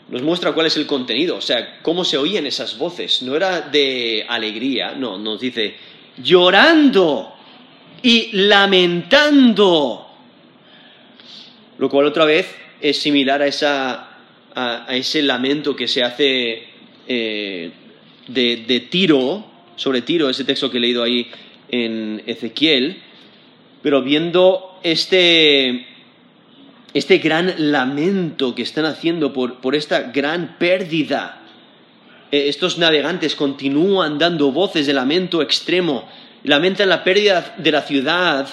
nos 0.08 0.22
muestra 0.22 0.52
cuál 0.52 0.66
es 0.66 0.76
el 0.76 0.86
contenido, 0.86 1.36
o 1.36 1.42
sea, 1.42 1.80
cómo 1.82 2.04
se 2.04 2.16
oían 2.16 2.46
esas 2.46 2.78
voces. 2.78 3.22
No 3.22 3.36
era 3.36 3.60
de 3.60 4.24
alegría, 4.28 4.92
no, 4.92 5.18
nos 5.18 5.40
dice 5.40 5.76
llorando 6.22 7.34
y 8.02 8.30
lamentando. 8.32 10.05
Lo 11.78 11.88
cual 11.88 12.06
otra 12.06 12.24
vez 12.24 12.54
es 12.80 12.98
similar 12.98 13.42
a, 13.42 14.86
ese 14.90 15.22
lamento 15.22 15.76
que 15.76 15.86
se 15.86 16.02
hace 16.02 16.64
eh, 17.06 17.70
de, 18.28 18.86
Tiro, 18.90 19.44
sobre 19.76 20.02
Tiro, 20.02 20.30
ese 20.30 20.44
texto 20.44 20.70
que 20.70 20.78
he 20.78 20.80
leído 20.80 21.02
ahí 21.02 21.30
en 21.68 22.22
Ezequiel, 22.26 23.02
pero 23.82 24.02
viendo 24.02 24.78
este, 24.82 25.86
este 26.94 27.18
gran 27.18 27.54
lamento 27.58 28.54
que 28.54 28.62
están 28.62 28.86
haciendo 28.86 29.32
por 29.32 29.74
esta 29.74 30.02
gran 30.02 30.56
pérdida 30.58 31.42
eh, 32.32 32.48
estos 32.48 32.78
navegantes 32.78 33.34
continúan 33.36 34.18
dando 34.18 34.50
voces 34.50 34.86
de 34.86 34.92
lamento 34.92 35.42
extremo, 35.42 36.08
lamentan 36.42 36.88
la 36.88 37.04
pérdida 37.04 37.54
de 37.56 37.70
la 37.70 37.82
ciudad 37.82 38.48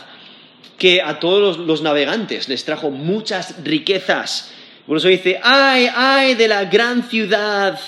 que 0.77 1.01
a 1.01 1.19
todos 1.19 1.57
los, 1.57 1.81
navegantes 1.81 2.49
les 2.49 2.65
trajo 2.65 2.91
muchas 2.91 3.63
riquezas. 3.63 4.53
Por 4.85 4.97
eso 4.97 5.07
dice, 5.07 5.39
ay, 5.43 5.87
ay 5.93 6.35
de 6.35 6.47
la 6.47 6.65
gran 6.65 7.03
ciudad 7.03 7.79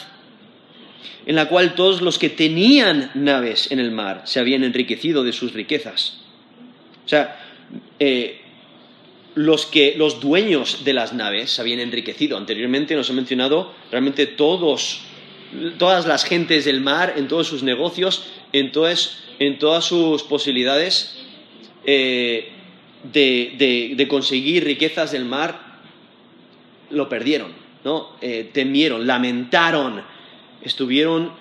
en 1.26 1.36
la 1.36 1.48
cual 1.48 1.74
todos 1.76 2.02
los 2.02 2.20
que 2.20 2.30
tenían 2.30 3.12
naves 3.16 3.72
en 3.72 3.80
el 3.80 3.92
mar 3.92 4.22
se 4.26 4.40
habían 4.40 4.64
enriquecido 4.64 5.24
de 5.24 5.34
sus 5.34 5.54
riquezas. 5.54 6.20
O 7.06 7.10
sea, 7.10 7.40
eh, 8.00 8.42
los, 9.34 9.66
que, 9.66 9.96
los 9.98 10.20
dueños 10.22 10.86
de 10.86 10.94
las 10.94 11.14
naves 11.14 11.52
se 11.52 11.62
habían 11.62 11.80
enriquecido. 11.80 12.38
Anteriormente 12.38 12.96
nos 12.96 13.10
he 13.10 13.14
mencionado 13.14 13.74
realmente 13.92 14.28
todos 14.28 15.02
todas 15.78 16.06
las 16.06 16.24
gentes 16.26 16.66
del 16.66 16.82
mar, 16.82 17.14
en 17.18 17.28
todos 17.28 17.48
sus 17.48 17.64
negocios, 17.64 18.26
en 18.52 18.72
todas, 18.72 19.20
sus 19.82 20.24
posibilidades, 20.24 21.18
eh, 21.86 22.52
de, 23.12 24.06
conseguir 24.10 24.63
riquezas 24.63 25.12
del 25.12 25.26
mar, 25.26 25.80
lo 26.89 27.10
perdieron, 27.10 27.52
¿no? 27.84 28.12
Eh, 28.22 28.50
temieron, 28.54 29.06
lamentaron, 29.08 30.02
estuvieron 30.62 31.32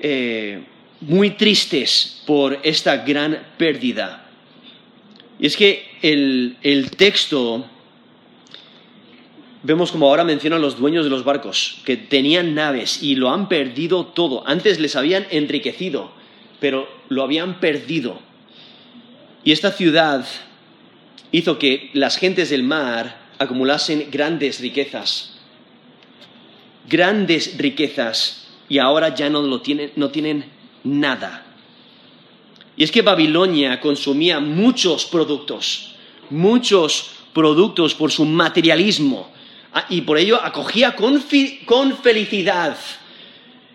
eh, 0.00 0.62
muy 1.00 1.30
tristes 1.30 2.22
por 2.26 2.58
esta 2.62 2.98
gran 2.98 3.38
pérdida. 3.56 4.30
Y 5.38 5.46
es 5.46 5.56
que 5.56 5.84
el, 6.02 6.56
el 6.62 6.90
texto 6.92 7.66
vemos 9.62 9.92
como 9.92 10.08
ahora 10.08 10.24
mencionan 10.24 10.60
los 10.60 10.78
dueños 10.78 11.04
de 11.04 11.10
los 11.10 11.24
barcos, 11.24 11.78
que 11.84 11.96
tenían 11.96 12.54
naves 12.54 13.02
y 13.02 13.14
lo 13.14 13.30
han 13.30 13.48
perdido 13.48 14.06
todo. 14.06 14.46
Antes 14.46 14.80
les 14.80 14.96
habían 14.96 15.26
enriquecido, 15.30 16.10
pero 16.60 16.88
lo 17.08 17.22
habían 17.22 17.60
perdido. 17.60 18.20
Y 19.44 19.52
esta 19.52 19.72
ciudad 19.72 20.26
hizo 21.32 21.58
que 21.58 21.90
las 21.94 22.16
gentes 22.16 22.50
del 22.50 22.62
mar 22.62 23.22
acumulasen 23.38 24.08
grandes 24.10 24.60
riquezas, 24.60 25.34
grandes 26.88 27.56
riquezas, 27.58 28.46
y 28.68 28.78
ahora 28.78 29.14
ya 29.14 29.28
no, 29.28 29.42
lo 29.42 29.60
tienen, 29.60 29.92
no 29.96 30.10
tienen 30.10 30.44
nada. 30.84 31.46
Y 32.76 32.84
es 32.84 32.90
que 32.90 33.02
Babilonia 33.02 33.80
consumía 33.80 34.40
muchos 34.40 35.04
productos, 35.06 35.94
muchos 36.30 37.10
productos 37.32 37.94
por 37.94 38.10
su 38.12 38.24
materialismo, 38.24 39.30
y 39.88 40.02
por 40.02 40.18
ello 40.18 40.40
acogía 40.42 40.94
con, 40.94 41.22
felicidad 42.02 42.76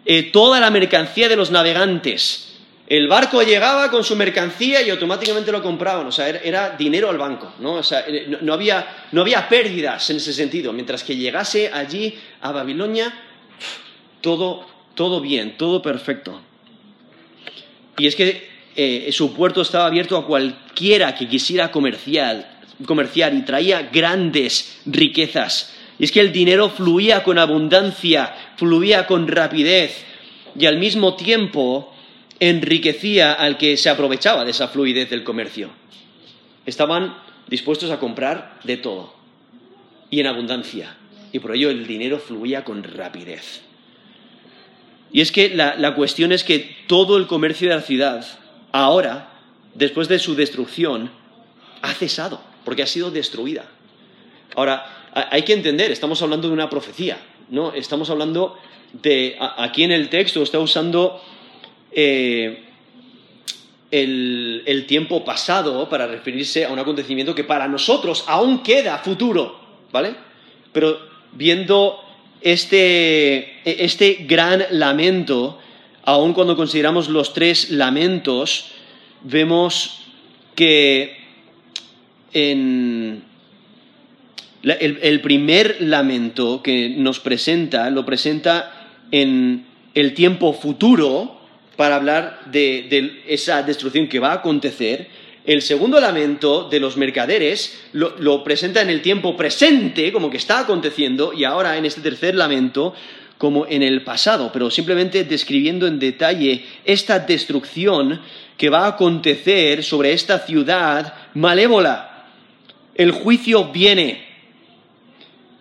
eh, 0.05 0.23
toda 0.23 0.59
la 0.59 0.69
mercancía 0.69 1.27
de 1.27 1.35
los 1.35 1.51
navegantes. 1.51 2.46
El 2.87 3.09
barco 3.09 3.43
llegaba 3.43 3.91
con 3.91 4.05
su 4.05 4.15
mercancía 4.15 4.81
y 4.81 4.89
automáticamente 4.89 5.51
lo 5.51 5.61
compraban, 5.61 6.07
o 6.07 6.11
sea, 6.11 6.29
era, 6.29 6.69
dinero 6.77 7.09
al 7.09 7.17
banco, 7.17 7.53
¿no? 7.59 7.73
O 7.73 7.83
sea, 7.83 8.05
eh, 8.07 8.37
no, 8.41 8.53
había, 8.53 9.07
no 9.11 9.21
había 9.21 9.49
pérdidas 9.49 10.09
en 10.09 10.17
ese 10.17 10.31
sentido. 10.31 10.71
Mientras 10.71 11.03
que 11.03 11.17
llegase 11.17 11.69
allí 11.73 12.17
a 12.39 12.53
Babilonia, 12.53 13.13
todo, 14.21 14.65
todo 14.95 15.19
bien, 15.19 15.57
todo 15.57 15.81
perfecto. 15.81 16.39
Y 17.97 18.07
es 18.07 18.15
que 18.15 18.47
eh, 18.77 19.09
su 19.11 19.33
puerto 19.33 19.63
estaba 19.63 19.87
abierto 19.87 20.15
a 20.15 20.25
cualquiera 20.25 21.13
que 21.13 21.27
quisiera 21.27 21.71
comerciar, 21.71 22.61
comerciar 22.85 23.33
y 23.33 23.41
traía 23.41 23.89
grandes 23.91 24.79
riquezas. 24.85 25.73
Y 25.99 26.05
es 26.05 26.13
que 26.13 26.21
el 26.21 26.31
dinero 26.31 26.69
fluía 26.69 27.21
con 27.23 27.37
abundancia, 27.37 28.33
fluía 28.55 29.07
con 29.07 29.27
rapidez 29.27 30.05
y 30.57 30.67
al 30.67 30.77
mismo 30.77 31.15
tiempo 31.15 31.93
enriquecía 32.39 33.33
al 33.33 33.57
que 33.57 33.77
se 33.77 33.89
aprovechaba 33.89 34.45
de 34.45 34.51
esa 34.51 34.67
fluidez 34.67 35.09
del 35.09 35.23
comercio. 35.23 35.69
Estaban 36.65 37.17
dispuestos 37.47 37.91
a 37.91 37.99
comprar 37.99 38.59
de 38.63 38.77
todo 38.77 39.13
y 40.09 40.19
en 40.19 40.27
abundancia. 40.27 40.97
Y 41.31 41.39
por 41.39 41.55
ello 41.55 41.69
el 41.69 41.87
dinero 41.87 42.19
fluía 42.19 42.63
con 42.63 42.83
rapidez. 42.83 43.61
Y 45.11 45.21
es 45.21 45.31
que 45.31 45.49
la, 45.49 45.75
la 45.75 45.95
cuestión 45.95 46.31
es 46.31 46.43
que 46.43 46.75
todo 46.87 47.17
el 47.17 47.27
comercio 47.27 47.69
de 47.69 47.75
la 47.75 47.81
ciudad, 47.81 48.25
ahora, 48.71 49.29
después 49.73 50.07
de 50.07 50.19
su 50.19 50.35
destrucción, 50.35 51.11
ha 51.81 51.93
cesado, 51.93 52.41
porque 52.65 52.83
ha 52.83 52.87
sido 52.87 53.11
destruida. 53.11 53.65
Ahora, 54.55 54.97
hay 55.13 55.43
que 55.43 55.53
entender, 55.53 55.91
estamos 55.91 56.21
hablando 56.21 56.47
de 56.47 56.53
una 56.53 56.69
profecía, 56.69 57.17
¿no? 57.49 57.73
Estamos 57.73 58.09
hablando 58.09 58.57
de, 58.93 59.37
aquí 59.39 59.83
en 59.83 59.91
el 59.91 60.09
texto 60.09 60.43
está 60.43 60.59
usando 60.59 61.21
eh, 61.99 62.59
el, 63.89 64.85
tiempo 64.87 65.25
pasado 65.25 65.89
para 65.89 66.05
referirse 66.05 66.63
a 66.63 66.69
un 66.69 66.77
acontecimiento 66.77 67.33
que 67.33 67.43
para 67.43 67.67
nosotros 67.67 68.23
aún 68.27 68.61
queda 68.61 68.99
futuro, 68.99 69.59
¿vale? 69.91 70.13
Pero 70.71 70.99
viendo 71.31 71.99
este, 72.39 73.61
este 73.65 74.25
gran 74.27 74.63
lamento, 74.69 75.57
aun 76.03 76.33
cuando 76.33 76.55
consideramos 76.55 77.09
los 77.09 77.33
tres 77.33 77.71
lamentos, 77.71 78.73
vemos 79.23 80.01
que 80.53 81.17
en, 82.31 83.23
el, 84.61 85.21
primer 85.21 85.77
lamento 85.79 86.61
que 86.61 86.89
nos 86.89 87.19
presenta, 87.19 87.89
lo 87.89 88.05
presenta 88.05 88.87
en 89.09 89.65
el 89.95 90.13
tiempo 90.13 90.53
futuro 90.53 91.36
para 91.77 91.95
hablar 91.95 92.41
de, 92.47 93.21
esa 93.27 93.63
destrucción 93.63 94.07
que 94.07 94.19
va 94.19 94.31
a 94.31 94.35
acontecer. 94.35 95.07
El 95.45 95.61
segundo 95.61 96.01
lamento 96.01 96.67
de 96.67 96.81
los 96.81 96.97
mercaderes 96.97 97.81
lo, 97.93 98.17
lo, 98.19 98.43
presenta 98.43 98.81
en 98.81 98.89
el 98.89 99.01
tiempo 99.01 99.37
presente, 99.37 100.11
como 100.11 100.29
que 100.29 100.37
está 100.37 100.59
aconteciendo, 100.59 101.31
y 101.31 101.45
ahora 101.45 101.77
en 101.77 101.85
este 101.85 102.01
tercer 102.01 102.35
lamento, 102.35 102.93
como 103.37 103.65
en 103.67 103.83
el 103.83 104.03
pasado, 104.03 104.51
pero 104.51 104.69
simplemente 104.69 105.23
describiendo 105.23 105.87
en 105.87 105.99
detalle 105.99 106.65
esta 106.83 107.19
destrucción 107.19 108.19
que 108.57 108.69
va 108.69 108.85
a 108.85 108.89
acontecer 108.89 109.83
sobre 109.83 110.11
esta 110.11 110.39
ciudad 110.39 111.13
malévola. 111.35 112.25
El 112.95 113.11
juicio 113.11 113.65
viene, 113.65 114.25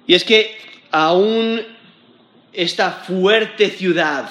y 0.07 0.15
es 0.15 0.25
que 0.25 0.57
aún 0.91 1.61
esta 2.55 2.91
fuerte 2.91 3.69
ciudad, 3.69 4.31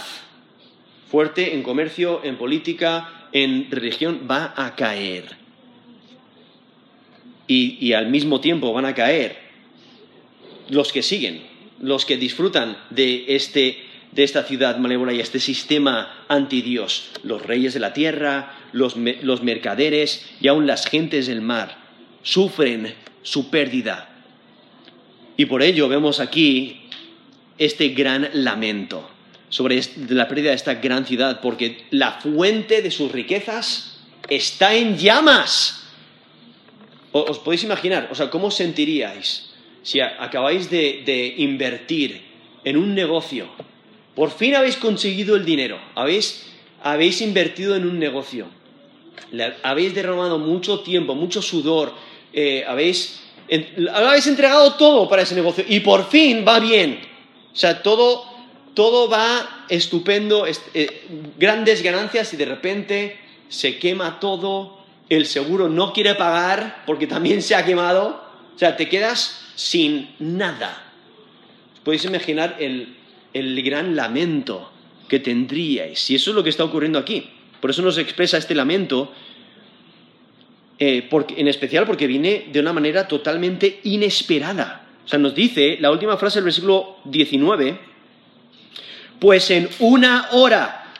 fuerte 1.09 1.53
en 1.53 1.63
comercio, 1.63 2.21
en 2.23 2.37
política, 2.37 3.27
en 3.31 3.69
religión, 3.71 4.27
va 4.29 4.53
a 4.55 4.75
caer. 4.75 5.37
Y, 7.47 7.93
al 7.93 8.09
mismo 8.09 8.41
tiempo 8.41 8.73
van 8.73 8.85
a 8.85 8.95
caer 8.95 9.37
los 10.69 10.91
que 10.91 11.03
siguen, 11.03 11.43
los 11.79 12.05
que 12.05 12.17
disfrutan 12.17 12.75
de, 12.89 13.25
este, 13.35 13.83
de 14.11 14.23
esta 14.23 14.43
ciudad 14.43 14.77
malévola 14.77 15.13
y 15.13 15.19
este 15.19 15.39
sistema 15.39 16.25
anti-Dios, 16.27 17.11
los 17.23 17.43
reyes 17.43 17.75
de 17.75 17.79
la 17.79 17.93
tierra, 17.93 18.57
los, 18.71 18.95
los 18.97 19.43
mercaderes 19.43 20.25
y 20.41 20.47
aún 20.47 20.65
las 20.65 20.87
gentes 20.87 21.27
del 21.27 21.41
mar, 21.41 21.77
sufren 22.23 22.95
su 23.21 23.51
pérdida 23.51 24.15
y 25.37 25.45
por 25.45 25.61
ello 25.61 25.87
vemos 25.87 26.19
aquí 26.19 26.81
este 27.57 27.89
gran 27.89 28.29
lamento 28.33 29.09
sobre 29.55 29.79
la 30.09 30.27
pérdida 30.27 30.49
de 30.49 30.57
esta 30.57 30.73
gran 30.73 31.05
ciudad, 31.05 31.39
porque 31.39 31.85
la 31.89 32.19
fuente 32.19 32.81
de 32.81 32.91
sus 32.91 33.09
riquezas 33.09 34.01
está 34.27 34.75
en 34.75 34.97
llamas. 34.97 35.87
¿Os 37.13 37.39
podéis 37.39 37.63
imaginar? 37.63 38.09
O 38.11 38.15
sea, 38.15 38.29
¿cómo 38.29 38.51
sentiríais 38.51 39.49
si 39.81 40.01
acabáis 40.01 40.69
de, 40.69 41.35
invertir 41.37 42.21
en 42.65 42.75
un 42.75 42.93
negocio? 42.93 43.47
Por 44.13 44.29
fin 44.29 44.55
habéis 44.55 44.75
conseguido 44.75 45.37
el 45.37 45.45
dinero, 45.45 45.79
habéis, 45.95 46.45
habéis 46.83 47.21
invertido 47.21 47.77
en 47.77 47.85
un 47.85 47.97
negocio, 47.97 48.47
habéis 49.63 49.95
derramado 49.95 50.37
mucho 50.37 50.81
tiempo, 50.81 51.15
mucho 51.15 51.41
sudor, 51.41 51.93
eh, 52.33 52.65
habéis 52.67 53.21
habéis 53.93 54.27
entregado 54.27 54.73
todo 54.73 55.07
para 55.07 55.21
ese 55.21 55.33
negocio 55.33 55.63
y 55.65 55.79
por 55.79 56.09
fin 56.09 56.43
va 56.45 56.59
bien. 56.59 56.99
O 57.53 57.55
sea, 57.55 57.81
todo, 57.81 58.35
todo 58.75 59.09
va 59.09 59.65
estupendo, 59.69 60.45
eh, 60.45 61.07
grandes 61.39 61.81
ganancias 61.81 62.31
y 62.33 62.38
de 62.38 62.45
repente 62.45 63.19
se 63.49 63.79
quema 63.79 64.19
todo, 64.19 64.85
el 65.09 65.25
seguro 65.25 65.69
no 65.69 65.93
quiere 65.93 66.13
pagar 66.13 66.83
porque 66.85 67.07
también 67.07 67.41
se 67.41 67.55
ha 67.55 67.65
quemado. 67.65 68.23
O 68.55 68.59
sea, 68.59 68.77
te 68.77 68.88
quedas 68.88 69.41
sin 69.55 70.13
nada. 70.19 70.91
Podéis 71.83 72.05
imaginar 72.05 72.57
el, 72.59 72.95
el 73.33 73.63
gran 73.63 73.95
lamento 73.95 74.71
que 75.07 75.19
tendríais. 75.19 76.09
Y 76.09 76.15
eso 76.15 76.31
es 76.31 76.35
lo 76.35 76.43
que 76.43 76.49
está 76.49 76.63
ocurriendo 76.63 76.99
aquí. 76.99 77.29
Por 77.59 77.69
eso 77.69 77.81
nos 77.81 77.97
expresa 77.97 78.38
este 78.38 78.55
lamento 78.55 79.11
eh, 80.77 81.09
en 81.38 81.47
especial 81.47 81.85
porque 81.85 82.07
viene 82.07 82.47
de 82.51 82.59
una 82.59 82.73
manera 82.73 83.07
totalmente 83.07 83.79
inesperada. 83.83 84.88
O 85.05 85.07
sea, 85.07 85.19
nos 85.19 85.33
dice 85.35 85.77
la 85.79 85.91
última 85.91 86.17
frase 86.17 86.39
del 86.39 86.45
versículo 86.45 86.97
19, 87.05 87.79
pues 89.19 89.49
en 89.51 89.69
una 89.80 90.30
hora 90.32 90.93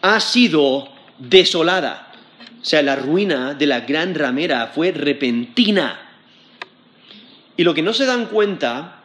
ha 0.00 0.20
sido 0.20 0.88
desolada. 1.18 2.12
O 2.60 2.64
sea, 2.64 2.82
la 2.82 2.96
ruina 2.96 3.54
de 3.54 3.66
la 3.66 3.80
gran 3.80 4.14
ramera 4.14 4.68
fue 4.68 4.92
repentina. 4.92 5.98
Y 7.56 7.64
lo 7.64 7.74
que 7.74 7.82
no 7.82 7.92
se 7.92 8.06
dan 8.06 8.26
cuenta 8.26 9.02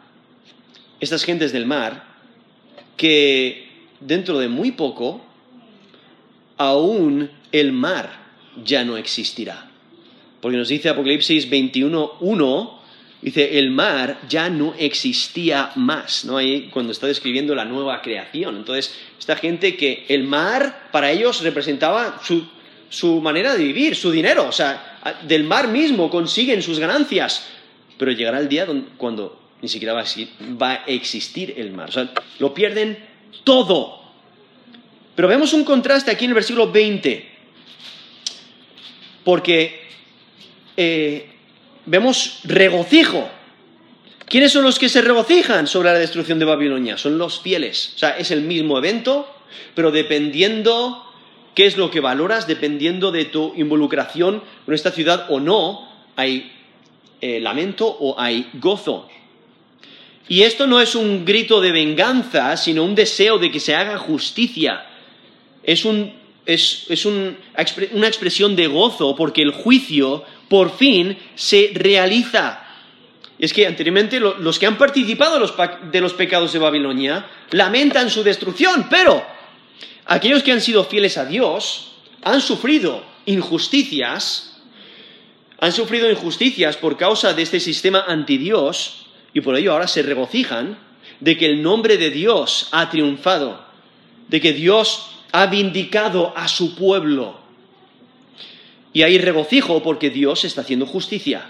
estas 1.00 1.24
gentes 1.24 1.52
del 1.52 1.66
mar, 1.66 2.04
que 2.96 3.68
dentro 4.00 4.38
de 4.38 4.48
muy 4.48 4.72
poco, 4.72 5.24
aún 6.56 7.30
el 7.52 7.72
mar 7.72 8.10
ya 8.64 8.84
no 8.84 8.96
existirá. 8.96 9.70
Porque 10.40 10.56
nos 10.56 10.68
dice 10.68 10.88
Apocalipsis 10.88 11.50
21.1, 11.50 12.77
dice, 13.22 13.58
el 13.58 13.70
mar 13.70 14.20
ya 14.28 14.48
no 14.48 14.74
existía 14.78 15.72
más, 15.74 16.24
¿no? 16.24 16.36
Ahí 16.36 16.68
cuando 16.72 16.92
está 16.92 17.06
describiendo 17.06 17.54
la 17.54 17.64
nueva 17.64 18.00
creación. 18.02 18.56
Entonces, 18.56 18.94
esta 19.18 19.36
gente 19.36 19.76
que 19.76 20.06
el 20.08 20.24
mar 20.24 20.88
para 20.92 21.10
ellos 21.10 21.42
representaba 21.42 22.20
su 22.90 23.20
manera 23.20 23.54
de 23.54 23.64
vivir, 23.64 23.96
su 23.96 24.10
dinero, 24.10 24.46
o 24.46 24.52
sea, 24.52 24.88
del 25.26 25.44
mar 25.44 25.68
mismo 25.68 26.10
consiguen 26.10 26.62
sus 26.62 26.78
ganancias, 26.78 27.46
pero 27.96 28.12
llegará 28.12 28.38
el 28.38 28.48
día 28.48 28.66
cuando 28.96 29.40
ni 29.60 29.68
siquiera 29.68 29.92
va 29.92 30.02
a, 30.02 30.74
existir 30.86 31.54
el 31.56 31.72
mar, 31.72 31.88
o 31.88 31.92
sea, 31.92 32.10
lo 32.38 32.54
pierden 32.54 32.98
todo. 33.44 34.02
Pero 35.14 35.28
vemos 35.28 35.52
un 35.52 35.64
contraste 35.64 36.10
aquí 36.10 36.24
en 36.24 36.30
el 36.30 36.34
versículo 36.34 36.70
20, 36.70 37.28
porque 39.24 39.80
eh, 40.76 41.30
vemos 41.88 42.40
regocijo. 42.44 43.28
¿Quiénes 44.26 44.52
son 44.52 44.64
los 44.64 44.78
que 44.78 44.88
se 44.88 45.00
regocijan 45.00 45.66
sobre 45.66 45.90
la 45.90 45.98
destrucción 45.98 46.38
de 46.38 46.44
Babilonia? 46.44 46.98
Son 46.98 47.16
los 47.16 47.40
fieles. 47.40 47.92
O 47.96 47.98
sea, 47.98 48.10
es 48.10 48.30
el 48.30 48.42
mismo 48.42 48.76
evento, 48.76 49.26
pero 49.74 49.90
dependiendo 49.90 51.04
qué 51.54 51.66
es 51.66 51.76
lo 51.76 51.90
que 51.90 52.00
valoras, 52.00 52.46
dependiendo 52.46 53.10
de 53.10 53.24
tu 53.24 53.54
involucración 53.56 54.42
con 54.64 54.74
esta 54.74 54.92
ciudad 54.92 55.26
o 55.30 55.40
no, 55.40 55.88
hay 56.14 56.52
eh, 57.20 57.40
lamento 57.40 57.86
o 57.86 58.20
hay 58.20 58.50
gozo. 58.54 59.08
Y 60.28 60.42
esto 60.42 60.66
no 60.66 60.80
es 60.80 60.94
un 60.94 61.24
grito 61.24 61.62
de 61.62 61.72
venganza, 61.72 62.56
sino 62.58 62.84
un 62.84 62.94
deseo 62.94 63.38
de 63.38 63.50
que 63.50 63.60
se 63.60 63.74
haga 63.74 63.96
justicia. 63.96 64.84
Es, 65.62 65.84
una 65.86 66.06
expresión 68.06 68.54
de 68.54 68.66
gozo 68.66 69.16
porque 69.16 69.40
el 69.40 69.52
juicio 69.52 70.24
por 70.48 70.76
fin 70.76 71.18
se 71.34 71.70
realiza. 71.74 72.64
Es 73.38 73.52
que 73.52 73.66
anteriormente 73.66 74.18
los 74.18 74.58
que 74.58 74.66
han 74.66 74.78
participado 74.78 75.38
de 75.90 76.00
los 76.00 76.12
pecados 76.14 76.52
de 76.52 76.58
Babilonia 76.58 77.26
lamentan 77.52 78.10
su 78.10 78.24
destrucción, 78.24 78.88
pero 78.90 79.24
aquellos 80.06 80.42
que 80.42 80.52
han 80.52 80.60
sido 80.60 80.84
fieles 80.84 81.18
a 81.18 81.24
Dios 81.24 81.92
han 82.22 82.40
sufrido 82.40 83.04
injusticias, 83.26 84.56
han 85.60 85.72
sufrido 85.72 86.10
injusticias 86.10 86.76
por 86.76 86.96
causa 86.96 87.32
de 87.32 87.42
este 87.42 87.60
sistema 87.60 88.04
anti-Dios 88.08 89.06
y 89.32 89.40
por 89.40 89.56
ello 89.56 89.72
ahora 89.72 89.86
se 89.86 90.02
regocijan 90.02 90.78
de 91.20 91.36
que 91.36 91.46
el 91.46 91.62
nombre 91.62 91.96
de 91.96 92.10
Dios 92.10 92.68
ha 92.72 92.90
triunfado, 92.90 93.64
de 94.28 94.40
que 94.40 94.52
Dios 94.52 95.10
ha 95.32 95.46
vindicado 95.46 96.32
a 96.36 96.48
su 96.48 96.74
pueblo. 96.74 97.47
Y 98.98 99.04
hay 99.04 99.16
regocijo 99.18 99.80
porque 99.80 100.10
Dios 100.10 100.44
está 100.44 100.62
haciendo 100.62 100.84
justicia 100.84 101.48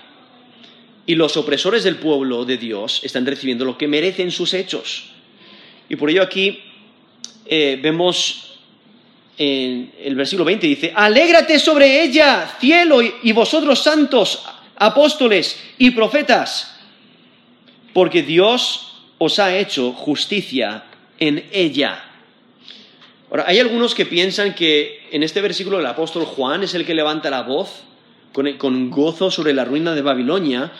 y 1.06 1.14
los 1.14 1.38
opresores 1.38 1.82
del 1.82 1.96
pueblo 1.96 2.44
de 2.44 2.58
Dios 2.58 3.00
están 3.04 3.24
recibiendo 3.24 3.64
lo 3.64 3.78
que 3.78 3.88
merecen 3.88 4.30
sus 4.30 4.52
hechos. 4.52 5.06
Y 5.88 5.96
por 5.96 6.10
ello 6.10 6.22
aquí 6.22 6.62
eh, 7.46 7.78
vemos 7.80 8.58
en 9.38 9.94
el 9.98 10.14
versículo 10.14 10.44
20 10.44 10.66
dice, 10.66 10.92
alégrate 10.94 11.58
sobre 11.58 12.02
ella, 12.02 12.54
cielo 12.60 13.00
y 13.00 13.32
vosotros 13.32 13.82
santos, 13.82 14.44
apóstoles 14.76 15.58
y 15.78 15.92
profetas, 15.92 16.78
porque 17.94 18.22
Dios 18.22 19.06
os 19.16 19.38
ha 19.38 19.56
hecho 19.56 19.92
justicia 19.92 20.84
en 21.18 21.46
ella. 21.50 22.07
Ahora, 23.30 23.44
hay 23.46 23.58
algunos 23.58 23.94
que 23.94 24.06
piensan 24.06 24.54
que 24.54 25.06
en 25.10 25.22
este 25.22 25.40
versículo 25.40 25.80
el 25.80 25.86
apóstol 25.86 26.24
Juan 26.24 26.62
es 26.62 26.74
el 26.74 26.86
que 26.86 26.94
levanta 26.94 27.30
la 27.30 27.42
voz 27.42 27.82
con 28.32 28.90
gozo 28.90 29.30
sobre 29.30 29.52
la 29.52 29.64
ruina 29.64 29.94
de 29.94 30.02
Babilonia, 30.02 30.72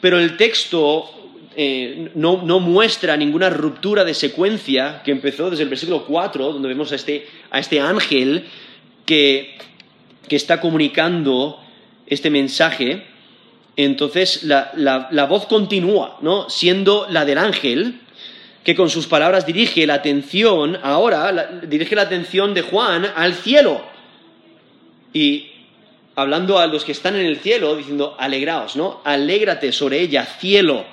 pero 0.00 0.18
el 0.18 0.36
texto 0.36 1.10
eh, 1.56 2.10
no, 2.14 2.36
muestra 2.36 3.16
ninguna 3.16 3.48
ruptura 3.48 4.04
de 4.04 4.14
secuencia 4.14 5.02
que 5.04 5.12
empezó 5.12 5.50
desde 5.50 5.62
el 5.62 5.68
versículo 5.68 6.04
4, 6.04 6.52
donde 6.52 6.68
vemos 6.68 6.90
a 6.90 6.96
este, 6.96 7.28
este 7.52 7.80
ángel 7.80 8.44
que, 9.06 9.56
está 10.28 10.60
comunicando 10.60 11.60
este 12.06 12.28
mensaje. 12.28 13.04
Entonces 13.76 14.42
la, 14.42 15.26
voz 15.28 15.46
continúa, 15.46 16.18
¿no? 16.22 16.50
siendo 16.50 17.06
la 17.08 17.24
del 17.24 17.38
ángel, 17.38 18.00
que 18.64 18.74
con 18.74 18.88
sus 18.88 19.06
palabras 19.06 19.44
dirige 19.44 19.86
la 19.86 19.94
atención, 19.94 20.78
ahora 20.82 21.60
dirige 21.64 21.94
la 21.94 22.02
atención 22.02 22.54
de 22.54 22.62
Juan 22.62 23.06
al 23.14 23.34
cielo. 23.34 23.84
Y 25.12 25.50
hablando 26.16 26.58
a 26.58 26.66
los 26.66 26.84
que 26.84 26.92
están 26.92 27.14
en 27.14 27.26
el 27.26 27.38
cielo, 27.38 27.76
diciendo, 27.76 28.16
alegraos, 28.18 28.74
¿no? 28.74 29.02
Alégrate 29.04 29.70
sobre 29.70 30.00
ella, 30.00 30.24
cielo, 30.24 30.86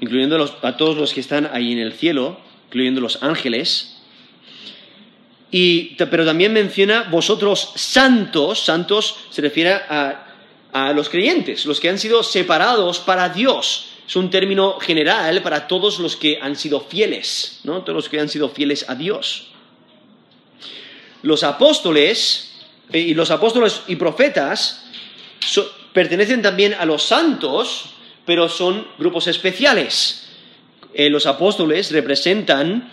incluyendo 0.00 0.58
a 0.60 0.76
todos 0.76 0.98
los 0.98 1.14
que 1.14 1.20
están 1.20 1.48
ahí 1.50 1.72
en 1.72 1.78
el 1.78 1.94
cielo, 1.94 2.38
incluyendo 2.66 3.00
los 3.00 3.22
ángeles. 3.22 3.96
Y, 5.50 5.94
pero 5.96 6.26
también 6.26 6.52
menciona 6.52 7.08
vosotros 7.10 7.72
santos, 7.74 8.62
santos 8.62 9.16
se 9.30 9.40
refiere 9.40 9.72
a, 9.72 10.26
a 10.72 10.92
los 10.92 11.08
creyentes, 11.08 11.64
los 11.64 11.80
que 11.80 11.88
han 11.88 11.98
sido 11.98 12.22
separados 12.22 12.98
para 13.00 13.30
Dios. 13.30 13.91
Es 14.06 14.16
un 14.16 14.30
término 14.30 14.78
general 14.80 15.42
para 15.42 15.66
todos 15.68 15.98
los 15.98 16.16
que 16.16 16.38
han 16.40 16.56
sido 16.56 16.80
fieles, 16.80 17.60
¿no? 17.64 17.82
Todos 17.82 17.94
los 17.94 18.08
que 18.08 18.20
han 18.20 18.28
sido 18.28 18.48
fieles 18.48 18.84
a 18.88 18.94
Dios. 18.94 19.48
Los 21.22 21.44
apóstoles 21.44 22.52
eh, 22.92 22.98
y 22.98 23.14
los 23.14 23.30
apóstoles 23.30 23.82
y 23.86 23.96
profetas 23.96 24.84
pertenecen 25.92 26.42
también 26.42 26.74
a 26.74 26.84
los 26.84 27.02
santos, 27.02 27.94
pero 28.24 28.48
son 28.48 28.86
grupos 28.98 29.26
especiales. 29.26 30.28
Eh, 30.94 31.08
los 31.08 31.26
apóstoles 31.26 31.90
representan, 31.90 32.90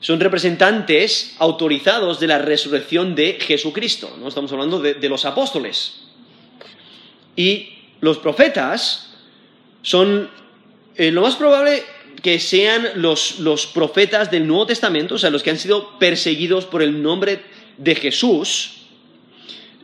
son 0.00 0.20
representantes 0.20 1.34
autorizados 1.38 2.20
de 2.20 2.26
la 2.26 2.38
resurrección 2.38 3.14
de 3.14 3.38
Jesucristo. 3.40 4.16
¿no? 4.18 4.28
Estamos 4.28 4.52
hablando 4.52 4.80
de, 4.80 5.08
los 5.08 5.24
apóstoles. 5.24 6.00
Y 7.36 7.74
los 8.00 8.18
profetas 8.18 9.07
son 9.82 10.30
eh, 10.96 11.10
lo 11.10 11.22
más 11.22 11.36
probable 11.36 11.82
que 12.22 12.40
sean 12.40 12.88
los, 12.96 13.38
los, 13.38 13.66
profetas 13.66 14.30
del 14.30 14.46
Nuevo 14.46 14.66
Testamento, 14.66 15.14
o 15.14 15.18
sea, 15.18 15.30
los 15.30 15.42
que 15.42 15.50
han 15.50 15.58
sido 15.58 15.98
perseguidos 15.98 16.64
por 16.64 16.82
el 16.82 17.02
nombre 17.02 17.40
de 17.76 17.94
Jesús, 17.94 18.86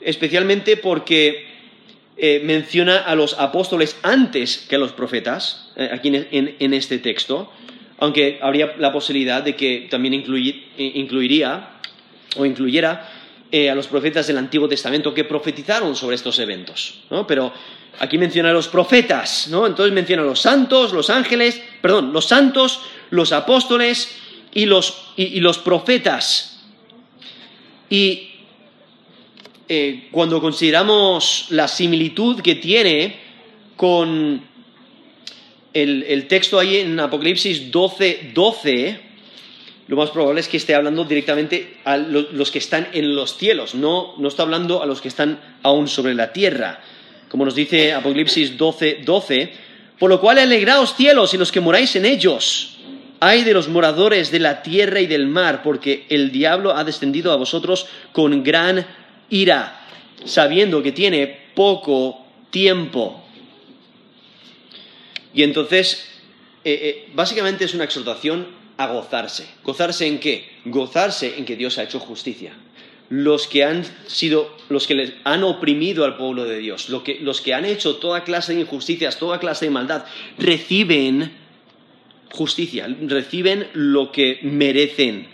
especialmente 0.01 0.77
porque 0.77 1.55
eh, 2.17 2.41
menciona 2.45 2.99
a 2.99 3.17
los 3.17 3.35
apóstoles 3.41 3.97
antes 4.05 4.59
que 4.69 4.77
a 4.77 4.79
los 4.79 4.93
profetas, 4.93 5.73
eh, 5.75 5.89
aquí 5.93 6.13
en, 6.15 6.75
este 6.75 6.99
texto, 6.99 7.51
aunque 7.99 8.39
habría 8.41 8.77
la 8.79 8.93
posibilidad 8.93 9.43
de 9.43 9.57
que 9.57 9.89
también 9.91 10.15
eh, 10.15 10.93
incluiría 10.95 11.71
o 12.37 12.47
incluyera 12.47 13.11
a 13.71 13.75
los 13.77 13.87
profetas 13.87 14.27
del 14.27 14.39
Antiguo 14.39 14.69
Testamento 14.69 15.15
que 15.15 15.23
profetizaron 15.23 15.95
sobre 15.95 16.17
estos 16.17 16.41
eventos. 16.41 17.05
Pero 17.29 17.53
aquí 17.99 18.19
menciona 18.19 18.51
a 18.51 18.53
los 18.53 18.69
profetas, 18.69 19.49
¿no? 19.49 19.67
entonces 19.67 19.93
menciona 19.93 20.23
a 20.23 20.27
los 20.27 20.41
santos, 20.41 20.93
los 20.93 21.11
ángeles, 21.11 21.61
perdón, 21.81 22.13
los 22.13 22.27
santos, 22.27 22.81
los 23.11 23.33
apóstoles 23.33 24.17
y 24.53 24.67
los, 24.67 25.13
y 25.17 25.41
los 25.41 25.59
profetas. 25.59 26.63
Y 27.91 28.31
eh, 29.67 30.09
cuando 30.11 30.43
consideramos 30.43 31.47
la 31.49 31.69
similitud 31.69 32.43
que 32.43 32.57
tiene 32.57 33.17
con 33.77 34.43
el, 35.73 36.27
texto 36.29 36.59
ahí 36.59 36.79
en 36.79 37.01
Apocalipsis 37.01 37.71
12, 37.71 38.33
12, 38.35 39.01
lo 39.89 39.97
más 39.97 40.11
probable 40.11 40.41
es 40.41 40.49
que 40.49 40.59
esté 40.59 40.75
hablando 40.75 41.05
directamente 41.05 41.79
a 41.85 41.97
los 41.97 42.51
que 42.51 42.59
están 42.59 42.89
en 42.93 43.17
los 43.17 43.39
cielos, 43.39 43.75
no, 43.75 44.15
no 44.19 44.29
está 44.29 44.43
hablando 44.43 44.83
a 44.83 44.87
los 44.87 45.01
que 45.01 45.09
están 45.09 45.41
aún 45.63 45.89
sobre 45.89 46.15
la 46.15 46.33
tierra. 46.33 46.81
Como 47.35 47.47
nos 47.47 47.57
dice 47.57 47.93
Apocalipsis 47.93 48.57
12, 48.57 49.01
12, 49.05 49.53
por 49.99 50.09
lo 50.09 50.21
cual 50.21 50.39
alegraos 50.39 50.95
cielos 50.95 51.35
y 51.35 51.37
los 51.37 51.51
que 51.51 51.59
moráis 51.59 51.97
en 51.97 52.05
ellos. 52.07 52.77
Ay 53.19 53.43
de 53.43 53.53
los 53.53 53.69
moradores 53.69 54.31
de 54.31 54.39
la 54.39 54.63
tierra 54.63 55.01
y 55.01 55.09
del 55.09 55.27
mar, 55.27 55.65
porque 55.65 56.07
el 56.11 56.31
diablo 56.31 56.77
ha 56.77 56.85
descendido 56.85 57.33
a 57.33 57.37
vosotros 57.37 57.89
con 58.13 58.45
gran 58.45 58.87
ira, 59.31 59.85
sabiendo 60.25 60.81
que 60.81 60.93
tiene 60.93 61.27
poco 61.57 62.25
tiempo. 62.51 63.25
Y 65.35 65.43
entonces, 65.43 66.09
eh, 66.63 66.79
eh, 66.81 67.11
básicamente 67.17 67.65
es 67.65 67.75
una 67.75 67.83
exhortación 67.83 68.47
a 68.77 68.87
gozarse. 68.87 69.49
¿Gozarse 69.65 70.07
en 70.07 70.21
qué? 70.21 70.49
Gozarse 70.67 71.35
en 71.37 71.45
que 71.45 71.57
Dios 71.57 71.79
ha 71.79 71.83
hecho 71.83 71.99
justicia. 71.99 72.53
Los 73.11 73.47
que 73.47 73.65
han 73.65 73.85
sido, 74.07 74.57
los 74.69 74.87
que 74.87 74.95
les 74.95 75.13
han 75.25 75.45
oprimido 75.45 76.05
al 76.05 76.17
pueblo 76.17 76.45
de 76.45 76.59
Dios, 76.59 76.89
los 76.89 77.41
que 77.41 77.55
han 77.55 77.65
hecho 77.65 77.97
toda 77.97 78.25
clase 78.25 78.55
de 78.55 78.61
injusticias, 78.61 79.19
toda 79.19 79.39
clase 79.39 79.67
de 79.67 79.71
maldad, 79.71 80.05
reciben 80.39 81.33
justicia, 82.35 82.89
reciben 83.07 83.69
lo 83.75 84.11
que 84.11 84.41
merecen. 84.43 85.29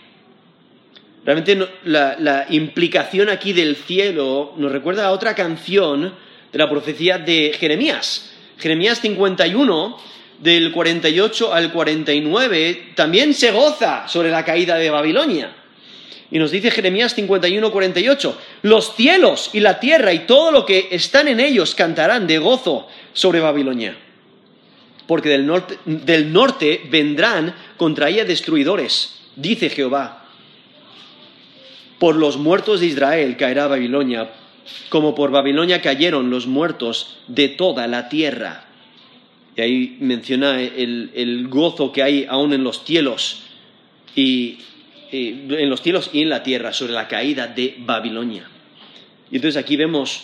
Realmente 1.25 1.67
la, 1.83 2.47
implicación 2.49 3.29
aquí 3.29 3.53
del 3.53 3.75
cielo 3.75 4.53
nos 4.57 4.71
recuerda 4.71 5.07
a 5.07 5.11
otra 5.11 5.35
canción 5.35 6.13
de 6.51 6.59
la 6.59 6.69
profecía 6.69 7.19
de 7.19 7.55
Jeremías. 7.59 8.31
Jeremías 8.57 8.99
51, 8.99 9.97
del 10.39 10.71
48 10.71 11.53
al 11.53 11.71
49, 11.71 12.93
también 12.95 13.33
se 13.33 13.51
goza 13.51 14.07
sobre 14.07 14.31
la 14.31 14.43
caída 14.43 14.75
de 14.75 14.89
Babilonia. 14.89 15.55
Y 16.31 16.39
nos 16.39 16.51
dice 16.51 16.71
Jeremías 16.71 17.13
51, 17.13 17.71
48, 17.71 18.37
los 18.61 18.95
cielos 18.95 19.49
y 19.53 19.59
la 19.59 19.79
tierra 19.79 20.13
y 20.13 20.19
todo 20.19 20.51
lo 20.51 20.65
que 20.65 20.87
están 20.91 21.27
en 21.27 21.41
ellos 21.41 21.75
cantarán 21.75 22.25
de 22.25 22.37
gozo 22.37 22.87
sobre 23.13 23.41
Babilonia. 23.41 23.97
Porque 25.07 25.29
del 25.29 26.31
norte, 26.31 26.81
vendrán 26.89 27.53
contra 27.75 28.09
ella 28.09 28.23
destruidores, 28.23 29.19
dice 29.35 29.69
Jehová. 29.69 30.25
Por 31.99 32.15
los 32.15 32.37
muertos 32.37 32.79
de 32.79 32.85
Israel 32.87 33.35
caerá 33.35 33.67
Babilonia, 33.67 34.31
como 34.87 35.13
por 35.13 35.31
Babilonia 35.31 35.81
cayeron 35.81 36.29
los 36.29 36.47
muertos 36.47 37.17
de 37.27 37.49
toda 37.49 37.87
la 37.87 38.07
tierra. 38.07 38.65
Y 39.57 39.61
ahí 39.61 39.97
menciona 39.99 40.61
el, 40.61 41.11
el 41.13 41.49
gozo 41.49 41.91
que 41.91 42.03
hay 42.03 42.25
aún 42.29 42.53
en 42.53 42.63
los 42.63 42.85
cielos 42.85 43.43
y 44.15 44.59
en 45.11 45.69
los 45.69 45.81
cielos 45.81 46.09
y 46.13 46.21
en 46.21 46.29
la 46.29 46.43
tierra 46.43 46.73
sobre 46.73 46.93
la 46.93 47.07
caída 47.07 47.47
de 47.47 47.75
Babilonia. 47.79 48.47
Y 49.29 49.35
entonces 49.37 49.61
aquí 49.61 49.75
vemos 49.75 50.23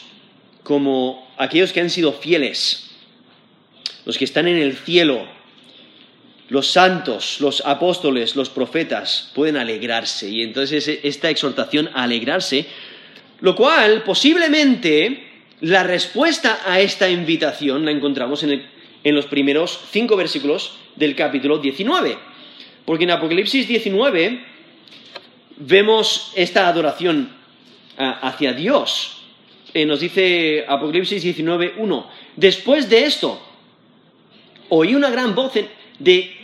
como 0.63 1.31
aquellos 1.37 1.71
que 1.71 1.81
han 1.81 1.89
sido 1.89 2.13
fieles, 2.13 2.89
los 4.05 4.17
que 4.17 4.25
están 4.25 4.47
en 4.47 4.57
el 4.57 4.75
cielo, 4.75 5.27
los 6.49 6.67
santos, 6.67 7.41
los 7.41 7.61
apóstoles, 7.65 8.35
los 8.35 8.49
profetas, 8.49 9.31
pueden 9.33 9.57
alegrarse. 9.57 10.29
Y 10.29 10.43
entonces 10.43 10.87
esta 11.03 11.29
exhortación 11.29 11.89
a 11.93 12.03
alegrarse, 12.03 12.65
lo 13.41 13.55
cual 13.55 14.03
posiblemente 14.03 15.23
la 15.61 15.83
respuesta 15.83 16.61
a 16.65 16.79
esta 16.79 17.09
invitación 17.09 17.85
la 17.85 17.91
encontramos 17.91 18.43
en, 18.43 18.63
en 19.03 19.15
los 19.15 19.25
primeros 19.25 19.79
cinco 19.91 20.15
versículos 20.15 20.77
del 20.95 21.15
capítulo 21.15 21.57
19. 21.57 22.17
Porque 22.85 23.03
en 23.03 23.11
Apocalipsis 23.11 23.67
19 23.67 24.56
vemos 25.57 26.31
esta 26.35 26.67
adoración 26.67 27.29
ah, 27.97 28.19
hacia 28.21 28.53
Dios. 28.53 29.21
Eh, 29.73 29.85
nos 29.85 29.99
dice 29.99 30.65
Apocalipsis 30.67 31.23
19, 31.23 31.75
1. 31.77 32.09
Después 32.35 32.89
de 32.89 33.05
esto, 33.05 33.41
oí 34.69 34.95
una 34.95 35.09
gran 35.09 35.35
voz 35.35 35.53
de, 35.99 36.37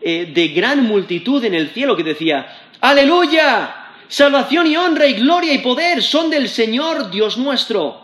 eh, 0.00 0.30
de 0.32 0.48
gran 0.48 0.84
multitud 0.84 1.44
en 1.44 1.54
el 1.54 1.70
cielo 1.70 1.96
que 1.96 2.04
decía, 2.04 2.46
aleluya, 2.80 3.92
salvación 4.08 4.66
y 4.66 4.76
honra 4.76 5.06
y 5.06 5.14
gloria 5.14 5.52
y 5.52 5.58
poder 5.58 6.02
son 6.02 6.30
del 6.30 6.48
Señor 6.48 7.10
Dios 7.10 7.36
nuestro, 7.38 8.00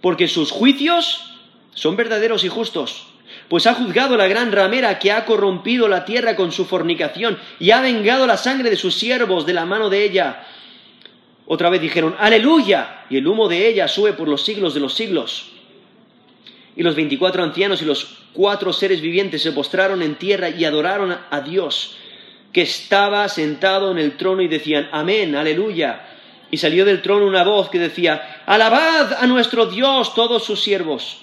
porque 0.00 0.28
sus 0.28 0.50
juicios 0.50 1.24
son 1.74 1.96
verdaderos 1.96 2.44
y 2.44 2.48
justos 2.48 3.11
pues 3.52 3.66
ha 3.66 3.74
juzgado 3.74 4.16
la 4.16 4.28
gran 4.28 4.50
ramera 4.50 4.98
que 4.98 5.12
ha 5.12 5.26
corrompido 5.26 5.86
la 5.86 6.06
tierra 6.06 6.36
con 6.36 6.52
su 6.52 6.64
fornicación 6.64 7.38
y 7.60 7.70
ha 7.70 7.82
vengado 7.82 8.26
la 8.26 8.38
sangre 8.38 8.70
de 8.70 8.76
sus 8.76 8.94
siervos 8.94 9.44
de 9.44 9.52
la 9.52 9.66
mano 9.66 9.90
de 9.90 10.04
ella. 10.04 10.46
Otra 11.44 11.68
vez 11.68 11.82
dijeron, 11.82 12.16
aleluya, 12.18 13.04
y 13.10 13.18
el 13.18 13.26
humo 13.26 13.50
de 13.50 13.68
ella 13.68 13.88
sube 13.88 14.14
por 14.14 14.26
los 14.26 14.42
siglos 14.42 14.72
de 14.72 14.80
los 14.80 14.94
siglos. 14.94 15.50
Y 16.76 16.82
los 16.82 16.96
veinticuatro 16.96 17.42
ancianos 17.42 17.82
y 17.82 17.84
los 17.84 18.20
cuatro 18.32 18.72
seres 18.72 19.02
vivientes 19.02 19.42
se 19.42 19.52
postraron 19.52 20.00
en 20.00 20.14
tierra 20.14 20.48
y 20.48 20.64
adoraron 20.64 21.14
a 21.30 21.40
Dios, 21.42 21.98
que 22.54 22.62
estaba 22.62 23.28
sentado 23.28 23.90
en 23.90 23.98
el 23.98 24.16
trono 24.16 24.40
y 24.40 24.48
decían, 24.48 24.88
amén, 24.92 25.36
aleluya. 25.36 26.00
Y 26.50 26.56
salió 26.56 26.86
del 26.86 27.02
trono 27.02 27.26
una 27.26 27.44
voz 27.44 27.68
que 27.68 27.78
decía, 27.78 28.44
alabad 28.46 29.12
a 29.12 29.26
nuestro 29.26 29.66
Dios 29.66 30.14
todos 30.14 30.42
sus 30.42 30.62
siervos 30.62 31.18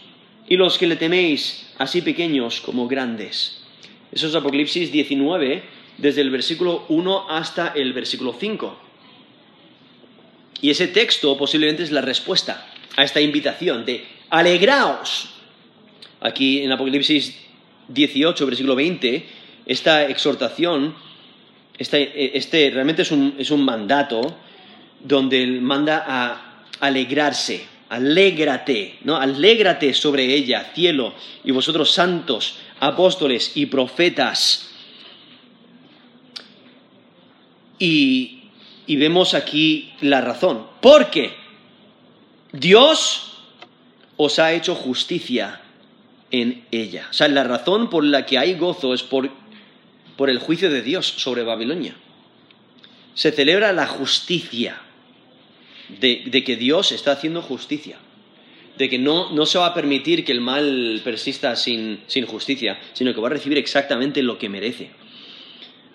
y 0.49 0.57
los 0.57 0.79
que 0.79 0.87
le 0.87 0.95
teméis, 0.95 1.67
así 1.77 2.01
pequeños 2.01 2.59
como 2.59 2.87
grandes. 2.87 3.61
Eso 4.11 4.27
es 4.27 4.35
Apocalipsis 4.35 4.91
19, 4.91 5.63
desde 5.99 6.21
el 6.21 6.31
versículo 6.31 6.85
1 6.89 7.29
hasta 7.29 7.67
el 7.75 7.93
versículo 7.93 8.35
5. 8.37 8.77
Y 10.61 10.71
ese 10.71 10.87
texto 10.87 11.37
posiblemente 11.37 11.83
es 11.83 11.91
la 11.91 12.01
respuesta 12.01 12.67
a 12.97 13.03
esta 13.03 13.21
invitación 13.21 13.85
de 13.85 14.03
alegraos. 14.31 15.29
Aquí 16.19 16.63
en 16.63 16.71
Apocalipsis 16.71 17.37
18, 17.87 18.45
versículo 18.45 18.75
20, 18.75 19.25
esta 19.67 20.07
exhortación, 20.07 20.95
este, 21.77 22.35
este 22.35 22.71
realmente 22.71 23.03
es 23.03 23.11
un, 23.11 23.35
es 23.37 23.51
un 23.51 23.63
mandato 23.63 24.35
donde 24.99 25.43
él 25.43 25.61
manda 25.61 26.03
a 26.07 26.65
alegrarse, 26.79 27.65
alégrate, 27.89 28.99
¿no? 29.03 29.17
Alégrate 29.17 29.93
sobre 29.93 30.33
ella, 30.33 30.71
cielo, 30.73 31.13
y 31.43 31.51
vosotros 31.51 31.91
santos, 31.91 32.57
apóstoles 32.79 33.51
y 33.55 33.65
profetas. 33.65 34.69
Y, 37.79 38.43
y 38.85 38.95
vemos 38.95 39.33
aquí 39.33 39.93
la 40.01 40.21
razón. 40.21 40.67
Porque 40.81 41.33
Dios 42.51 43.37
os 44.17 44.37
ha 44.37 44.53
hecho 44.53 44.75
justicia 44.75 45.61
en 46.31 46.65
ella. 46.71 47.07
O 47.09 47.13
sea, 47.13 47.27
la 47.27 47.43
razón 47.43 47.89
por 47.89 48.03
la 48.03 48.25
que 48.25 48.37
hay 48.37 48.55
gozo 48.55 48.93
es 48.93 49.01
por, 49.01 49.31
por 50.15 50.29
el 50.29 50.39
juicio 50.39 50.69
de 50.69 50.81
Dios 50.81 51.07
sobre 51.07 51.43
Babilonia. 51.43 51.95
Se 53.15 53.31
celebra 53.31 53.73
la 53.73 53.87
justicia 53.87 54.79
de, 55.99 56.43
que 56.43 56.55
Dios 56.55 56.91
está 56.91 57.13
haciendo 57.13 57.41
justicia, 57.41 57.97
de 58.77 58.89
que 58.89 58.99
no, 58.99 59.31
no, 59.31 59.45
se 59.45 59.57
va 59.57 59.67
a 59.67 59.73
permitir 59.73 60.23
que 60.23 60.31
el 60.31 60.41
mal 60.41 61.01
persista 61.03 61.55
sin, 61.55 62.01
sin 62.07 62.25
justicia, 62.25 62.79
sino 62.93 63.13
que 63.13 63.21
va 63.21 63.27
a 63.27 63.31
recibir 63.31 63.57
exactamente 63.57 64.21
lo 64.23 64.37
que 64.37 64.49
merece. 64.49 64.91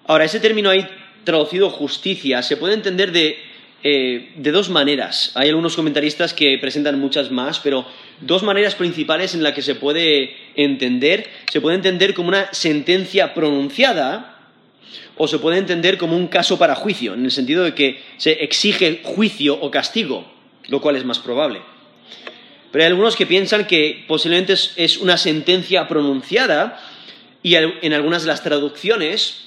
Ahora, 0.07 0.25
ese 0.25 0.41
término 0.41 0.71
ahí 0.71 0.87
traducido 1.25 1.71
justicia 1.71 2.43
se 2.43 2.57
puede 2.57 2.75
entender 2.75 3.11
de, 3.13 3.39
eh, 3.83 4.33
de, 4.37 4.51
dos 4.51 4.69
maneras. 4.69 5.33
Hay 5.35 5.49
algunos 5.49 5.77
comentaristas 5.77 6.35
que 6.35 6.59
presentan 6.59 7.01
muchas 7.01 7.31
más, 7.31 7.59
pero 7.61 7.87
dos 8.21 8.43
maneras 8.43 8.75
principales 8.75 9.35
en 9.35 9.43
las 9.43 9.55
que 9.55 9.63
se 9.63 9.75
puede 9.75 10.37
entender. 10.55 11.29
Se 11.51 11.61
puede 11.61 11.77
entender 11.77 12.15
como 12.15 12.29
una 12.29 12.53
sentencia 12.53 13.35
pronunciada, 13.35 14.34
o 15.17 15.29
se 15.29 15.39
puede 15.39 15.59
entender 15.59 15.99
como 15.99 16.17
un 16.17 16.29
caso 16.29 16.59
para 16.59 16.75
juicio, 16.75 17.15
en 17.15 17.25
el 17.25 17.31
sentido 17.31 17.65
de 17.65 17.75
que 17.75 18.03
se 18.17 18.33
exige 18.45 19.01
juicio 19.05 19.55
o 19.61 19.71
castigo, 19.71 20.31
lo 20.69 20.81
cual 20.81 20.97
es 20.97 21.05
más 21.05 21.19
probable. 21.19 21.63
Pero 22.73 22.85
hay 22.85 22.91
algunos 22.91 23.15
que 23.15 23.27
piensan 23.27 23.67
que 23.67 24.05
posiblemente 24.09 24.55
es 24.55 24.99
una 24.99 25.17
sentencia 25.17 25.87
pronunciada 25.87 26.81
y 27.43 27.55
en 27.55 27.93
algunas 27.93 28.23
de 28.23 28.29
las 28.29 28.43
traducciones 28.43 29.45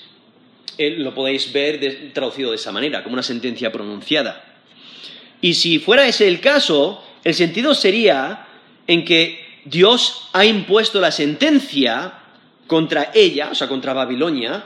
eh, 0.77 0.91
lo 0.91 1.13
podéis 1.13 1.51
ver 1.51 2.11
traducido 2.13 2.51
de 2.51 2.57
esa 2.57 2.71
manera, 2.71 3.03
como 3.03 3.13
una 3.13 3.23
sentencia 3.23 3.71
pronunciada. 3.71 4.43
Y 5.41 5.55
si 5.55 5.79
fuera 5.79 6.07
ese 6.07 6.27
el 6.27 6.39
caso, 6.39 7.03
el 7.23 7.33
sentido 7.33 7.73
sería 7.73 8.47
en 8.85 9.03
que 9.03 9.45
Dios 9.65 10.29
ha 10.33 10.45
impuesto 10.45 11.01
la 11.01 11.11
sentencia 11.11 12.13
contra 12.67 13.11
ella, 13.13 13.49
o 13.51 13.55
sea, 13.55 13.67
contra 13.67 13.93
Babilonia, 13.93 14.63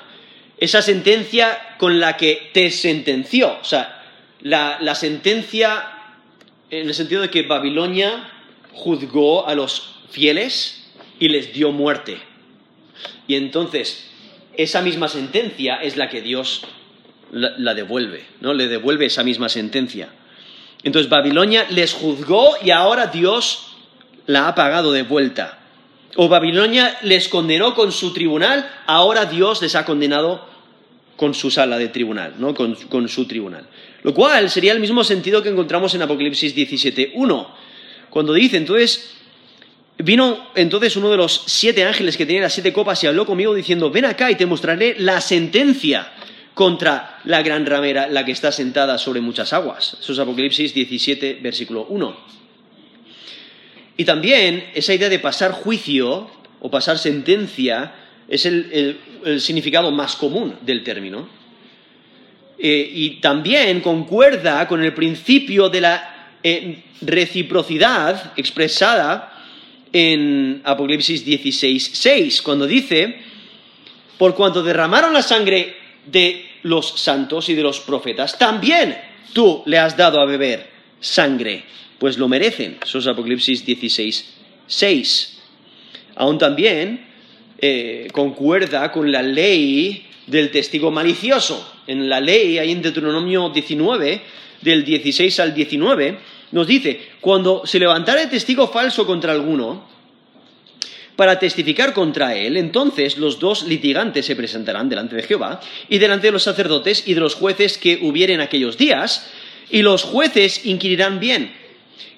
esa 0.61 0.83
sentencia 0.83 1.75
con 1.79 1.99
la 1.99 2.15
que 2.15 2.51
te 2.53 2.69
sentenció. 2.69 3.57
O 3.59 3.65
sea, 3.65 4.03
la, 4.41 4.95
sentencia 4.95 5.91
en 6.69 6.87
el 6.87 6.93
sentido 6.93 7.23
de 7.23 7.31
que 7.31 7.41
Babilonia 7.41 8.29
juzgó 8.71 9.47
a 9.47 9.55
los 9.55 9.95
fieles 10.11 10.87
y 11.19 11.29
les 11.29 11.51
dio 11.51 11.71
muerte. 11.71 12.19
Y 13.27 13.35
entonces, 13.35 14.07
esa 14.55 14.83
misma 14.83 15.07
sentencia 15.07 15.77
es 15.77 15.97
la 15.97 16.09
que 16.09 16.21
Dios 16.21 16.63
la, 17.31 17.55
la, 17.57 17.73
devuelve, 17.73 18.23
¿no? 18.39 18.53
Le 18.53 18.67
devuelve 18.67 19.07
esa 19.07 19.23
misma 19.23 19.49
sentencia. 19.49 20.09
Entonces, 20.83 21.09
Babilonia 21.09 21.65
les 21.71 21.93
juzgó 21.93 22.51
y 22.63 22.69
ahora 22.69 23.07
Dios 23.07 23.75
la 24.27 24.47
ha 24.47 24.53
pagado 24.53 24.91
de 24.91 25.01
vuelta. 25.01 25.57
O 26.17 26.29
Babilonia 26.29 26.99
les 27.01 27.29
condenó 27.29 27.73
con 27.73 27.91
su 27.91 28.13
tribunal, 28.13 28.69
ahora 28.85 29.25
Dios 29.25 29.59
les 29.63 29.75
ha 29.75 29.85
condenado 29.85 30.50
con 31.21 31.35
su 31.35 31.51
sala 31.51 31.77
de 31.77 31.89
tribunal, 31.89 32.33
¿no? 32.39 32.55
con, 32.55 33.07
su 33.07 33.27
tribunal. 33.27 33.67
Lo 34.01 34.11
cual 34.11 34.49
sería 34.49 34.71
el 34.71 34.79
mismo 34.79 35.03
sentido 35.03 35.43
que 35.43 35.49
encontramos 35.49 35.93
en 35.93 36.01
Apocalipsis 36.01 36.55
17.1, 36.55 37.47
cuando 38.09 38.33
dice, 38.33 38.57
entonces, 38.57 39.11
vino 39.99 40.47
entonces 40.55 40.95
uno 40.95 41.11
de 41.11 41.17
los 41.17 41.43
siete 41.45 41.85
ángeles 41.85 42.17
que 42.17 42.25
tenía 42.25 42.41
las 42.41 42.53
siete 42.53 42.73
copas 42.73 43.03
y 43.03 43.07
habló 43.07 43.27
conmigo 43.27 43.53
diciendo, 43.53 43.91
ven 43.91 44.05
acá 44.05 44.31
y 44.31 44.35
te 44.35 44.47
mostraré 44.47 44.95
la 44.97 45.21
sentencia 45.21 46.11
contra 46.55 47.19
la 47.25 47.43
gran 47.43 47.67
ramera, 47.67 48.07
la 48.07 48.25
que 48.25 48.31
está 48.31 48.51
sentada 48.51 48.97
sobre 48.97 49.21
muchas 49.21 49.53
aguas. 49.53 49.97
Eso 50.01 50.13
es 50.13 50.17
Apocalipsis 50.17 50.73
17, 50.73 51.37
versículo 51.43 51.85
1. 51.87 52.17
Y 53.97 54.05
también 54.05 54.71
esa 54.73 54.95
idea 54.95 55.07
de 55.07 55.19
pasar 55.19 55.51
juicio 55.51 56.31
o 56.61 56.71
pasar 56.71 56.97
sentencia 56.97 57.93
es 58.27 58.47
el, 58.47 58.97
significado 59.39 59.91
más 59.91 60.15
común 60.15 60.55
del 60.61 60.83
término. 60.83 61.27
Eh, 62.57 62.91
y 62.93 63.09
también 63.21 63.81
concuerda 63.81 64.67
con 64.67 64.83
el 64.83 64.93
principio 64.93 65.69
de 65.69 65.81
la 65.81 66.37
eh, 66.43 66.83
reciprocidad 67.01 68.33
expresada 68.37 69.33
en 69.91 70.61
Apocalipsis 70.63 71.25
16, 71.25 71.91
6, 71.93 72.41
cuando 72.41 72.67
dice, 72.67 73.19
por 74.17 74.35
cuanto 74.35 74.63
derramaron 74.63 75.11
la 75.13 75.23
sangre 75.23 75.75
de 76.05 76.45
los 76.63 76.99
santos 76.99 77.49
y 77.49 77.55
de 77.55 77.63
los 77.63 77.79
profetas, 77.79 78.37
también 78.37 78.97
tú 79.33 79.63
le 79.65 79.79
has 79.79 79.97
dado 79.97 80.21
a 80.21 80.25
beber 80.25 80.69
sangre, 80.99 81.63
pues 81.97 82.17
lo 82.17 82.27
merecen. 82.27 82.77
Eso 82.83 82.99
es 82.99 83.07
Apocalipsis 83.07 83.65
16, 83.65 84.33
6. 84.67 85.41
Aún 86.15 86.37
también 86.37 87.10
eh, 87.61 88.07
concuerda 88.11 88.91
con 88.91 89.11
la 89.11 89.21
ley 89.21 90.07
del 90.25 90.49
testigo 90.49 90.89
malicioso. 90.89 91.73
En 91.87 92.09
la 92.09 92.19
ley, 92.19 92.57
ahí 92.57 92.71
en 92.71 92.81
Deuteronomio 92.81 93.49
19, 93.49 94.21
del 94.61 94.83
16 94.83 95.39
al 95.39 95.53
19, 95.53 96.17
nos 96.51 96.67
dice, 96.67 96.99
cuando 97.19 97.65
se 97.65 97.79
levantara 97.79 98.21
el 98.21 98.29
testigo 98.29 98.67
falso 98.67 99.05
contra 99.05 99.31
alguno, 99.31 99.89
para 101.15 101.37
testificar 101.37 101.93
contra 101.93 102.35
él, 102.35 102.57
entonces 102.57 103.17
los 103.17 103.39
dos 103.39 103.63
litigantes 103.63 104.25
se 104.25 104.35
presentarán 104.35 104.89
delante 104.89 105.15
de 105.15 105.21
Jehová 105.21 105.59
y 105.87 105.99
delante 105.99 106.27
de 106.27 106.31
los 106.31 106.41
sacerdotes 106.41 107.03
y 107.05 107.13
de 107.13 107.19
los 107.19 107.35
jueces 107.35 107.77
que 107.77 107.99
hubieren 108.01 108.41
aquellos 108.41 108.75
días, 108.75 109.29
y 109.69 109.83
los 109.83 110.03
jueces 110.03 110.65
inquirirán 110.65 111.19
bien. 111.19 111.53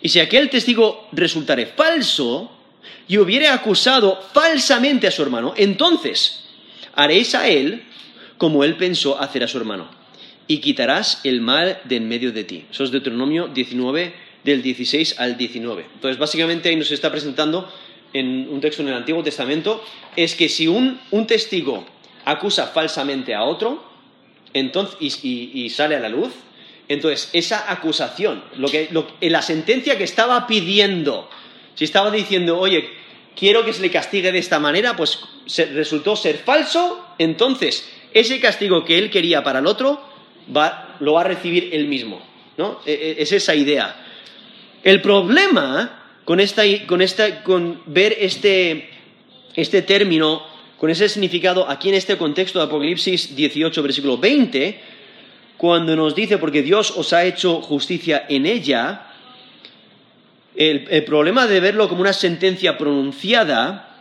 Y 0.02 0.10
si 0.10 0.20
aquel 0.20 0.50
testigo 0.50 1.10
resultare 1.12 1.66
falso 1.66 2.50
y 3.08 3.18
hubiere 3.18 3.48
acusado 3.48 4.20
falsamente 4.34 5.08
a 5.08 5.12
su 5.12 5.22
hermano, 5.22 5.54
entonces 5.58 6.46
haréis 6.96 7.36
a 7.36 7.48
él 7.48 7.84
como 8.38 8.64
él 8.64 8.76
pensó 8.76 9.20
hacer 9.22 9.44
a 9.44 9.48
su 9.48 9.58
hermano, 9.58 9.90
y 10.48 10.58
quitarás 10.58 11.22
el 11.24 11.42
mal 11.42 11.80
de 11.86 11.96
en 11.98 12.08
medio 12.08 12.32
de 12.32 12.44
ti. 12.44 12.66
Eso 12.70 12.84
es 12.84 12.92
Deuteronomio 12.92 13.48
19, 13.48 14.14
del 14.44 14.62
16 14.62 15.20
al 15.20 15.38
19. 15.38 15.86
Entonces, 15.94 16.20
básicamente 16.20 16.70
ahí 16.70 16.76
nos 16.76 16.92
está 16.92 17.10
presentando 17.12 17.72
en 18.12 18.48
un 18.50 18.62
texto 18.62 18.82
en 18.82 18.90
el 18.90 18.96
Antiguo 18.96 19.24
Testamento, 19.24 19.84
es 20.16 20.36
que 20.36 20.50
si 20.50 20.68
un, 20.68 21.00
testigo 21.28 21.86
acusa 22.26 22.68
falsamente 22.68 23.34
a 23.34 23.44
otro 23.44 23.84
entonces, 24.54 25.24
y, 25.24 25.70
sale 25.72 25.96
a 25.96 26.00
la 26.00 26.10
luz, 26.10 26.32
entonces 26.88 27.30
esa 27.34 27.72
acusación, 27.72 28.44
lo 28.58 28.68
que, 28.68 28.90
la 29.22 29.42
sentencia 29.42 29.98
que 29.98 30.04
estaba 30.04 30.46
pidiendo, 30.46 31.28
si 31.76 31.86
estaba 31.86 32.12
diciendo, 32.12 32.60
oye, 32.60 32.90
quiero 33.36 33.66
que 33.66 33.74
se 33.74 33.82
le 33.82 33.92
castigue 33.92 34.32
de 34.32 34.40
esta 34.40 34.60
manera, 34.60 34.96
pues 34.96 35.20
resultó 35.74 36.16
ser 36.16 36.38
falso, 36.38 37.06
entonces 37.18 37.90
ese 38.14 38.40
castigo 38.40 38.86
que 38.86 38.98
él 38.98 39.10
quería 39.10 39.44
para 39.44 39.60
el 39.60 39.68
otro 39.68 40.02
lo 41.00 41.14
va 41.14 41.22
a 41.22 41.24
recibir 41.24 41.70
él 41.74 41.88
mismo. 41.88 42.22
¿no? 42.58 42.80
E, 42.86 42.94
e, 42.94 43.22
es 43.22 43.32
esa 43.32 43.56
idea. 43.56 43.96
El 44.84 45.02
problema 45.02 46.04
con, 46.26 46.38
ver 47.86 48.18
este, 48.20 48.90
este, 49.56 49.82
término, 49.82 50.44
con 50.78 50.90
ese 50.90 51.10
significado 51.10 51.70
aquí 51.70 51.90
en 51.90 51.96
este 51.96 52.18
contexto 52.18 52.60
de 52.60 52.66
Apocalipsis 52.66 53.36
18, 53.36 53.84
versículo 53.84 54.18
20, 54.18 54.80
cuando 55.58 55.96
nos 55.96 56.16
dice, 56.16 56.38
porque 56.38 56.62
Dios 56.62 56.92
os 56.96 57.14
ha 57.14 57.24
hecho 57.24 57.62
justicia 57.62 58.26
en 58.28 58.46
ella, 58.46 59.13
el, 60.56 61.04
problema 61.04 61.48
de 61.48 61.60
verlo 61.60 61.90
como 61.90 62.02
una 62.02 62.14
sentencia 62.14 62.78
pronunciada 62.78 63.98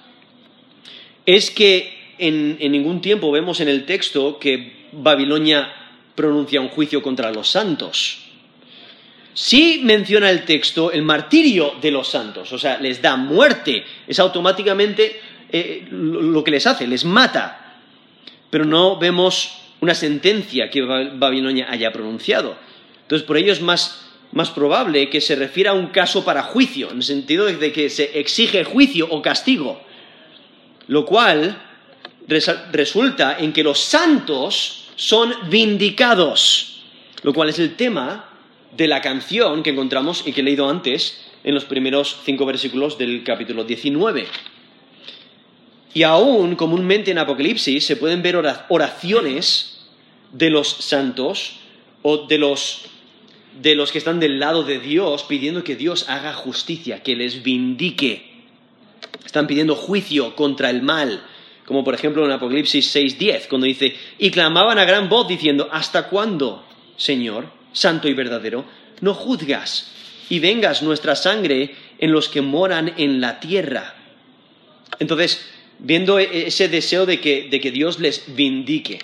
es 1.25 1.51
que 1.51 2.15
en, 2.19 2.59
ningún 2.59 3.01
tiempo 3.01 3.31
vemos 3.31 3.61
en 3.61 3.69
el 3.69 3.87
texto 3.87 4.39
que 4.39 4.89
Babilonia 4.93 5.73
pronuncia 6.15 6.61
un 6.61 6.69
juicio 6.69 7.03
contra 7.03 7.33
los 7.33 7.49
santos. 7.49 8.19
Sí 9.35 9.81
menciona 9.83 10.29
el 10.31 10.45
texto 10.45 10.93
el 10.93 11.03
martirio 11.03 11.75
de 11.81 11.91
los 11.91 12.09
santos, 12.09 12.53
o 12.53 12.59
sea, 12.59 12.79
les 12.79 13.01
da 13.01 13.17
muerte, 13.17 13.83
es 14.07 14.19
automáticamente 14.19 15.21
eh, 15.51 15.87
lo 15.91 16.45
que 16.45 16.51
les 16.51 16.67
hace, 16.67 16.87
les 16.87 17.05
mata. 17.07 17.79
Pero 18.51 18.67
no 18.67 18.99
vemos 18.99 19.59
una 19.81 19.95
sentencia 19.95 20.69
que 20.71 20.83
Babilonia 20.83 21.71
haya 21.71 21.91
pronunciado. 21.93 22.57
Entonces, 23.03 23.27
por 23.27 23.37
ello 23.37 23.53
es 23.53 23.61
más, 23.61 24.12
probable 24.51 25.11
que 25.11 25.21
se 25.21 25.37
refiera 25.37 25.73
a 25.73 25.75
un 25.75 25.89
caso 25.89 26.25
para 26.25 26.43
juicio, 26.43 26.91
en 26.91 26.99
el 26.99 27.03
sentido 27.03 27.47
de 27.47 27.73
que 27.73 27.91
se 27.91 28.19
exige 28.19 28.65
juicio 28.65 29.07
o 29.11 29.23
castigo, 29.23 29.81
lo 30.89 31.05
cual 31.05 31.63
resulta 32.73 33.39
en 33.39 33.53
que 33.53 33.63
los 33.63 33.79
santos 33.79 34.89
son 34.97 35.35
vindicados, 35.51 36.83
lo 37.23 37.33
cual 37.33 37.51
es 37.51 37.59
el 37.59 37.77
tema 37.77 38.29
de 38.77 38.89
la 38.89 39.01
canción 39.01 39.63
que 39.63 39.71
encontramos 39.71 40.25
y 40.27 40.33
que 40.33 40.41
he 40.41 40.45
leído 40.45 40.69
antes 40.69 41.21
en 41.45 41.55
los 41.55 41.65
primeros 41.65 42.21
cinco 42.25 42.47
versículos 42.47 42.99
del 42.99 43.25
capítulo 43.25 43.65
19. 43.65 44.27
Y 45.95 46.05
aún 46.05 46.57
comúnmente 46.57 47.11
en 47.11 47.19
Apocalipsis 47.19 47.85
se 47.85 47.97
pueden 47.97 48.23
ver 48.23 48.37
oraciones 48.69 49.81
de 50.33 50.49
los 50.49 50.69
santos 50.69 51.57
o 52.01 52.27
de 52.27 52.39
los, 52.39 52.87
de 53.61 53.75
los 53.75 53.93
que 53.93 53.99
están 53.99 54.21
del 54.21 54.39
lado 54.39 54.63
de 54.63 54.79
Dios 54.79 55.25
pidiendo 55.25 55.65
que 55.65 55.77
Dios 55.77 56.09
haga 56.09 56.33
justicia, 56.33 57.03
que 57.03 57.17
les 57.17 57.43
vindique. 57.43 58.31
Están 59.25 59.47
pidiendo 59.47 59.75
juicio 59.75 60.35
contra 60.37 60.71
el 60.71 60.83
mal, 60.83 61.25
como 61.67 61.85
por 61.85 61.95
ejemplo 61.95 62.25
en 62.25 62.33
Apocalipsis 62.33 62.95
6.10, 62.95 63.49
cuando 63.49 63.67
dice, 63.67 63.95
y 64.19 64.31
clamaban 64.31 64.79
a 64.79 64.85
gran 64.85 65.09
voz 65.09 65.29
diciendo, 65.29 65.69
¿hasta 65.71 66.09
cuándo, 66.09 66.65
Señor? 66.97 67.63
santo 67.73 68.09
y 68.09 68.15
verdadero, 68.15 68.65
no 69.01 69.15
juzgas 69.15 69.91
y 70.29 70.39
vengas 70.39 70.83
nuestra 70.83 71.17
sangre 71.17 71.75
en 71.99 72.13
los 72.13 72.29
que 72.29 72.41
moran 72.41 72.95
en 72.97 73.21
la 73.21 73.41
tierra. 73.41 73.95
Entonces, 74.99 75.45
viendo 75.79 76.19
e-, 76.19 76.47
ese 76.47 76.69
deseo 76.69 77.07
de 77.07 77.21
que, 77.21 77.71
Dios 77.73 77.99
les 77.99 78.35
vindique, 78.35 79.01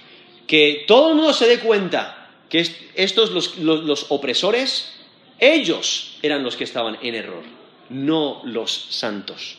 que 0.46 0.84
todo 0.86 1.10
el 1.10 1.16
mundo 1.16 1.32
se 1.32 1.46
dé 1.46 1.58
cuenta 1.58 2.17
que 2.48 2.66
estos, 2.94 3.30
los, 3.30 3.58
los 3.58 4.06
opresores, 4.10 4.92
ellos 5.38 6.18
eran 6.22 6.42
los 6.42 6.56
que 6.56 6.64
estaban 6.64 6.98
en 7.02 7.14
error, 7.14 7.42
no 7.90 8.42
los 8.44 8.72
santos. 8.90 9.56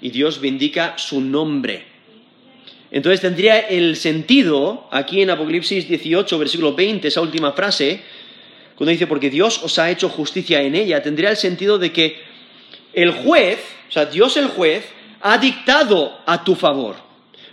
Y 0.00 0.10
Dios 0.10 0.40
vindica 0.40 0.96
su 0.98 1.20
nombre. 1.20 1.84
Entonces 2.90 3.20
tendría 3.20 3.60
el 3.60 3.96
sentido, 3.96 4.88
aquí 4.90 5.22
en 5.22 5.30
Apocalipsis 5.30 5.88
18, 5.88 6.38
versículo 6.38 6.74
20, 6.74 7.06
esa 7.08 7.20
última 7.20 7.52
frase, 7.52 8.02
cuando 8.74 8.90
dice, 8.90 9.06
porque 9.06 9.30
Dios 9.30 9.62
os 9.62 9.78
ha 9.78 9.90
hecho 9.90 10.08
justicia 10.08 10.62
en 10.62 10.74
ella, 10.74 11.02
tendría 11.02 11.30
el 11.30 11.36
sentido 11.36 11.78
de 11.78 11.92
que 11.92 12.18
el 12.92 13.12
juez, 13.12 13.60
o 13.88 13.92
sea, 13.92 14.06
Dios 14.06 14.36
el 14.36 14.48
juez, 14.48 14.84
ha 15.20 15.38
dictado 15.38 16.18
a 16.26 16.42
tu 16.42 16.56
favor, 16.56 16.96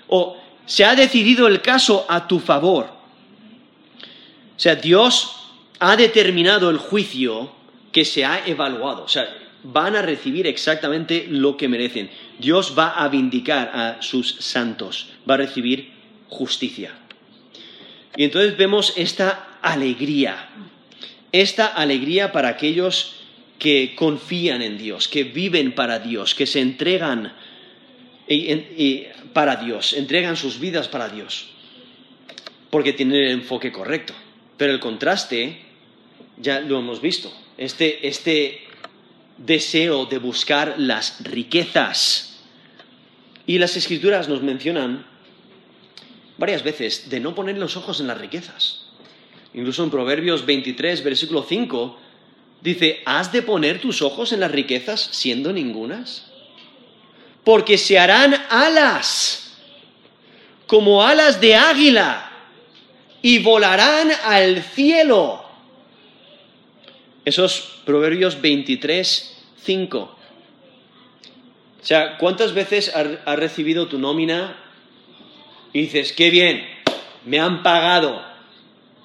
o 0.07 0.37
se 0.65 0.85
ha 0.85 0.95
decidido 0.95 1.47
el 1.47 1.61
caso 1.61 2.05
a 2.09 2.27
tu 2.27 2.39
favor. 2.39 2.96
O 4.57 4.59
sea, 4.59 4.75
Dios 4.75 5.51
ha 5.79 5.95
determinado 5.95 6.69
el 6.69 6.77
juicio 6.77 7.53
que 7.93 8.03
se 8.03 8.25
ha 8.25 8.45
evaluado, 8.45 9.03
o 9.03 9.07
sea, 9.07 9.33
van 9.63 9.95
a 9.95 10.01
recibir 10.01 10.47
exactamente 10.47 11.27
lo 11.29 11.55
que 11.55 11.69
merecen. 11.69 12.09
Dios 12.39 12.75
va 12.77 12.89
a 12.89 13.07
vindicar 13.07 13.71
a 13.73 14.01
sus 14.01 14.35
santos, 14.39 15.09
va 15.29 15.35
a 15.35 15.37
recibir 15.37 15.93
justicia. 16.27 16.91
Y 18.15 18.23
entonces 18.23 18.57
vemos 18.57 18.93
esta 18.97 19.59
alegría 19.61 20.49
esta 21.31 21.67
alegría 21.67 22.31
para 22.31 22.49
aquellos 22.49 23.15
que 23.59 23.95
confían 23.95 24.61
en 24.61 24.77
Dios, 24.77 25.07
que 25.07 25.23
viven 25.23 25.73
para 25.73 25.99
Dios, 25.99 26.35
que 26.35 26.45
se 26.45 26.61
entregan 26.61 27.33
para 29.33 29.55
Dios, 29.57 29.93
entregan 29.93 30.35
sus 30.35 30.59
vidas 30.59 30.87
para 30.87 31.09
Dios, 31.09 31.47
porque 32.69 32.93
tienen 32.93 33.17
el 33.17 33.31
enfoque 33.31 33.71
correcto. 33.71 34.13
Pero 34.57 34.73
el 34.73 34.79
contraste, 34.79 35.61
ya 36.37 36.59
lo 36.59 36.79
hemos 36.79 37.01
visto, 37.01 37.31
este, 37.57 38.07
este 38.07 38.67
deseo 39.37 40.05
de 40.05 40.17
buscar 40.17 40.75
las 40.77 41.23
riquezas. 41.23 42.39
Y 43.45 43.59
las 43.59 43.77
escrituras 43.77 44.27
nos 44.27 44.41
mencionan 44.41 45.05
varias 46.37 46.63
veces 46.63 47.09
de 47.09 47.19
no 47.19 47.33
poner 47.33 47.57
los 47.57 47.77
ojos 47.77 47.99
en 47.99 48.07
las 48.07 48.17
riquezas. 48.17 48.87
Incluso 49.53 49.83
en 49.83 49.89
Proverbios 49.89 50.45
23, 50.45 51.03
versículo 51.03 51.45
5, 51.47 51.99
dice, 52.61 53.01
¿has 53.05 53.31
de 53.31 53.41
poner 53.41 53.79
tus 53.79 54.01
ojos 54.01 54.33
en 54.33 54.41
las 54.41 54.51
riquezas 54.51 55.09
siendo 55.11 55.53
ningunas? 55.53 56.25
Porque 57.43 57.77
se 57.77 57.97
harán 57.97 58.35
alas, 58.49 59.57
como 60.65 61.03
alas 61.03 61.39
de 61.39 61.55
águila, 61.55 62.26
y 63.21 63.39
volarán 63.39 64.11
al 64.25 64.61
cielo. 64.61 65.43
Esos 67.25 67.81
Proverbios 67.85 68.41
23, 68.41 69.37
5. 69.63 69.99
O 69.99 71.85
sea, 71.85 72.17
¿cuántas 72.17 72.53
veces 72.53 72.93
has 72.93 73.35
recibido 73.37 73.87
tu 73.87 73.97
nómina 73.97 74.57
y 75.71 75.81
dices, 75.81 76.11
qué 76.11 76.29
bien, 76.29 76.67
me 77.25 77.39
han 77.39 77.63
pagado? 77.63 78.21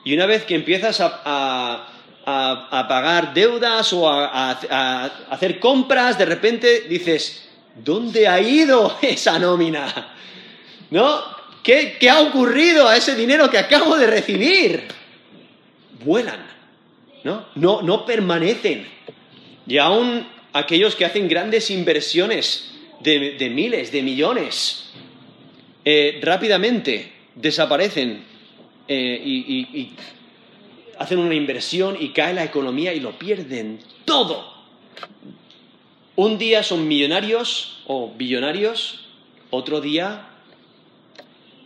Y 0.04 0.14
una 0.14 0.26
vez 0.26 0.44
que 0.44 0.56
empiezas 0.56 0.98
a, 1.00 1.88
pagar 2.24 3.34
deudas 3.34 3.92
o 3.92 4.08
a, 4.08 4.50
hacer 5.30 5.60
compras, 5.60 6.18
de 6.18 6.24
repente 6.24 6.82
dices, 6.88 7.48
¿dónde 7.76 8.26
ha 8.26 8.40
ido 8.40 8.98
esa 9.02 9.38
nómina? 9.38 10.14
¿No? 10.90 11.41
¿Qué, 11.62 11.96
¿Qué 11.98 12.10
ha 12.10 12.20
ocurrido 12.20 12.88
a 12.88 12.96
ese 12.96 13.14
dinero 13.14 13.48
que 13.50 13.58
acabo 13.58 13.96
de 13.96 14.06
recibir? 14.06 14.84
Vuelan, 16.04 16.44
¿no? 17.24 17.46
No, 17.54 17.82
no 17.82 18.04
permanecen. 18.04 18.86
Y 19.66 19.78
aún 19.78 20.26
aquellos 20.52 20.96
que 20.96 21.04
hacen 21.04 21.28
grandes 21.28 21.70
inversiones 21.70 22.72
de, 23.00 23.50
miles, 23.50 23.92
de 23.92 24.02
millones, 24.02 24.90
eh, 25.84 26.20
rápidamente 26.22 27.12
desaparecen 27.34 28.24
eh, 28.88 29.22
y 29.24 29.92
hacen 30.98 31.18
una 31.18 31.34
inversión 31.34 31.96
y 31.98 32.10
cae 32.10 32.34
la 32.34 32.44
economía 32.44 32.92
y 32.92 33.00
lo 33.00 33.18
pierden 33.18 33.80
todo. 34.04 34.52
Un 36.14 36.38
día 36.38 36.62
son 36.62 36.86
millonarios 36.86 37.82
o 37.86 38.12
billonarios, 38.16 39.06
otro 39.50 39.80
día 39.80 40.28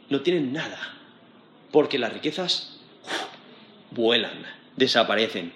no 0.08 0.20
tienen 0.20 0.52
nada, 0.52 0.94
porque 1.72 1.98
las 1.98 2.12
riquezas 2.12 2.78
vuelan, 3.90 4.44
desaparecen. 4.76 5.52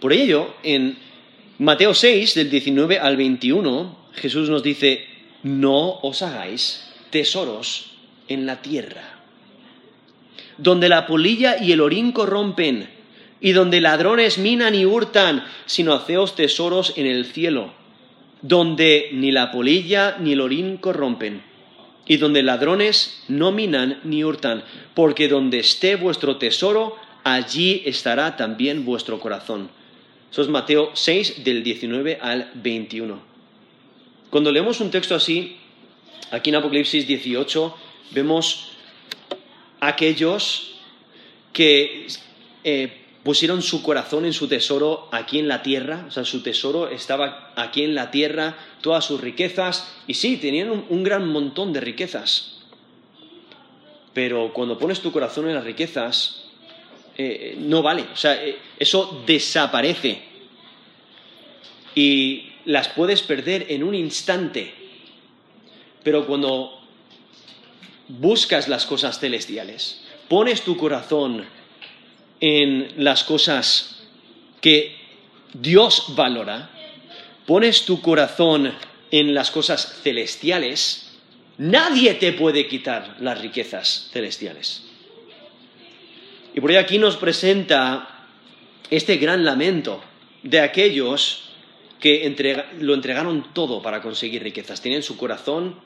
Por 0.00 0.12
ello, 0.12 0.54
en 0.62 0.98
Mateo 1.58 1.94
6, 1.94 2.34
del 2.34 2.50
19 2.50 2.98
al 2.98 3.16
21, 3.16 3.96
Jesús 4.14 4.48
nos 4.48 4.62
dice, 4.62 5.06
no 5.42 5.98
os 6.00 6.22
hagáis 6.22 6.92
tesoros 7.10 7.92
en 8.28 8.46
la 8.46 8.62
tierra, 8.62 9.20
donde 10.58 10.88
la 10.88 11.06
polilla 11.06 11.62
y 11.62 11.72
el 11.72 11.80
orín 11.80 12.12
corrompen, 12.12 12.88
y 13.40 13.52
donde 13.52 13.80
ladrones 13.80 14.38
minan 14.38 14.74
y 14.74 14.86
hurtan, 14.86 15.44
sino 15.66 15.94
haceos 15.94 16.36
tesoros 16.36 16.94
en 16.96 17.06
el 17.06 17.26
cielo, 17.26 17.72
donde 18.40 19.10
ni 19.12 19.32
la 19.32 19.50
polilla 19.50 20.16
ni 20.20 20.32
el 20.32 20.40
orín 20.40 20.76
corrompen, 20.76 21.42
y 22.06 22.16
donde 22.16 22.42
ladrones 22.42 23.22
no 23.28 23.52
minan 23.52 24.00
ni 24.04 24.24
hurtan, 24.24 24.64
porque 24.94 25.28
donde 25.28 25.60
esté 25.60 25.96
vuestro 25.96 26.36
tesoro, 26.36 26.96
allí 27.24 27.82
estará 27.86 28.36
también 28.36 28.84
vuestro 28.84 29.20
corazón. 29.20 29.70
Eso 30.30 30.42
es 30.42 30.48
Mateo 30.48 30.90
6 30.94 31.44
del 31.44 31.62
19 31.62 32.18
al 32.20 32.50
21. 32.54 33.20
Cuando 34.30 34.50
leemos 34.50 34.80
un 34.80 34.90
texto 34.90 35.14
así, 35.14 35.58
aquí 36.30 36.50
en 36.50 36.56
Apocalipsis 36.56 37.06
18, 37.06 37.76
vemos 38.12 38.72
aquellos 39.80 40.80
que 41.52 42.06
eh, 42.64 43.01
pusieron 43.22 43.62
su 43.62 43.82
corazón 43.82 44.24
en 44.24 44.32
su 44.32 44.48
tesoro 44.48 45.08
aquí 45.12 45.38
en 45.38 45.48
la 45.48 45.62
tierra, 45.62 46.04
o 46.08 46.10
sea, 46.10 46.24
su 46.24 46.42
tesoro 46.42 46.88
estaba 46.88 47.52
aquí 47.56 47.84
en 47.84 47.94
la 47.94 48.10
tierra, 48.10 48.56
todas 48.80 49.04
sus 49.04 49.20
riquezas, 49.20 49.94
y 50.06 50.14
sí, 50.14 50.36
tenían 50.38 50.70
un, 50.70 51.04
gran 51.04 51.28
montón 51.28 51.72
de 51.72 51.80
riquezas. 51.80 52.58
Pero 54.12 54.52
cuando 54.52 54.78
pones 54.78 55.00
tu 55.00 55.12
corazón 55.12 55.48
en 55.48 55.54
las 55.54 55.64
riquezas, 55.64 56.44
eh, 57.16 57.56
no 57.58 57.82
vale, 57.82 58.06
o 58.12 58.16
sea, 58.16 58.42
eh, 58.44 58.58
eso 58.78 59.22
desaparece. 59.26 60.22
Y 61.94 62.52
las 62.64 62.88
puedes 62.88 63.22
perder 63.22 63.66
en 63.68 63.82
un 63.82 63.94
instante. 63.94 64.74
Pero 66.02 66.26
cuando 66.26 66.80
buscas 68.08 68.68
las 68.68 68.86
cosas 68.86 69.20
celestiales, 69.20 70.02
pones 70.28 70.62
tu 70.62 70.76
corazón 70.76 71.44
en 72.42 72.92
las 72.96 73.22
cosas 73.22 74.02
que 74.60 74.96
Dios 75.54 76.06
valora, 76.16 76.70
pones 77.46 77.84
tu 77.84 78.02
corazón 78.02 78.74
en 79.12 79.32
las 79.32 79.52
cosas 79.52 80.00
celestiales, 80.02 81.12
nadie 81.56 82.14
te 82.14 82.32
puede 82.32 82.66
quitar 82.66 83.16
las 83.20 83.40
riquezas 83.40 84.10
celestiales. 84.12 84.82
Y 86.52 86.60
por 86.60 86.70
ahí 86.70 86.76
aquí 86.76 86.98
nos 86.98 87.16
presenta 87.16 88.26
este 88.90 89.18
gran 89.18 89.44
lamento 89.44 90.02
de 90.42 90.60
aquellos 90.60 91.50
que 92.00 92.60
lo 92.80 92.94
entregaron 92.94 93.54
todo 93.54 93.80
para 93.82 94.02
conseguir 94.02 94.42
riquezas. 94.42 94.82
Tienen 94.82 95.04
su 95.04 95.16
corazón 95.16 95.76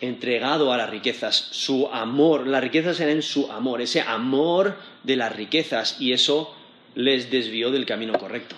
entregado 0.00 0.72
a 0.72 0.76
las 0.76 0.90
riquezas, 0.90 1.48
su 1.50 1.88
amor, 1.88 2.46
las 2.46 2.62
riquezas 2.62 3.00
eran 3.00 3.22
su 3.22 3.50
amor, 3.50 3.80
ese 3.80 4.00
amor 4.00 4.76
de 5.02 5.16
las 5.16 5.34
riquezas 5.34 6.00
y 6.00 6.12
eso 6.12 6.54
les 6.94 7.30
desvió 7.30 7.70
del 7.70 7.86
camino 7.86 8.18
correcto. 8.18 8.56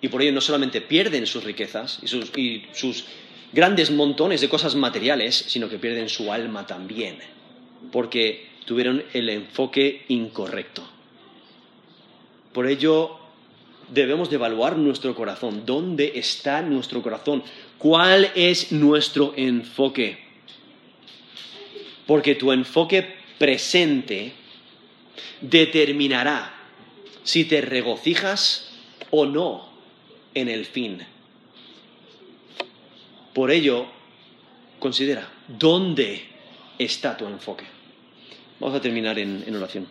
Y 0.00 0.08
por 0.08 0.22
ello 0.22 0.32
no 0.32 0.40
solamente 0.40 0.80
pierden 0.80 1.26
sus 1.26 1.44
riquezas 1.44 1.98
y 2.02 2.06
sus, 2.06 2.36
y 2.36 2.64
sus 2.72 3.04
grandes 3.52 3.90
montones 3.90 4.40
de 4.40 4.48
cosas 4.48 4.74
materiales, 4.74 5.36
sino 5.36 5.68
que 5.68 5.78
pierden 5.78 6.08
su 6.08 6.32
alma 6.32 6.66
también, 6.66 7.18
porque 7.92 8.48
tuvieron 8.64 9.04
el 9.12 9.28
enfoque 9.28 10.04
incorrecto. 10.08 10.82
Por 12.52 12.66
ello 12.66 13.18
debemos 13.92 14.30
de 14.30 14.36
evaluar 14.36 14.76
nuestro 14.76 15.14
corazón. 15.14 15.64
¿Dónde 15.66 16.12
está 16.14 16.62
nuestro 16.62 17.02
corazón? 17.02 17.42
¿Cuál 17.78 18.30
es 18.34 18.72
nuestro 18.72 19.34
enfoque? 19.36 20.29
Porque 22.10 22.34
tu 22.34 22.50
enfoque 22.50 23.06
presente 23.38 24.32
determinará 25.40 26.52
si 27.22 27.44
te 27.44 27.60
regocijas 27.60 28.68
o 29.12 29.26
no 29.26 29.68
en 30.34 30.48
el 30.48 30.66
fin. 30.66 31.06
Por 33.32 33.52
ello, 33.52 33.86
considera, 34.80 35.30
¿dónde 35.46 36.24
está 36.80 37.16
tu 37.16 37.28
enfoque? 37.28 37.66
Vamos 38.58 38.76
a 38.76 38.82
terminar 38.82 39.16
en, 39.20 39.54
oración. 39.54 39.86